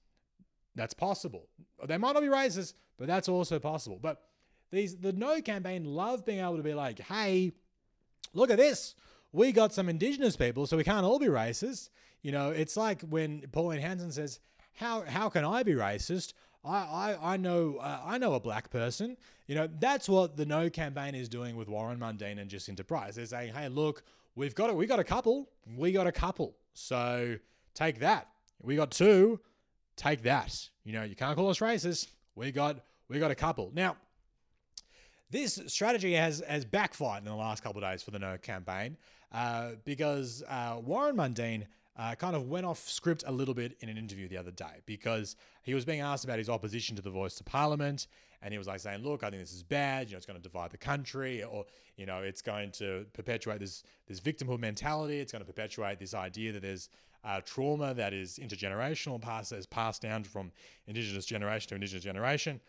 That's 0.74 0.92
possible. 0.92 1.46
They 1.86 1.98
might 1.98 2.14
not 2.14 2.22
be 2.22 2.26
racist, 2.26 2.74
but 2.98 3.06
that's 3.06 3.28
also 3.28 3.60
possible. 3.60 4.00
But 4.02 4.22
these 4.74 4.96
the 4.96 5.12
No 5.12 5.40
campaign 5.40 5.84
love 5.84 6.24
being 6.24 6.40
able 6.40 6.56
to 6.56 6.62
be 6.62 6.74
like, 6.74 7.00
hey, 7.00 7.52
look 8.32 8.50
at 8.50 8.58
this. 8.58 8.94
We 9.32 9.50
got 9.52 9.72
some 9.72 9.88
indigenous 9.88 10.36
people, 10.36 10.66
so 10.66 10.76
we 10.76 10.84
can't 10.84 11.04
all 11.04 11.18
be 11.18 11.26
racist. 11.26 11.88
You 12.22 12.32
know, 12.32 12.50
it's 12.50 12.76
like 12.76 13.02
when 13.02 13.44
Pauline 13.52 13.80
Hanson 13.80 14.12
says, 14.12 14.40
How 14.74 15.02
how 15.02 15.28
can 15.28 15.44
I 15.44 15.62
be 15.62 15.72
racist? 15.72 16.32
I, 16.64 16.78
I, 16.78 17.34
I 17.34 17.36
know 17.36 17.76
uh, 17.76 18.00
I 18.04 18.18
know 18.18 18.34
a 18.34 18.40
black 18.40 18.70
person. 18.70 19.16
You 19.46 19.54
know 19.54 19.68
that's 19.78 20.08
what 20.08 20.36
the 20.36 20.46
No 20.46 20.70
campaign 20.70 21.14
is 21.14 21.28
doing 21.28 21.56
with 21.56 21.68
Warren 21.68 21.98
Mundine 21.98 22.40
and 22.40 22.48
Jacinta 22.48 22.84
Price. 22.84 23.16
They're 23.16 23.26
saying, 23.26 23.52
"Hey, 23.52 23.68
look, 23.68 24.02
we've 24.34 24.54
got 24.54 24.70
a, 24.70 24.74
we 24.74 24.86
got 24.86 24.98
a 24.98 25.04
couple. 25.04 25.48
We 25.76 25.92
got 25.92 26.06
a 26.06 26.12
couple. 26.12 26.56
So 26.72 27.36
take 27.74 28.00
that. 28.00 28.28
We 28.62 28.76
got 28.76 28.90
two. 28.90 29.40
Take 29.96 30.22
that. 30.22 30.68
You 30.84 30.94
know 30.94 31.02
you 31.02 31.14
can't 31.14 31.36
call 31.36 31.50
us 31.50 31.58
racist. 31.58 32.08
We 32.34 32.52
got 32.52 32.78
we 33.08 33.18
got 33.18 33.30
a 33.30 33.34
couple 33.36 33.70
now." 33.74 33.96
This 35.34 35.60
strategy 35.66 36.12
has 36.12 36.44
has 36.46 36.64
backfired 36.64 37.24
in 37.24 37.28
the 37.28 37.34
last 37.34 37.64
couple 37.64 37.82
of 37.82 37.90
days 37.90 38.04
for 38.04 38.12
the 38.12 38.20
No 38.20 38.38
campaign 38.38 38.96
uh, 39.32 39.70
because 39.84 40.44
uh, 40.46 40.76
Warren 40.80 41.16
Mundine 41.16 41.64
uh, 41.98 42.14
kind 42.14 42.36
of 42.36 42.48
went 42.48 42.64
off 42.64 42.88
script 42.88 43.24
a 43.26 43.32
little 43.32 43.52
bit 43.52 43.76
in 43.80 43.88
an 43.88 43.98
interview 43.98 44.28
the 44.28 44.36
other 44.36 44.52
day 44.52 44.80
because 44.86 45.34
he 45.64 45.74
was 45.74 45.84
being 45.84 45.98
asked 45.98 46.24
about 46.24 46.38
his 46.38 46.48
opposition 46.48 46.94
to 46.94 47.02
the 47.02 47.10
voice 47.10 47.34
to 47.34 47.42
parliament. 47.42 48.06
And 48.42 48.52
he 48.54 48.58
was 48.58 48.68
like 48.68 48.78
saying, 48.78 49.02
look, 49.02 49.24
I 49.24 49.30
think 49.30 49.42
this 49.42 49.52
is 49.52 49.64
bad. 49.64 50.06
You 50.06 50.12
know, 50.12 50.18
it's 50.18 50.26
going 50.26 50.38
to 50.38 50.42
divide 50.42 50.70
the 50.70 50.78
country 50.78 51.42
or, 51.42 51.64
you 51.96 52.06
know, 52.06 52.18
it's 52.18 52.40
going 52.40 52.70
to 52.72 53.04
perpetuate 53.12 53.58
this, 53.58 53.82
this 54.06 54.20
victimhood 54.20 54.60
mentality. 54.60 55.18
It's 55.18 55.32
going 55.32 55.42
to 55.42 55.52
perpetuate 55.52 55.98
this 55.98 56.14
idea 56.14 56.52
that 56.52 56.62
there's 56.62 56.90
uh, 57.24 57.40
trauma 57.44 57.92
that 57.94 58.12
is 58.12 58.38
intergenerational, 58.40 59.20
passed, 59.20 59.50
as 59.50 59.66
passed 59.66 60.02
down 60.02 60.22
from 60.22 60.52
indigenous 60.86 61.26
generation 61.26 61.70
to 61.70 61.74
indigenous 61.74 62.04
generation. 62.04 62.60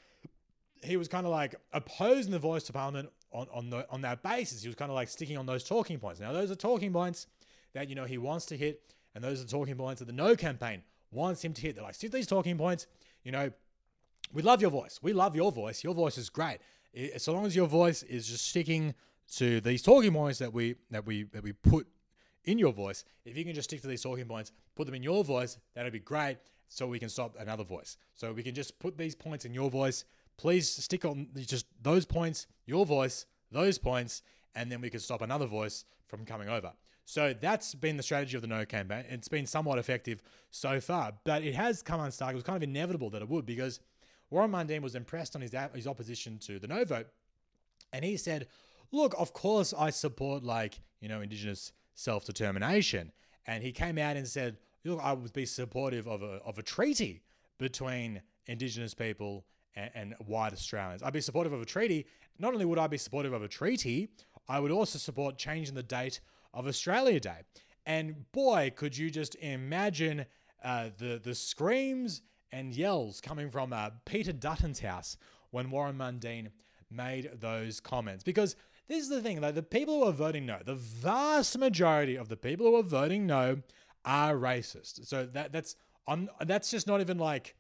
He 0.86 0.98
was 0.98 1.08
kind 1.08 1.26
of 1.26 1.32
like 1.32 1.56
opposing 1.74 2.32
the 2.32 2.40
voice 2.40 2.64
to 2.64 2.74
parliament 2.74 3.10
on, 3.32 3.48
on, 3.54 3.70
the, 3.70 3.88
on 3.90 4.02
that 4.02 4.24
basis. 4.24 4.62
He 4.62 4.68
was 4.68 4.76
kind 4.76 4.92
of 4.92 4.96
like 4.96 5.10
sticking 5.10 5.38
on 5.38 5.46
those 5.46 5.64
talking 5.64 6.00
points. 6.00 6.20
Now, 6.20 6.32
those 6.32 6.52
are 6.52 6.56
talking 6.56 6.94
points 6.94 7.28
that, 7.74 7.90
you 7.90 7.96
know, 7.96 8.06
he 8.06 8.18
wants 8.18 8.46
to 8.48 8.58
hit 8.58 8.82
and 9.16 9.24
those 9.24 9.40
are 9.40 9.46
the 9.46 9.50
talking 9.50 9.76
points 9.76 10.00
that 10.00 10.06
the 10.06 10.14
No 10.14 10.36
campaign 10.36 10.84
wants 11.12 11.44
him 11.44 11.54
to 11.54 11.62
hit. 11.62 11.76
They're 11.76 11.84
like, 11.84 11.96
stick 11.96 12.12
these 12.12 12.28
talking 12.28 12.58
points. 12.58 12.86
You 13.24 13.32
know, 13.32 13.52
we 14.34 14.42
love 14.42 14.62
your 14.62 14.72
voice. 14.72 15.00
We 15.02 15.14
love 15.14 15.36
your 15.36 15.52
voice. 15.52 15.84
Your 15.84 15.96
voice 15.96 16.18
is 16.18 16.30
great. 16.30 16.60
It, 16.94 17.22
so 17.22 17.34
long 17.34 17.46
as 17.46 17.56
your 17.56 17.68
voice 17.68 18.04
is 18.04 18.28
just 18.28 18.48
sticking 18.48 18.94
to 19.36 19.62
these 19.62 19.82
talking 19.82 20.14
points 20.14 20.40
that 20.40 20.54
we 20.54 20.76
that 20.92 21.06
we 21.06 21.24
that 21.24 21.42
we 21.42 21.54
put 21.54 21.88
in 22.44 22.60
your 22.60 22.72
voice, 22.72 23.06
if 23.24 23.36
you 23.36 23.44
can 23.44 23.56
just 23.56 23.70
stick 23.70 23.82
to 23.82 23.88
these 23.88 24.04
talking 24.04 24.26
points, 24.26 24.52
put 24.76 24.86
them 24.86 24.94
in 24.94 25.02
your 25.02 25.24
voice, 25.24 25.58
that'd 25.74 25.92
be 25.92 26.00
great. 26.00 26.38
So 26.68 26.88
we 26.88 27.00
can 27.00 27.10
stop 27.10 27.36
another 27.40 27.64
voice. 27.64 27.98
So 28.16 28.34
we 28.34 28.44
can 28.44 28.56
just 28.56 28.80
put 28.80 28.98
these 28.98 29.16
points 29.16 29.46
in 29.46 29.54
your 29.54 29.70
voice. 29.70 30.04
Please 30.38 30.70
stick 30.70 31.06
on 31.06 31.28
just 31.36 31.66
those 31.82 32.06
points, 32.06 32.48
your 32.66 32.86
voice, 32.86 33.26
those 33.52 33.78
points, 33.78 34.22
and 34.56 34.72
then 34.72 34.82
we 34.82 34.90
can 34.90 35.00
stop 35.00 35.22
another 35.22 35.46
voice 35.46 35.86
from 36.08 36.26
coming 36.26 36.50
over. 36.50 36.74
So 37.06 37.34
that's 37.40 37.76
been 37.76 37.98
the 37.98 38.04
strategy 38.04 38.36
of 38.36 38.42
the 38.42 38.48
no 38.48 38.66
campaign. 38.66 39.06
It's 39.10 39.28
been 39.28 39.46
somewhat 39.46 39.78
effective 39.78 40.22
so 40.50 40.80
far, 40.80 41.14
but 41.24 41.44
it 41.44 41.54
has 41.54 41.82
come 41.82 42.00
unstuck. 42.00 42.32
It 42.32 42.36
was 42.36 42.44
kind 42.44 42.58
of 42.58 42.64
inevitable 42.64 43.10
that 43.12 43.22
it 43.22 43.30
would 43.30 43.46
because 43.46 43.80
Warren 44.30 44.52
Mundine 44.52 44.82
was 44.82 44.96
impressed 44.96 45.36
on 45.36 45.42
his, 45.42 45.54
his 45.74 45.88
opposition 45.88 46.40
to 46.40 46.58
the 46.58 46.68
no 46.68 46.84
vote. 46.84 47.08
And 47.94 48.04
he 48.04 48.18
said, 48.18 48.48
look, 48.92 49.14
of 49.18 49.34
course 49.34 49.74
I 49.78 49.92
support 49.92 50.44
like, 50.44 50.82
you 51.00 51.08
know, 51.08 51.22
Indigenous 51.22 51.72
self-determination. 51.94 53.12
And 53.46 53.64
he 53.64 53.72
came 53.72 54.00
out 54.00 54.18
and 54.18 54.28
said, 54.28 54.58
look, 54.84 55.00
I 55.02 55.14
would 55.14 55.32
be 55.32 55.46
supportive 55.46 56.08
of 56.08 56.24
a, 56.24 56.40
of 56.44 56.58
a 56.58 56.64
treaty 56.64 57.22
between 57.60 58.22
Indigenous 58.48 58.96
people 58.96 59.46
and, 59.76 59.92
and 59.94 60.16
white 60.26 60.54
Australians. 60.54 61.04
I'd 61.04 61.14
be 61.14 61.22
supportive 61.22 61.54
of 61.54 61.62
a 61.62 61.66
treaty. 61.66 62.08
Not 62.40 62.54
only 62.54 62.66
would 62.66 62.80
I 62.80 62.88
be 62.88 62.98
supportive 62.98 63.34
of 63.34 63.44
a 63.44 63.48
treaty, 63.48 64.10
I 64.48 64.60
would 64.60 64.72
also 64.72 65.00
support 65.00 65.38
changing 65.38 65.76
the 65.76 65.84
date 65.84 66.20
of 66.54 66.68
Australia 66.68 67.20
Day. 67.20 67.42
And 67.86 68.32
boy, 68.32 68.72
could 68.76 68.98
you 68.98 69.10
just 69.10 69.36
imagine 69.36 70.26
uh, 70.64 70.90
the 70.98 71.22
the 71.24 71.36
screams 71.36 72.22
and 72.52 72.74
yells 72.74 73.22
coming 73.22 73.50
from 73.50 73.74
uh, 73.74 73.90
Peter 74.06 74.32
Dutton's 74.32 74.80
house 74.80 75.18
when 75.52 75.70
Warren 75.70 75.98
Mundine 75.98 76.50
made 76.90 77.30
those 77.40 77.80
comments. 77.80 78.24
Because 78.24 78.56
this 78.88 79.02
is 79.02 79.10
the 79.10 79.22
thing, 79.22 79.42
though, 79.42 79.52
the 79.52 79.64
people 79.64 80.00
who 80.00 80.10
are 80.10 80.14
voting 80.14 80.46
no, 80.46 80.60
the 80.64 80.76
vast 80.76 81.58
majority 81.58 82.16
of 82.16 82.30
the 82.30 82.38
people 82.38 82.66
who 82.68 82.76
are 82.78 82.84
voting 82.84 83.26
no 83.26 83.58
are 84.06 84.36
racist. 84.36 85.06
So 85.06 85.26
that 85.26 85.52
that's 85.52 85.76
I'm, 86.08 86.30
that's 86.46 86.70
just 86.72 86.88
not 86.88 87.02
even 87.02 87.18
like 87.18 87.56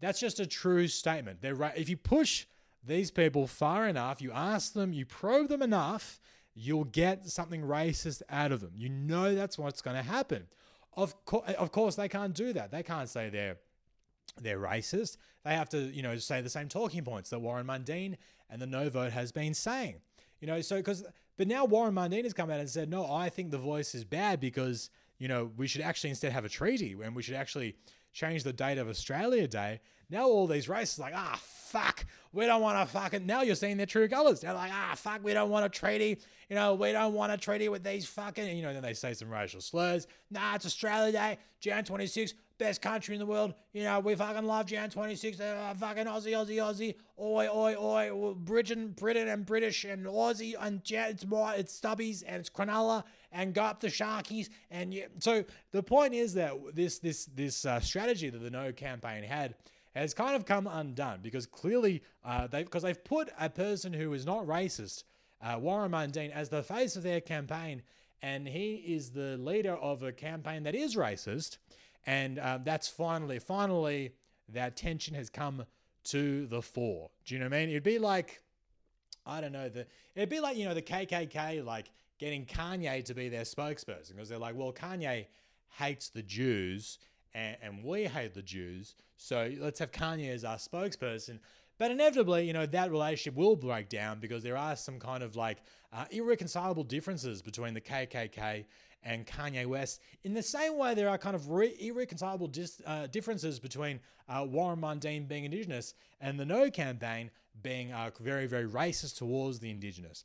that's 0.00 0.20
just 0.20 0.40
a 0.40 0.46
true 0.46 0.88
statement. 0.88 1.40
They're 1.40 1.54
ra- 1.54 1.72
if 1.76 1.88
you 1.88 1.96
push 1.96 2.46
these 2.84 3.10
people 3.10 3.46
far 3.46 3.86
enough, 3.88 4.20
you 4.20 4.32
ask 4.32 4.72
them, 4.72 4.92
you 4.92 5.04
probe 5.04 5.48
them 5.48 5.62
enough, 5.62 6.20
you'll 6.54 6.84
get 6.84 7.26
something 7.26 7.62
racist 7.62 8.22
out 8.30 8.52
of 8.52 8.60
them. 8.60 8.72
You 8.74 8.88
know 8.88 9.34
that's 9.34 9.58
what's 9.58 9.82
going 9.82 9.96
to 9.96 10.02
happen. 10.02 10.46
Of, 10.94 11.24
co- 11.24 11.44
of 11.58 11.72
course, 11.72 11.96
they 11.96 12.08
can't 12.08 12.34
do 12.34 12.52
that. 12.54 12.70
They 12.70 12.82
can't 12.82 13.08
say 13.08 13.28
they're 13.28 13.56
they're 14.40 14.58
racist. 14.58 15.16
They 15.44 15.54
have 15.54 15.68
to, 15.70 15.78
you 15.78 16.02
know, 16.02 16.16
say 16.18 16.40
the 16.40 16.50
same 16.50 16.68
talking 16.68 17.04
points 17.04 17.30
that 17.30 17.38
Warren 17.38 17.66
Mundine 17.66 18.16
and 18.50 18.60
the 18.60 18.66
No 18.66 18.90
Vote 18.90 19.12
has 19.12 19.32
been 19.32 19.54
saying. 19.54 20.00
You 20.40 20.46
know, 20.46 20.60
so 20.60 20.76
because 20.76 21.04
but 21.36 21.48
now 21.48 21.64
Warren 21.64 21.94
Mundine 21.94 22.24
has 22.24 22.32
come 22.32 22.50
out 22.50 22.60
and 22.60 22.68
said, 22.68 22.90
no, 22.90 23.10
I 23.10 23.28
think 23.28 23.50
the 23.50 23.58
voice 23.58 23.94
is 23.94 24.04
bad 24.04 24.40
because 24.40 24.90
you 25.18 25.28
know 25.28 25.50
we 25.56 25.66
should 25.66 25.82
actually 25.82 26.10
instead 26.10 26.32
have 26.32 26.44
a 26.44 26.48
treaty 26.48 26.96
and 27.02 27.14
we 27.14 27.22
should 27.22 27.34
actually 27.34 27.76
change 28.12 28.44
the 28.44 28.52
date 28.52 28.78
of 28.78 28.88
Australia 28.88 29.46
Day. 29.46 29.80
Now 30.08 30.26
all 30.26 30.46
these 30.46 30.68
races 30.68 30.98
like, 30.98 31.14
ah, 31.16 31.38
fuck, 31.42 32.06
we 32.32 32.46
don't 32.46 32.62
want 32.62 32.78
to 32.78 32.92
fucking. 32.92 33.26
Now 33.26 33.42
you're 33.42 33.56
seeing 33.56 33.76
their 33.76 33.86
true 33.86 34.08
colors. 34.08 34.40
They're 34.40 34.54
like, 34.54 34.70
ah, 34.72 34.94
fuck, 34.96 35.22
we 35.22 35.34
don't 35.34 35.50
want 35.50 35.66
a 35.66 35.68
treaty. 35.68 36.18
You 36.48 36.56
know, 36.56 36.74
we 36.74 36.92
don't 36.92 37.12
want 37.12 37.32
a 37.32 37.36
treaty 37.36 37.68
with 37.68 37.82
these 37.82 38.06
fucking. 38.06 38.56
You 38.56 38.62
know, 38.62 38.72
then 38.72 38.82
they 38.82 38.94
say 38.94 39.14
some 39.14 39.28
racial 39.28 39.60
slurs. 39.60 40.06
Nah, 40.30 40.54
it's 40.54 40.64
Australia 40.64 41.12
Day, 41.12 41.38
Jan 41.60 41.84
26, 41.84 42.34
best 42.58 42.82
country 42.82 43.14
in 43.14 43.18
the 43.18 43.26
world. 43.26 43.54
You 43.72 43.84
know, 43.84 44.00
we 44.00 44.14
fucking 44.14 44.44
love 44.44 44.66
Jan 44.66 44.90
26. 44.90 45.40
Uh, 45.40 45.74
fucking 45.78 46.06
Aussie, 46.06 46.32
Aussie, 46.32 46.56
Aussie. 46.56 46.94
Oi, 47.20 47.48
oi, 47.48 47.76
oi. 47.78 48.34
Britain, 48.34 48.94
Britain, 48.96 49.28
and 49.28 49.44
British 49.44 49.84
and 49.84 50.06
Aussie 50.06 50.54
and 50.60 50.82
Jan. 50.84 51.10
It's 51.10 51.26
more. 51.26 51.52
It's 51.56 51.78
Stubbies 51.78 52.22
and 52.26 52.36
it's 52.36 52.50
Cronulla 52.50 53.04
and 53.32 53.54
go 53.54 53.62
up 53.62 53.80
the 53.80 53.88
Sharkies. 53.88 54.48
And 54.70 54.92
yeah, 54.92 55.06
so 55.18 55.44
the 55.72 55.82
point 55.82 56.14
is 56.14 56.34
that 56.34 56.52
this 56.74 56.98
this 56.98 57.26
this 57.26 57.64
uh, 57.64 57.80
strategy 57.80 58.30
that 58.30 58.38
the 58.38 58.50
No 58.50 58.72
campaign 58.72 59.22
had 59.22 59.54
has 59.94 60.12
kind 60.12 60.36
of 60.36 60.44
come 60.44 60.66
undone 60.66 61.20
because 61.22 61.46
clearly 61.46 62.02
uh, 62.24 62.46
they 62.46 62.62
because 62.62 62.82
they've 62.82 63.04
put 63.04 63.30
a 63.38 63.48
person 63.48 63.92
who 63.92 64.12
is 64.12 64.26
not 64.26 64.46
racist, 64.46 65.04
uh, 65.42 65.56
Warren 65.58 65.92
Mundine, 65.92 66.30
as 66.30 66.48
the 66.48 66.62
face 66.62 66.96
of 66.96 67.02
their 67.02 67.20
campaign, 67.20 67.82
and 68.22 68.46
he 68.46 68.74
is 68.74 69.10
the 69.10 69.36
leader 69.38 69.74
of 69.74 70.02
a 70.02 70.12
campaign 70.12 70.64
that 70.64 70.74
is 70.74 70.96
racist, 70.96 71.58
and 72.06 72.38
um, 72.38 72.62
that's 72.64 72.88
finally 72.88 73.38
finally 73.38 74.12
that 74.48 74.76
tension 74.76 75.14
has 75.14 75.28
come 75.28 75.64
to 76.04 76.46
the 76.46 76.62
fore. 76.62 77.10
Do 77.24 77.34
you 77.34 77.40
know 77.40 77.46
what 77.46 77.54
I 77.54 77.60
mean? 77.60 77.70
It'd 77.70 77.82
be 77.82 77.98
like 77.98 78.40
I 79.26 79.40
don't 79.40 79.52
know 79.52 79.68
the 79.68 79.86
it'd 80.14 80.28
be 80.28 80.40
like 80.40 80.56
you 80.56 80.64
know 80.64 80.74
the 80.74 80.82
KKK 80.82 81.64
like 81.64 81.90
getting 82.18 82.46
Kanye 82.46 83.04
to 83.04 83.14
be 83.14 83.28
their 83.28 83.42
spokesperson 83.42 84.14
because 84.14 84.28
they're 84.28 84.38
like, 84.38 84.56
well, 84.56 84.72
Kanye 84.72 85.26
hates 85.78 86.08
the 86.08 86.22
Jews 86.22 86.98
and, 87.34 87.56
and 87.62 87.84
we 87.84 88.04
hate 88.04 88.34
the 88.34 88.42
Jews. 88.42 88.94
So 89.16 89.52
let's 89.60 89.78
have 89.80 89.92
Kanye 89.92 90.30
as 90.30 90.44
our 90.44 90.56
spokesperson. 90.56 91.38
But 91.78 91.90
inevitably, 91.90 92.46
you 92.46 92.54
know, 92.54 92.64
that 92.66 92.90
relationship 92.90 93.36
will 93.36 93.56
break 93.56 93.90
down 93.90 94.18
because 94.18 94.42
there 94.42 94.56
are 94.56 94.76
some 94.76 94.98
kind 94.98 95.22
of 95.22 95.36
like 95.36 95.58
uh, 95.92 96.06
irreconcilable 96.10 96.84
differences 96.84 97.42
between 97.42 97.74
the 97.74 97.82
KKK 97.82 98.64
and 99.06 99.24
Kanye 99.24 99.66
West. 99.66 100.00
In 100.24 100.34
the 100.34 100.42
same 100.42 100.76
way, 100.76 100.94
there 100.94 101.08
are 101.08 101.16
kind 101.16 101.36
of 101.36 101.50
re- 101.50 101.76
irreconcilable 101.78 102.48
dis- 102.48 102.82
uh, 102.84 103.06
differences 103.06 103.60
between 103.60 104.00
uh, 104.28 104.44
Warren 104.46 104.80
Mundine 104.80 105.28
being 105.28 105.44
Indigenous 105.44 105.94
and 106.20 106.38
the 106.38 106.44
No 106.44 106.70
campaign 106.70 107.30
being 107.62 107.92
uh, 107.92 108.10
very, 108.20 108.46
very 108.46 108.66
racist 108.66 109.16
towards 109.16 109.60
the 109.60 109.70
Indigenous. 109.70 110.24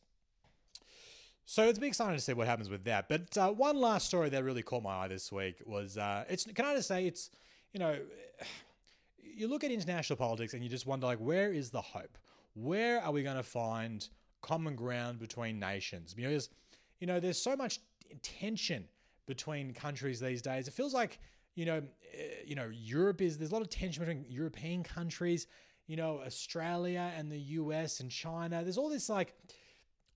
So 1.46 1.64
it's 1.64 1.78
be 1.80 1.88
exciting 1.88 2.16
to 2.16 2.22
see 2.22 2.34
what 2.34 2.48
happens 2.48 2.70
with 2.70 2.84
that. 2.86 3.08
But 3.08 3.38
uh, 3.38 3.50
one 3.50 3.78
last 3.78 4.08
story 4.08 4.30
that 4.30 4.44
really 4.44 4.64
caught 4.64 4.84
my 4.84 5.04
eye 5.04 5.08
this 5.08 5.32
week 5.32 5.58
was 5.66 5.98
uh, 5.98 6.24
it's. 6.30 6.46
Can 6.46 6.66
I 6.66 6.76
just 6.76 6.88
say 6.88 7.06
it's 7.06 7.30
you 7.74 7.80
know 7.80 7.98
you 9.24 9.48
look 9.48 9.64
at 9.64 9.72
international 9.72 10.18
politics 10.18 10.54
and 10.54 10.64
you 10.64 10.70
just 10.70 10.86
wonder 10.86 11.08
like 11.08 11.20
where 11.20 11.52
is 11.52 11.70
the 11.70 11.82
hope? 11.82 12.18
Where 12.54 13.04
are 13.04 13.12
we 13.12 13.24
going 13.24 13.38
to 13.38 13.44
find 13.44 14.08
common 14.42 14.76
ground 14.76 15.20
between 15.20 15.60
nations? 15.60 16.14
Because 16.14 16.50
you 17.00 17.08
know 17.08 17.20
there's 17.20 17.42
so 17.42 17.56
much 17.56 17.80
tension 18.22 18.86
between 19.28 19.74
countries 19.74 20.20
these 20.20 20.42
days. 20.42 20.68
It 20.68 20.74
feels 20.74 20.94
like 20.94 21.20
you 21.56 21.66
know 21.66 21.78
uh, 21.78 22.24
you 22.46 22.56
know 22.56 22.70
Europe 22.72 23.22
is 23.22 23.38
there's 23.38 23.52
a 23.52 23.54
lot 23.54 23.62
of 23.62 23.70
tension 23.70 24.04
between 24.04 24.26
European 24.30 24.84
countries. 24.84 25.48
You 25.88 25.98
know 25.98 26.22
Australia 26.26 27.12
and 27.18 27.32
the 27.32 27.40
US 27.40 28.00
and 28.00 28.10
China. 28.10 28.64
There's 28.64 28.78
all 28.78 28.90
this 28.90 29.10
like 29.10 29.36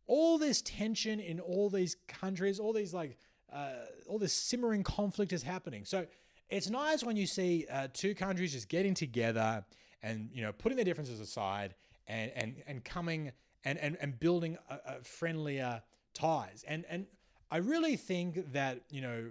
all 0.08 0.38
this 0.38 0.62
tension 0.62 1.20
in 1.20 1.40
all 1.40 1.70
these 1.70 1.96
countries, 2.08 2.60
all 2.60 2.74
these 2.74 2.94
like, 2.94 3.18
uh, 3.52 3.72
all 4.08 4.20
this 4.20 4.34
simmering 4.34 4.84
conflict 4.84 5.34
is 5.34 5.44
happening. 5.44 5.86
So 5.86 6.06
it's 6.50 6.70
nice 6.70 7.04
when 7.04 7.16
you 7.16 7.26
see 7.26 7.66
uh, 7.72 7.88
two 7.94 8.14
countries 8.14 8.52
just 8.54 8.70
getting 8.70 8.94
together 8.94 9.66
and 10.04 10.30
you 10.32 10.42
know 10.42 10.52
putting 10.52 10.76
their 10.76 10.86
differences 10.86 11.20
aside 11.20 11.74
and 12.08 12.32
and 12.36 12.64
and 12.68 12.84
coming 12.84 13.32
and 13.64 13.80
and, 13.80 13.98
and 14.00 14.20
building 14.20 14.58
a, 14.70 14.76
a 14.86 15.04
friendlier 15.04 15.82
ties. 16.14 16.64
And 16.68 16.86
and 16.90 17.08
I 17.52 17.58
really 17.58 17.96
think 17.96 18.54
that 18.54 18.82
you 18.90 19.02
know 19.02 19.26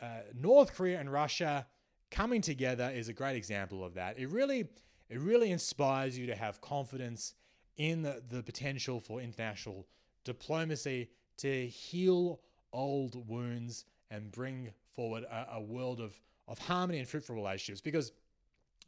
uh, 0.00 0.06
North 0.38 0.74
Korea 0.74 1.00
and 1.00 1.10
Russia 1.12 1.66
coming 2.10 2.40
together 2.40 2.92
is 2.94 3.08
a 3.08 3.12
great 3.12 3.36
example 3.36 3.84
of 3.84 3.94
that. 3.94 4.18
It 4.18 4.28
really 4.28 4.68
it 5.08 5.20
really 5.20 5.50
inspires 5.50 6.18
you 6.18 6.26
to 6.26 6.34
have 6.34 6.60
confidence 6.60 7.34
in 7.76 8.02
the, 8.02 8.22
the 8.28 8.42
potential 8.42 9.00
for 9.00 9.20
international 9.20 9.86
diplomacy 10.24 11.10
to 11.38 11.66
heal 11.66 12.40
old 12.72 13.28
wounds 13.28 13.84
and 14.10 14.30
bring 14.30 14.72
forward 14.94 15.24
a, 15.24 15.54
a 15.54 15.60
world 15.60 16.00
of, 16.00 16.18
of 16.48 16.58
harmony 16.58 16.98
and 16.98 17.08
fruitful 17.08 17.34
relationships. 17.34 17.80
Because 17.80 18.12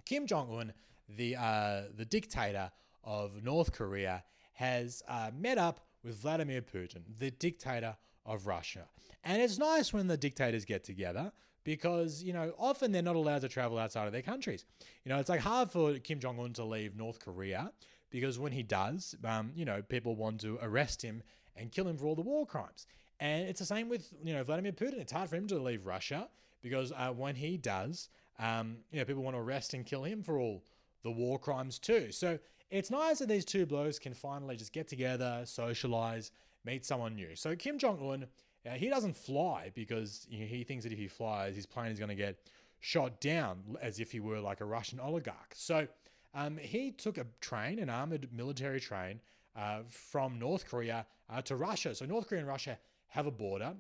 Kim 0.05 0.27
Jong 0.27 0.51
Un, 0.59 0.73
the 1.09 1.37
uh, 1.37 1.83
the 1.97 2.05
dictator 2.05 2.71
of 3.05 3.43
North 3.43 3.73
Korea, 3.73 4.23
has 4.53 5.03
uh, 5.09 5.31
met 5.37 5.59
up 5.59 5.81
with 6.03 6.17
Vladimir 6.17 6.63
Putin, 6.63 7.03
the 7.19 7.31
dictator 7.31 7.97
of 8.27 8.47
Russia. 8.47 8.87
And 9.25 9.41
it's 9.41 9.59
nice 9.59 9.93
when 9.93 10.07
the 10.07 10.17
dictators 10.17 10.65
get 10.65 10.85
together 10.85 11.33
because, 11.65 12.23
you 12.23 12.33
know, 12.33 12.53
often 12.59 12.93
they're 12.93 13.03
not 13.03 13.17
allowed 13.17 13.41
to 13.41 13.49
travel 13.49 13.79
outside 13.79 14.07
of 14.07 14.13
their 14.13 14.23
countries. 14.23 14.65
You 15.05 15.11
know, 15.11 15.19
it's 15.19 15.29
like 15.29 15.41
hard 15.41 15.71
for 15.71 15.99
Kim 15.99 16.21
Jong 16.21 16.39
un 16.39 16.53
to 16.55 16.65
leave 16.65 16.97
North 16.97 17.19
Korea 17.19 17.73
because 18.11 18.39
when 18.39 18.53
he 18.53 18.63
does, 18.63 19.17
um, 19.25 19.53
you 19.55 19.65
know, 19.65 19.83
people 19.83 20.15
want 20.15 20.41
to 20.43 20.59
arrest 20.63 21.03
him 21.03 21.23
and 21.57 21.73
kill 21.73 21.89
him 21.89 21.97
for 21.97 22.07
all 22.07 22.15
the 22.15 22.23
war 22.23 22.47
crimes. 22.47 22.87
And 23.19 23.49
it's 23.49 23.59
the 23.61 23.67
same 23.67 23.89
with, 23.89 24.13
you 24.23 24.35
know, 24.35 24.45
Vladimir 24.45 24.73
Putin. 24.73 25.01
It's 25.01 25.13
hard 25.13 25.31
for 25.31 25.37
him 25.37 25.47
to 25.49 25.59
leave 25.59 25.87
Russia 25.87 26.29
because 26.63 26.93
uh, 26.93 27.09
when 27.09 27.35
he 27.35 27.57
does, 27.57 28.09
um, 28.39 28.79
you 28.93 28.99
know, 28.99 29.05
people 29.05 29.23
want 29.23 29.35
to 29.35 29.41
arrest 29.41 29.75
and 29.75 29.85
kill 29.85 30.05
him 30.05 30.23
for 30.23 30.39
all 30.39 30.63
the 31.03 31.11
war 31.11 31.39
crimes 31.39 31.79
too. 31.79 32.13
So 32.13 32.39
it's 32.71 32.91
nice 32.91 33.21
that 33.21 33.29
these 33.29 33.45
two 33.45 33.65
blokes 33.65 33.99
can 33.99 34.13
finally 34.13 34.57
just 34.57 34.73
get 34.73 34.89
together, 34.89 35.43
socialize, 35.45 36.31
meet 36.67 36.85
someone 36.85 37.15
new. 37.15 37.35
So 37.35 37.55
Kim 37.57 37.79
Jong 37.79 37.99
Un, 38.03 38.27
uh, 38.67 38.75
he 38.75 38.89
doesn't 38.89 39.17
fly 39.17 39.71
because 39.75 40.27
you 40.29 40.41
know, 40.41 40.47
he 40.47 40.65
thinks 40.65 40.85
that 40.85 40.93
if 40.93 40.99
he 40.99 41.09
flies, 41.09 41.55
his 41.55 41.65
plane 41.65 41.93
is 41.93 41.99
going 41.99 42.09
to 42.09 42.17
get 42.17 42.37
shot 42.81 43.21
down 43.21 43.63
as 43.81 44.01
if 44.01 44.11
he 44.13 44.21
were 44.21 44.41
like 44.41 44.61
a 44.61 44.65
Russian 44.65 45.01
oligarch. 45.01 45.55
So 45.55 45.87
um, 46.35 46.59
he 46.59 46.91
took 46.91 47.17
a 47.17 47.27
train, 47.41 47.79
an 47.79 47.89
armored 47.89 48.29
military 48.33 48.81
train, 48.81 49.21
uh, 49.57 49.81
from 49.89 50.39
North 50.39 50.69
Korea 50.69 51.07
uh, 51.31 51.41
to 51.43 51.57
Russia. 51.57 51.95
So 51.95 52.05
North 52.05 52.29
Korea 52.29 52.41
and 52.41 52.49
Russia 52.49 52.79
have 53.09 53.27
a 53.27 53.31
border, 53.31 53.73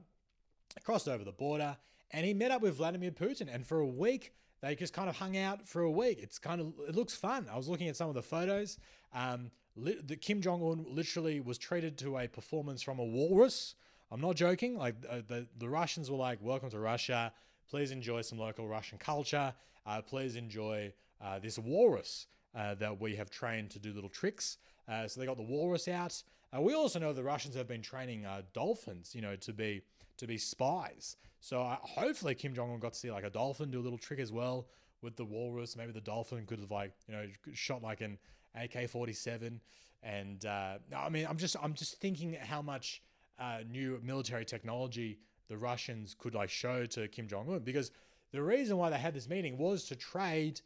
crossed 0.84 1.08
over 1.08 1.24
the 1.24 1.32
border, 1.32 1.76
and 2.12 2.24
he 2.24 2.32
met 2.32 2.50
up 2.50 2.62
with 2.62 2.76
Vladimir 2.76 3.10
Putin. 3.10 3.52
And 3.52 3.66
for 3.66 3.80
a 3.80 3.86
week, 3.86 4.32
they 4.62 4.74
just 4.74 4.94
kind 4.94 5.08
of 5.08 5.16
hung 5.16 5.36
out 5.36 5.68
for 5.68 5.82
a 5.82 5.90
week. 5.90 6.20
It's 6.22 6.38
kind 6.38 6.60
of 6.60 6.72
it 6.88 6.94
looks 6.94 7.14
fun. 7.14 7.46
I 7.52 7.56
was 7.56 7.68
looking 7.68 7.88
at 7.88 7.96
some 7.96 8.08
of 8.08 8.14
the 8.14 8.22
photos. 8.22 8.78
Um, 9.12 9.50
li- 9.76 10.00
the 10.04 10.16
Kim 10.16 10.40
Jong 10.40 10.62
Un 10.62 10.86
literally 10.88 11.40
was 11.40 11.58
treated 11.58 11.96
to 11.98 12.18
a 12.18 12.26
performance 12.26 12.82
from 12.82 12.98
a 12.98 13.04
walrus. 13.04 13.74
I'm 14.10 14.20
not 14.20 14.36
joking. 14.36 14.76
Like 14.76 14.96
uh, 15.08 15.20
the 15.26 15.46
the 15.58 15.68
Russians 15.68 16.10
were 16.10 16.16
like, 16.16 16.38
"Welcome 16.42 16.70
to 16.70 16.78
Russia. 16.78 17.32
Please 17.68 17.90
enjoy 17.90 18.22
some 18.22 18.38
local 18.38 18.66
Russian 18.68 18.98
culture. 18.98 19.52
Uh, 19.84 20.02
please 20.02 20.36
enjoy 20.36 20.92
uh, 21.20 21.38
this 21.38 21.58
walrus 21.58 22.26
uh, 22.54 22.74
that 22.76 23.00
we 23.00 23.16
have 23.16 23.30
trained 23.30 23.70
to 23.70 23.78
do 23.78 23.92
little 23.92 24.10
tricks." 24.10 24.58
Uh, 24.88 25.06
so 25.08 25.20
they 25.20 25.26
got 25.26 25.36
the 25.36 25.42
walrus 25.42 25.88
out. 25.88 26.22
Uh, 26.56 26.60
we 26.60 26.74
also 26.74 26.98
know 26.98 27.12
the 27.12 27.22
Russians 27.22 27.56
have 27.56 27.66
been 27.66 27.82
training 27.82 28.24
dolphins, 28.52 29.14
you 29.14 29.20
know, 29.20 29.36
to 29.36 29.52
be 29.52 29.82
to 30.16 30.26
be 30.26 30.38
spies. 30.38 31.16
So 31.40 31.62
hopefully 31.82 32.34
Kim 32.34 32.54
Jong 32.54 32.72
Un 32.72 32.80
got 32.80 32.94
to 32.94 32.98
see 32.98 33.10
like 33.10 33.24
a 33.24 33.30
dolphin 33.30 33.70
do 33.70 33.80
a 33.80 33.82
little 33.82 33.98
trick 33.98 34.20
as 34.20 34.32
well 34.32 34.68
with 35.02 35.16
the 35.16 35.24
walrus. 35.24 35.76
Maybe 35.76 35.92
the 35.92 36.00
dolphin 36.00 36.46
could 36.46 36.60
have 36.60 36.70
like 36.70 36.92
you 37.08 37.14
know 37.14 37.26
shot 37.52 37.82
like 37.82 38.00
an 38.00 38.18
AK 38.56 38.88
forty 38.88 39.12
seven. 39.12 39.60
And 40.02 40.44
uh, 40.46 40.78
I 40.96 41.08
mean, 41.08 41.26
I'm 41.28 41.36
just 41.36 41.56
I'm 41.62 41.74
just 41.74 42.00
thinking 42.00 42.34
how 42.34 42.62
much 42.62 43.02
uh, 43.38 43.58
new 43.68 44.00
military 44.02 44.44
technology 44.44 45.18
the 45.48 45.56
Russians 45.56 46.14
could 46.18 46.34
like 46.34 46.50
show 46.50 46.86
to 46.86 47.08
Kim 47.08 47.28
Jong 47.28 47.48
Un 47.50 47.60
because 47.60 47.90
the 48.32 48.42
reason 48.42 48.76
why 48.76 48.90
they 48.90 48.98
had 48.98 49.14
this 49.14 49.28
meeting 49.28 49.58
was 49.58 49.84
to 49.84 49.96
trade. 49.96 50.60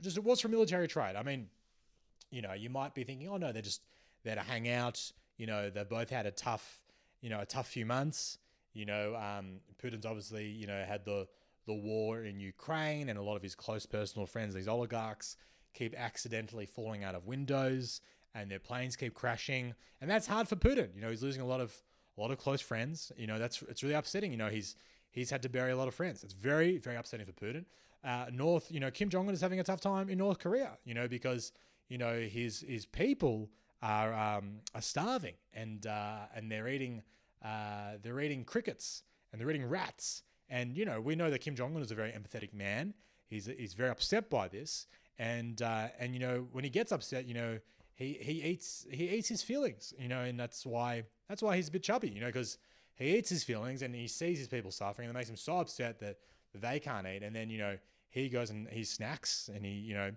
just 0.00 0.16
it 0.16 0.24
was 0.24 0.40
for 0.40 0.48
military 0.48 0.88
trade. 0.88 1.16
I 1.16 1.22
mean, 1.22 1.48
you 2.30 2.42
know, 2.42 2.52
you 2.52 2.70
might 2.70 2.94
be 2.94 3.04
thinking, 3.04 3.28
oh 3.28 3.36
no, 3.36 3.52
they're 3.52 3.62
just 3.62 3.82
there 4.24 4.34
to 4.34 4.40
hang 4.40 4.68
out. 4.68 5.00
You 5.36 5.46
know, 5.46 5.70
they've 5.70 5.88
both 5.88 6.10
had 6.10 6.26
a 6.26 6.30
tough, 6.30 6.82
you 7.20 7.30
know, 7.30 7.40
a 7.40 7.46
tough 7.46 7.68
few 7.68 7.86
months. 7.86 8.38
You 8.72 8.86
know, 8.86 9.14
um, 9.14 9.60
Putin's 9.82 10.04
obviously, 10.04 10.46
you 10.48 10.66
know, 10.66 10.84
had 10.86 11.04
the 11.04 11.28
the 11.66 11.74
war 11.74 12.24
in 12.24 12.40
Ukraine, 12.40 13.08
and 13.08 13.18
a 13.18 13.22
lot 13.22 13.36
of 13.36 13.42
his 13.42 13.54
close 13.54 13.86
personal 13.86 14.26
friends, 14.26 14.54
these 14.54 14.68
oligarchs, 14.68 15.36
keep 15.74 15.94
accidentally 15.94 16.66
falling 16.66 17.04
out 17.04 17.14
of 17.14 17.26
windows, 17.26 18.00
and 18.34 18.50
their 18.50 18.58
planes 18.58 18.96
keep 18.96 19.14
crashing, 19.14 19.74
and 20.00 20.10
that's 20.10 20.26
hard 20.26 20.48
for 20.48 20.56
Putin. 20.56 20.94
You 20.94 21.02
know, 21.02 21.10
he's 21.10 21.22
losing 21.22 21.42
a 21.42 21.46
lot 21.46 21.60
of 21.60 21.74
a 22.16 22.20
lot 22.20 22.30
of 22.30 22.38
close 22.38 22.60
friends. 22.60 23.12
You 23.16 23.26
know, 23.26 23.38
that's 23.38 23.62
it's 23.62 23.82
really 23.82 23.94
upsetting. 23.94 24.30
You 24.30 24.38
know, 24.38 24.48
he's 24.48 24.76
he's 25.10 25.30
had 25.30 25.42
to 25.42 25.48
bury 25.48 25.72
a 25.72 25.76
lot 25.76 25.88
of 25.88 25.94
friends. 25.94 26.24
It's 26.24 26.34
very 26.34 26.78
very 26.78 26.96
upsetting 26.96 27.26
for 27.26 27.32
Putin. 27.32 27.64
Uh, 28.02 28.26
North, 28.32 28.70
you 28.70 28.80
know, 28.80 28.90
Kim 28.90 29.08
Jong 29.08 29.28
Un 29.28 29.34
is 29.34 29.40
having 29.40 29.60
a 29.60 29.64
tough 29.64 29.80
time 29.80 30.10
in 30.10 30.18
North 30.18 30.38
Korea. 30.38 30.72
You 30.84 30.94
know, 30.94 31.08
because 31.08 31.52
you 31.88 31.98
know 31.98 32.20
his 32.20 32.64
his 32.66 32.86
people 32.86 33.50
are 33.82 34.12
um, 34.14 34.60
are 34.74 34.82
starving 34.82 35.34
and 35.52 35.86
uh, 35.86 36.20
and 36.34 36.50
they're 36.50 36.68
eating 36.68 37.02
uh, 37.44 37.92
they're 38.02 38.20
eating 38.20 38.44
crickets 38.44 39.02
and 39.30 39.40
they're 39.40 39.50
eating 39.50 39.68
rats 39.68 40.22
and 40.48 40.76
you 40.76 40.84
know 40.84 41.00
we 41.00 41.14
know 41.14 41.30
that 41.30 41.40
Kim 41.40 41.54
Jong 41.54 41.74
Un 41.76 41.82
is 41.82 41.90
a 41.90 41.94
very 41.94 42.10
empathetic 42.10 42.52
man. 42.54 42.94
He's 43.26 43.46
he's 43.46 43.74
very 43.74 43.90
upset 43.90 44.30
by 44.30 44.48
this 44.48 44.86
and 45.18 45.60
uh, 45.62 45.88
and 45.98 46.14
you 46.14 46.20
know 46.20 46.46
when 46.52 46.64
he 46.64 46.70
gets 46.70 46.92
upset, 46.92 47.26
you 47.26 47.34
know 47.34 47.58
he 47.94 48.18
he 48.20 48.42
eats 48.42 48.86
he 48.90 49.08
eats 49.10 49.28
his 49.28 49.42
feelings, 49.42 49.94
you 49.98 50.08
know, 50.08 50.20
and 50.20 50.38
that's 50.38 50.66
why 50.66 51.04
that's 51.28 51.42
why 51.42 51.56
he's 51.56 51.68
a 51.68 51.72
bit 51.72 51.82
chubby, 51.82 52.08
you 52.08 52.20
know, 52.20 52.26
because 52.26 52.58
he 52.94 53.16
eats 53.16 53.30
his 53.30 53.44
feelings 53.44 53.82
and 53.82 53.94
he 53.94 54.06
sees 54.06 54.38
his 54.38 54.48
people 54.48 54.70
suffering 54.70 55.08
and 55.08 55.16
it 55.16 55.18
makes 55.18 55.28
him 55.28 55.36
so 55.36 55.58
upset 55.58 55.98
that, 56.00 56.18
they 56.56 56.78
can't 56.78 57.04
eat, 57.04 57.24
and 57.24 57.34
then 57.34 57.50
you 57.50 57.58
know 57.58 57.76
he 58.10 58.28
goes 58.28 58.50
and 58.50 58.68
he 58.68 58.84
snacks 58.84 59.50
and 59.52 59.66
he 59.66 59.72
you 59.72 59.92
know 59.92 60.12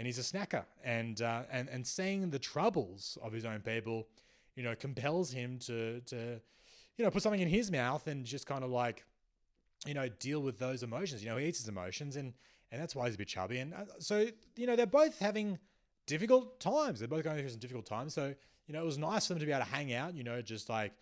and 0.00 0.06
he's 0.06 0.18
a 0.18 0.22
snacker. 0.22 0.64
And 0.82 1.20
uh, 1.20 1.42
and 1.52 1.68
and 1.68 1.86
seeing 1.86 2.30
the 2.30 2.38
troubles 2.38 3.18
of 3.22 3.32
his 3.32 3.44
own 3.44 3.60
people, 3.60 4.08
you 4.56 4.62
know, 4.62 4.74
compels 4.74 5.30
him 5.30 5.58
to 5.66 6.00
to 6.06 6.40
you 6.96 7.04
know 7.04 7.10
put 7.10 7.22
something 7.22 7.40
in 7.40 7.48
his 7.48 7.70
mouth 7.70 8.06
and 8.06 8.24
just 8.24 8.46
kind 8.46 8.64
of 8.64 8.70
like 8.70 9.04
you 9.86 9.92
know 9.92 10.08
deal 10.08 10.40
with 10.40 10.58
those 10.58 10.82
emotions. 10.82 11.22
You 11.22 11.28
know, 11.28 11.36
he 11.36 11.46
eats 11.46 11.58
his 11.58 11.68
emotions, 11.68 12.16
and 12.16 12.32
and 12.72 12.80
that's 12.80 12.94
why 12.94 13.06
he's 13.06 13.14
a 13.14 13.18
bit 13.18 13.28
chubby. 13.28 13.58
And 13.58 13.74
uh, 13.74 13.84
so 13.98 14.26
you 14.56 14.66
know, 14.66 14.76
they're 14.76 14.86
both 14.86 15.18
having 15.18 15.58
difficult 16.06 16.60
times. 16.60 16.98
They're 16.98 17.08
both 17.08 17.24
going 17.24 17.38
through 17.38 17.48
some 17.48 17.60
difficult 17.60 17.86
times. 17.86 18.14
So 18.14 18.34
you 18.66 18.74
know, 18.74 18.82
it 18.82 18.86
was 18.86 18.98
nice 18.98 19.26
for 19.26 19.34
them 19.34 19.40
to 19.40 19.46
be 19.46 19.52
able 19.52 19.64
to 19.64 19.70
hang 19.70 19.92
out. 19.92 20.14
You 20.14 20.24
know, 20.24 20.40
just 20.42 20.68
like 20.68 20.92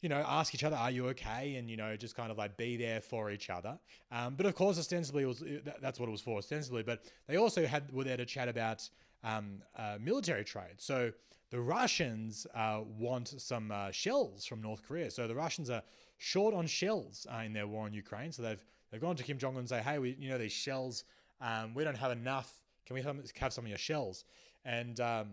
you 0.00 0.08
know, 0.08 0.22
ask 0.26 0.54
each 0.54 0.64
other, 0.64 0.76
"Are 0.76 0.90
you 0.90 1.06
okay?" 1.08 1.56
and 1.56 1.70
you 1.70 1.76
know, 1.76 1.96
just 1.96 2.16
kind 2.16 2.30
of 2.30 2.38
like 2.38 2.56
be 2.56 2.76
there 2.76 3.00
for 3.00 3.30
each 3.30 3.50
other. 3.50 3.78
Um, 4.10 4.34
but 4.34 4.46
of 4.46 4.54
course, 4.54 4.78
ostensibly, 4.78 5.24
was 5.24 5.42
that's 5.80 5.98
what 5.98 6.08
it 6.08 6.12
was 6.12 6.20
for, 6.20 6.38
ostensibly. 6.38 6.82
But 6.82 7.04
they 7.26 7.36
also 7.36 7.66
had 7.66 7.90
were 7.92 8.04
there 8.04 8.16
to 8.16 8.26
chat 8.26 8.48
about 8.48 8.88
um, 9.22 9.62
uh, 9.76 9.98
military 10.00 10.44
trade. 10.44 10.76
So 10.78 11.12
the 11.50 11.60
Russians 11.60 12.46
uh, 12.54 12.80
want 12.98 13.28
some 13.40 13.70
uh, 13.70 13.90
shells 13.92 14.44
from 14.44 14.60
North 14.60 14.82
Korea. 14.86 15.10
So 15.10 15.28
the 15.28 15.34
Russians 15.34 15.70
are 15.70 15.82
short 16.18 16.54
on 16.54 16.66
shells 16.66 17.26
uh, 17.32 17.38
in 17.38 17.52
their 17.52 17.66
war 17.66 17.86
in 17.86 17.92
Ukraine. 17.92 18.32
So 18.32 18.42
they've 18.42 18.64
they've 18.94 19.00
gone 19.00 19.16
to 19.16 19.24
Kim 19.24 19.38
Jong 19.38 19.54
Un 19.54 19.58
and 19.58 19.68
say, 19.68 19.82
"Hey, 19.82 19.98
we 19.98 20.16
you 20.20 20.28
know 20.28 20.38
these 20.38 20.52
shells, 20.52 21.02
um, 21.40 21.74
we 21.74 21.82
don't 21.82 21.96
have 21.96 22.12
enough. 22.12 22.62
Can 22.86 22.94
we 22.94 23.02
have 23.02 23.52
some 23.52 23.64
of 23.64 23.68
your 23.68 23.78
shells?" 23.78 24.24
And 24.64 25.00
um, 25.00 25.32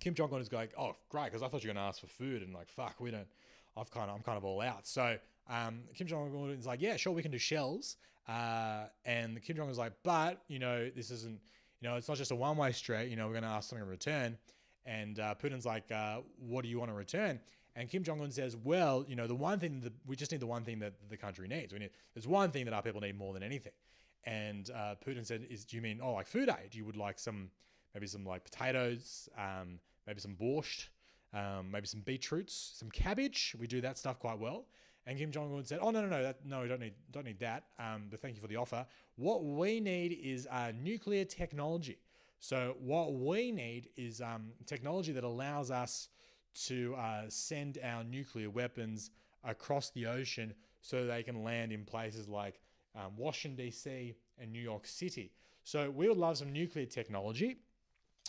Kim 0.00 0.14
Jong 0.14 0.32
Un 0.32 0.40
is 0.40 0.48
going, 0.48 0.68
oh, 0.78 0.94
great, 1.08 1.24
because 1.24 1.42
I 1.42 1.48
thought 1.48 1.64
you 1.64 1.68
were 1.68 1.74
going 1.74 1.82
to 1.82 1.88
ask 1.88 2.00
for 2.00 2.06
food, 2.06 2.42
and 2.42 2.52
like, 2.52 2.68
fuck, 2.68 3.00
we 3.00 3.10
don't. 3.10 3.26
I've 3.76 3.90
kind 3.90 4.10
of, 4.10 4.16
I'm 4.16 4.22
kind 4.22 4.38
of 4.38 4.44
all 4.44 4.60
out. 4.60 4.86
So 4.86 5.16
um, 5.48 5.80
Kim 5.94 6.06
Jong 6.06 6.30
Un 6.34 6.50
is 6.50 6.66
like, 6.66 6.80
yeah, 6.80 6.96
sure, 6.96 7.12
we 7.12 7.22
can 7.22 7.30
do 7.30 7.38
shells. 7.38 7.96
Uh, 8.28 8.84
and 9.04 9.42
Kim 9.42 9.56
Jong 9.56 9.66
Un 9.66 9.72
is 9.72 9.78
like, 9.78 9.92
but 10.02 10.42
you 10.48 10.58
know, 10.58 10.90
this 10.94 11.10
isn't, 11.10 11.40
you 11.80 11.88
know, 11.88 11.96
it's 11.96 12.08
not 12.08 12.16
just 12.16 12.30
a 12.30 12.36
one 12.36 12.56
way 12.56 12.72
street. 12.72 13.08
You 13.08 13.16
know, 13.16 13.26
we're 13.26 13.32
going 13.32 13.44
to 13.44 13.50
ask 13.50 13.70
something 13.70 13.84
in 13.84 13.90
return. 13.90 14.38
And 14.86 15.18
uh, 15.18 15.34
Putin's 15.42 15.66
like, 15.66 15.90
uh, 15.90 16.18
what 16.38 16.62
do 16.62 16.68
you 16.68 16.78
want 16.78 16.90
to 16.90 16.94
return? 16.94 17.40
And 17.76 17.88
Kim 17.88 18.04
Jong 18.04 18.20
Un 18.20 18.30
says, 18.30 18.56
well, 18.56 19.04
you 19.08 19.16
know, 19.16 19.26
the 19.26 19.34
one 19.34 19.58
thing 19.58 19.80
that 19.80 19.92
we 20.06 20.14
just 20.14 20.30
need 20.30 20.40
the 20.40 20.46
one 20.46 20.64
thing 20.64 20.78
that 20.78 20.94
the 21.10 21.16
country 21.16 21.48
needs. 21.48 21.72
We 21.72 21.80
need 21.80 21.90
there's 22.14 22.28
one 22.28 22.50
thing 22.50 22.64
that 22.66 22.74
our 22.74 22.82
people 22.82 23.00
need 23.00 23.18
more 23.18 23.32
than 23.32 23.42
anything. 23.42 23.72
And 24.24 24.70
uh, 24.70 24.94
Putin 25.04 25.26
said, 25.26 25.46
"Is 25.50 25.64
do 25.64 25.76
you 25.76 25.82
mean 25.82 26.00
oh 26.02 26.12
like 26.12 26.26
food 26.26 26.48
aid? 26.48 26.74
You 26.74 26.84
would 26.84 26.96
like 26.96 27.18
some 27.18 27.50
maybe 27.94 28.06
some 28.06 28.24
like 28.24 28.44
potatoes, 28.44 29.28
um, 29.36 29.80
maybe 30.06 30.20
some 30.20 30.34
borscht, 30.34 30.88
um, 31.32 31.70
maybe 31.70 31.86
some 31.86 32.00
beetroots, 32.00 32.74
some 32.76 32.90
cabbage. 32.90 33.54
We 33.58 33.66
do 33.66 33.80
that 33.80 33.98
stuff 33.98 34.18
quite 34.18 34.38
well." 34.38 34.66
And 35.06 35.18
Kim 35.18 35.30
Jong 35.30 35.54
Un 35.54 35.64
said, 35.64 35.80
"Oh 35.82 35.90
no 35.90 36.00
no 36.00 36.08
no 36.08 36.22
that, 36.22 36.46
no 36.46 36.62
we 36.62 36.68
don't 36.68 36.80
need 36.80 36.94
don't 37.10 37.26
need 37.26 37.40
that. 37.40 37.64
Um, 37.78 38.04
but 38.08 38.22
thank 38.22 38.36
you 38.36 38.40
for 38.40 38.48
the 38.48 38.56
offer. 38.56 38.86
What 39.16 39.44
we 39.44 39.80
need 39.80 40.18
is 40.22 40.46
uh, 40.50 40.72
nuclear 40.80 41.24
technology. 41.24 41.98
So 42.40 42.76
what 42.78 43.14
we 43.14 43.50
need 43.52 43.88
is 43.96 44.20
um, 44.20 44.52
technology 44.66 45.12
that 45.12 45.24
allows 45.24 45.70
us 45.70 46.08
to 46.54 46.94
uh, 46.96 47.22
send 47.28 47.78
our 47.82 48.04
nuclear 48.04 48.50
weapons 48.50 49.10
across 49.44 49.90
the 49.90 50.06
ocean 50.06 50.54
so 50.80 51.06
they 51.06 51.22
can 51.22 51.42
land 51.42 51.72
in 51.72 51.84
places 51.84 52.28
like 52.28 52.60
um, 52.94 53.16
Washington, 53.16 53.64
D.C., 53.64 54.14
and 54.38 54.52
New 54.52 54.60
York 54.60 54.86
City. 54.86 55.32
So 55.64 55.90
we 55.90 56.08
would 56.08 56.18
love 56.18 56.38
some 56.38 56.52
nuclear 56.52 56.86
technology. 56.86 57.56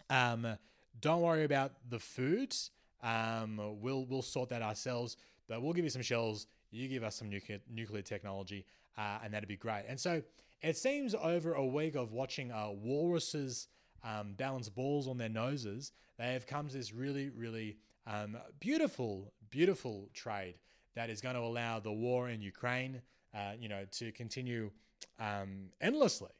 Um, 0.09 0.57
don't 1.01 1.21
worry 1.21 1.43
about 1.43 1.73
the 1.89 1.99
foods. 1.99 2.71
Um, 3.03 3.59
we'll, 3.81 4.05
we'll 4.05 4.21
sort 4.21 4.49
that 4.49 4.61
ourselves, 4.61 5.17
but 5.47 5.61
we'll 5.61 5.73
give 5.73 5.83
you 5.83 5.89
some 5.89 6.01
shells. 6.01 6.47
You 6.71 6.87
give 6.87 7.03
us 7.03 7.15
some 7.15 7.29
nuclear, 7.29 7.59
nuclear 7.69 8.01
technology, 8.01 8.65
uh, 8.97 9.19
and 9.23 9.33
that'd 9.33 9.49
be 9.49 9.57
great. 9.57 9.83
And 9.87 9.99
so 9.99 10.21
it 10.61 10.77
seems 10.77 11.13
over 11.13 11.53
a 11.53 11.65
week 11.65 11.95
of 11.95 12.11
watching 12.11 12.51
uh, 12.51 12.69
walruses 12.71 13.67
um, 14.03 14.33
balance 14.33 14.69
balls 14.69 15.07
on 15.07 15.17
their 15.17 15.29
noses, 15.29 15.91
they 16.17 16.33
have 16.33 16.47
come 16.47 16.67
to 16.67 16.73
this 16.73 16.93
really, 16.93 17.29
really 17.29 17.77
um, 18.07 18.37
beautiful, 18.59 19.33
beautiful 19.49 20.09
trade 20.13 20.55
that 20.95 21.09
is 21.09 21.21
going 21.21 21.35
to 21.35 21.41
allow 21.41 21.79
the 21.79 21.91
war 21.91 22.29
in 22.29 22.41
Ukraine, 22.41 23.01
uh, 23.33 23.53
you 23.59 23.67
know, 23.67 23.85
to 23.91 24.11
continue 24.11 24.71
um, 25.19 25.69
endlessly, 25.81 26.31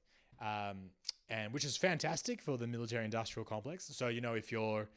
um, 0.41 0.89
and 1.29 1.53
which 1.53 1.65
is 1.65 1.75
fantastic 1.75 2.41
for 2.41 2.57
the 2.57 2.67
military-industrial 2.67 3.45
complex. 3.45 3.85
So 3.93 4.07
you 4.07 4.21
know, 4.21 4.33
if 4.33 4.51
you're, 4.51 4.87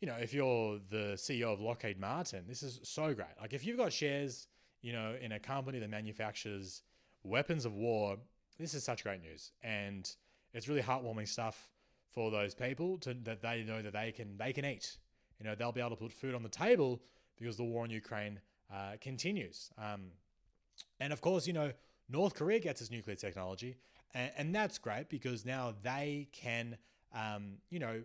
you 0.00 0.06
know, 0.06 0.16
if 0.16 0.32
you're 0.32 0.78
the 0.90 1.14
CEO 1.16 1.52
of 1.52 1.60
Lockheed 1.60 1.98
Martin, 1.98 2.44
this 2.46 2.62
is 2.62 2.80
so 2.82 3.14
great. 3.14 3.34
Like 3.40 3.52
if 3.52 3.64
you've 3.64 3.78
got 3.78 3.92
shares, 3.92 4.46
you 4.82 4.92
know, 4.92 5.14
in 5.20 5.32
a 5.32 5.38
company 5.38 5.78
that 5.78 5.90
manufactures 5.90 6.82
weapons 7.24 7.64
of 7.64 7.74
war, 7.74 8.16
this 8.58 8.74
is 8.74 8.84
such 8.84 9.02
great 9.02 9.22
news, 9.22 9.52
and 9.62 10.10
it's 10.52 10.68
really 10.68 10.82
heartwarming 10.82 11.28
stuff 11.28 11.70
for 12.12 12.30
those 12.30 12.54
people 12.54 12.98
to 12.98 13.14
that 13.24 13.40
they 13.40 13.62
know 13.62 13.82
that 13.82 13.92
they 13.92 14.12
can 14.12 14.36
they 14.36 14.52
can 14.52 14.64
eat. 14.64 14.96
You 15.40 15.46
know, 15.46 15.54
they'll 15.54 15.72
be 15.72 15.80
able 15.80 15.90
to 15.90 15.96
put 15.96 16.12
food 16.12 16.34
on 16.34 16.42
the 16.42 16.48
table 16.48 17.00
because 17.38 17.56
the 17.56 17.64
war 17.64 17.84
in 17.84 17.90
Ukraine 17.90 18.38
uh, 18.72 18.92
continues. 19.00 19.70
Um, 19.78 20.12
and 21.00 21.12
of 21.12 21.20
course, 21.20 21.46
you 21.46 21.52
know, 21.52 21.72
North 22.08 22.34
Korea 22.34 22.58
gets 22.58 22.80
its 22.80 22.90
nuclear 22.90 23.16
technology, 23.16 23.76
and, 24.14 24.30
and 24.36 24.54
that's 24.54 24.78
great 24.78 25.08
because 25.08 25.44
now 25.46 25.74
they 25.82 26.28
can, 26.32 26.76
um, 27.14 27.54
you 27.70 27.78
know, 27.78 28.02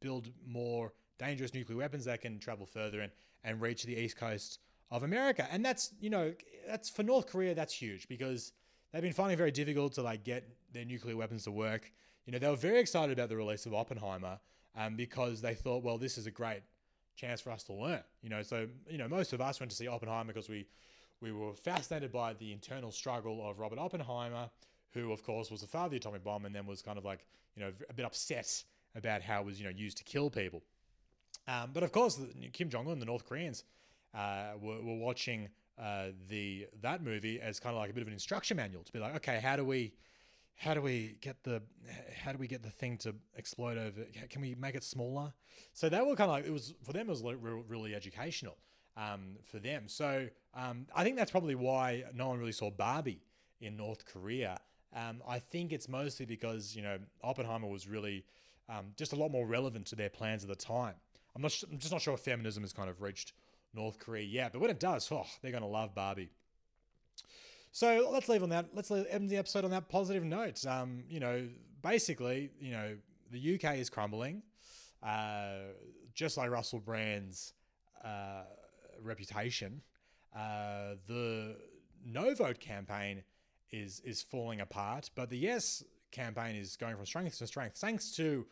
build 0.00 0.28
more 0.46 0.92
dangerous 1.18 1.54
nuclear 1.54 1.78
weapons 1.78 2.04
that 2.04 2.20
can 2.20 2.38
travel 2.38 2.66
further 2.66 3.00
and, 3.00 3.12
and 3.44 3.60
reach 3.60 3.84
the 3.84 3.96
east 3.96 4.16
coast 4.16 4.60
of 4.90 5.02
America. 5.02 5.46
And 5.50 5.64
that's, 5.64 5.92
you 6.00 6.10
know, 6.10 6.32
that's 6.66 6.88
for 6.88 7.02
North 7.02 7.26
Korea, 7.26 7.54
that's 7.54 7.72
huge 7.72 8.08
because 8.08 8.52
they've 8.92 9.02
been 9.02 9.12
finding 9.12 9.34
it 9.34 9.38
very 9.38 9.50
difficult 9.50 9.94
to 9.94 10.02
like 10.02 10.24
get 10.24 10.48
their 10.72 10.84
nuclear 10.84 11.16
weapons 11.16 11.44
to 11.44 11.50
work. 11.50 11.90
You 12.26 12.32
know, 12.32 12.38
they 12.38 12.48
were 12.48 12.56
very 12.56 12.80
excited 12.80 13.16
about 13.16 13.28
the 13.28 13.36
release 13.36 13.66
of 13.66 13.74
Oppenheimer 13.74 14.38
um, 14.76 14.96
because 14.96 15.40
they 15.40 15.54
thought, 15.54 15.82
well, 15.82 15.98
this 15.98 16.18
is 16.18 16.26
a 16.26 16.30
great 16.30 16.62
chance 17.16 17.40
for 17.40 17.50
us 17.50 17.62
to 17.64 17.72
learn. 17.72 18.02
You 18.22 18.28
know, 18.28 18.42
so 18.42 18.66
you 18.88 18.98
know, 18.98 19.08
most 19.08 19.32
of 19.32 19.40
us 19.40 19.58
went 19.58 19.70
to 19.70 19.76
see 19.76 19.88
Oppenheimer 19.88 20.32
because 20.32 20.48
we 20.48 20.66
we 21.20 21.32
were 21.32 21.54
fascinated 21.54 22.12
by 22.12 22.34
the 22.34 22.52
internal 22.52 22.90
struggle 22.90 23.48
of 23.48 23.58
Robert 23.58 23.78
Oppenheimer, 23.78 24.50
who 24.92 25.12
of 25.12 25.22
course 25.22 25.50
was 25.50 25.62
the 25.62 25.66
father 25.66 25.86
of 25.86 25.90
the 25.92 25.96
atomic 25.96 26.22
bomb, 26.22 26.44
and 26.44 26.54
then 26.54 26.66
was 26.66 26.82
kind 26.82 26.98
of 26.98 27.04
like 27.04 27.26
you 27.56 27.62
know 27.62 27.72
a 27.88 27.94
bit 27.94 28.04
upset 28.04 28.62
about 28.94 29.22
how 29.22 29.40
it 29.40 29.46
was 29.46 29.58
you 29.58 29.64
know 29.64 29.72
used 29.72 29.96
to 29.98 30.04
kill 30.04 30.30
people. 30.30 30.62
Um, 31.48 31.70
but 31.72 31.82
of 31.82 31.92
course, 31.92 32.20
Kim 32.52 32.68
Jong 32.68 32.88
Un, 32.88 32.98
the 32.98 33.06
North 33.06 33.24
Koreans, 33.24 33.64
uh, 34.14 34.52
were, 34.60 34.82
were 34.82 34.96
watching 34.96 35.48
uh, 35.78 36.06
the 36.28 36.66
that 36.82 37.02
movie 37.02 37.40
as 37.40 37.60
kind 37.60 37.74
of 37.74 37.80
like 37.80 37.90
a 37.90 37.92
bit 37.92 38.02
of 38.02 38.08
an 38.08 38.14
instruction 38.14 38.56
manual 38.56 38.82
to 38.82 38.92
be 38.92 38.98
like, 38.98 39.14
okay, 39.16 39.40
how 39.40 39.56
do 39.56 39.64
we 39.64 39.92
how 40.56 40.72
do 40.72 40.80
we 40.80 41.18
get 41.20 41.42
the 41.44 41.62
how 42.22 42.32
do 42.32 42.38
we 42.38 42.48
get 42.48 42.62
the 42.62 42.70
thing 42.70 42.96
to 42.98 43.14
explode 43.36 43.78
over 43.78 44.04
can 44.30 44.40
we 44.40 44.54
make 44.54 44.74
it 44.74 44.82
smaller? 44.82 45.32
So 45.74 45.88
that 45.88 46.04
were 46.06 46.16
kind 46.16 46.30
of 46.30 46.36
like 46.36 46.46
it 46.46 46.52
was 46.52 46.74
for 46.82 46.92
them 46.92 47.06
it 47.06 47.10
was 47.10 47.22
like 47.22 47.36
really 47.40 47.94
educational 47.94 48.56
um, 48.96 49.36
for 49.44 49.58
them. 49.58 49.84
So 49.86 50.28
um, 50.54 50.86
i 50.94 51.04
think 51.04 51.16
that's 51.16 51.30
probably 51.30 51.54
why 51.54 52.04
no 52.14 52.28
one 52.28 52.38
really 52.38 52.52
saw 52.52 52.70
barbie 52.70 53.20
in 53.60 53.76
north 53.76 54.04
korea. 54.06 54.58
Um, 54.94 55.22
i 55.28 55.38
think 55.38 55.72
it's 55.72 55.88
mostly 55.88 56.24
because 56.24 56.74
you 56.74 56.82
know 56.82 56.98
oppenheimer 57.22 57.68
was 57.68 57.86
really 57.86 58.24
um, 58.68 58.86
just 58.96 59.12
a 59.12 59.16
lot 59.16 59.30
more 59.30 59.46
relevant 59.46 59.86
to 59.86 59.96
their 59.96 60.10
plans 60.10 60.42
at 60.42 60.48
the 60.48 60.56
time. 60.56 60.94
I'm 61.34 61.42
not 61.42 61.62
i'm 61.70 61.78
just 61.78 61.92
not 61.92 62.00
sure 62.00 62.14
if 62.14 62.20
feminism 62.20 62.62
has 62.62 62.72
kind 62.72 62.88
of 62.88 63.02
reached 63.02 63.34
north 63.74 63.98
korea 63.98 64.24
yet 64.24 64.52
but 64.52 64.62
when 64.62 64.70
it 64.70 64.80
does 64.80 65.06
oh 65.12 65.26
they're 65.42 65.50
going 65.50 65.62
to 65.62 65.68
love 65.68 65.94
barbie 65.94 66.30
so 67.76 68.08
let's 68.10 68.26
leave 68.30 68.42
on 68.42 68.48
that. 68.48 68.68
Let's 68.72 68.90
end 68.90 69.28
the 69.28 69.36
episode 69.36 69.66
on 69.66 69.70
that 69.72 69.90
positive 69.90 70.24
note. 70.24 70.64
Um, 70.64 71.04
you 71.10 71.20
know, 71.20 71.46
basically, 71.82 72.48
you 72.58 72.70
know, 72.70 72.96
the 73.30 73.56
UK 73.56 73.76
is 73.76 73.90
crumbling, 73.90 74.40
uh, 75.02 75.56
just 76.14 76.38
like 76.38 76.48
Russell 76.48 76.80
Brand's 76.80 77.52
uh, 78.02 78.44
reputation. 79.02 79.82
Uh, 80.34 80.94
the 81.06 81.56
no 82.02 82.34
vote 82.34 82.60
campaign 82.60 83.22
is 83.70 84.00
is 84.06 84.22
falling 84.22 84.62
apart, 84.62 85.10
but 85.14 85.28
the 85.28 85.36
yes 85.36 85.84
campaign 86.12 86.56
is 86.56 86.78
going 86.78 86.96
from 86.96 87.04
strength 87.04 87.36
to 87.36 87.46
strength, 87.46 87.76
thanks 87.76 88.10
to 88.12 88.46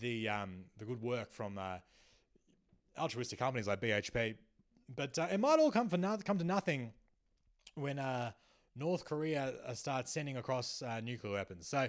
the 0.00 0.26
um, 0.26 0.64
the 0.78 0.86
good 0.86 1.02
work 1.02 1.34
from 1.34 1.58
uh, 1.58 1.76
altruistic 2.98 3.40
companies 3.40 3.68
like 3.68 3.82
BHP. 3.82 4.36
But 4.96 5.18
uh, 5.18 5.26
it 5.30 5.38
might 5.38 5.58
all 5.58 5.70
come 5.70 5.90
for 5.90 5.98
no- 5.98 6.16
come 6.24 6.38
to 6.38 6.44
nothing 6.44 6.94
when 7.74 7.98
uh, 7.98 8.32
North 8.76 9.04
Korea 9.04 9.54
uh, 9.66 9.74
starts 9.74 10.12
sending 10.12 10.36
across 10.36 10.82
uh, 10.82 11.00
nuclear 11.00 11.32
weapons. 11.32 11.66
So, 11.66 11.88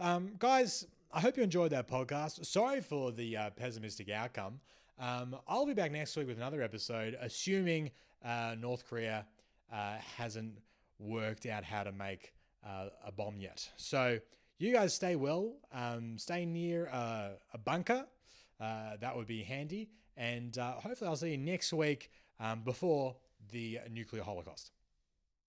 um, 0.00 0.32
guys, 0.38 0.86
I 1.12 1.20
hope 1.20 1.36
you 1.36 1.42
enjoyed 1.42 1.70
that 1.70 1.88
podcast. 1.88 2.44
Sorry 2.44 2.80
for 2.80 3.12
the 3.12 3.36
uh, 3.36 3.50
pessimistic 3.50 4.10
outcome. 4.10 4.60
Um, 4.98 5.36
I'll 5.46 5.66
be 5.66 5.74
back 5.74 5.92
next 5.92 6.16
week 6.16 6.26
with 6.26 6.36
another 6.36 6.62
episode, 6.62 7.16
assuming 7.20 7.90
uh, 8.24 8.56
North 8.58 8.88
Korea 8.88 9.26
uh, 9.72 9.96
hasn't 10.16 10.58
worked 10.98 11.46
out 11.46 11.64
how 11.64 11.82
to 11.82 11.92
make 11.92 12.32
uh, 12.66 12.88
a 13.04 13.12
bomb 13.12 13.38
yet. 13.38 13.68
So, 13.76 14.18
you 14.58 14.72
guys 14.72 14.94
stay 14.94 15.16
well, 15.16 15.52
um, 15.72 16.16
stay 16.16 16.46
near 16.46 16.86
a 16.86 17.58
bunker. 17.64 18.06
that 18.58 19.14
would 19.14 19.26
be 19.26 19.42
handy. 19.42 19.90
And 20.16 20.56
hopefully, 20.56 21.08
I'll 21.08 21.16
see 21.16 21.32
you 21.32 21.36
next 21.36 21.74
week 21.74 22.10
um, 22.40 22.62
before 22.62 23.16
the 23.52 23.80
nuclear 23.90 24.22
holocaust. 24.22 24.72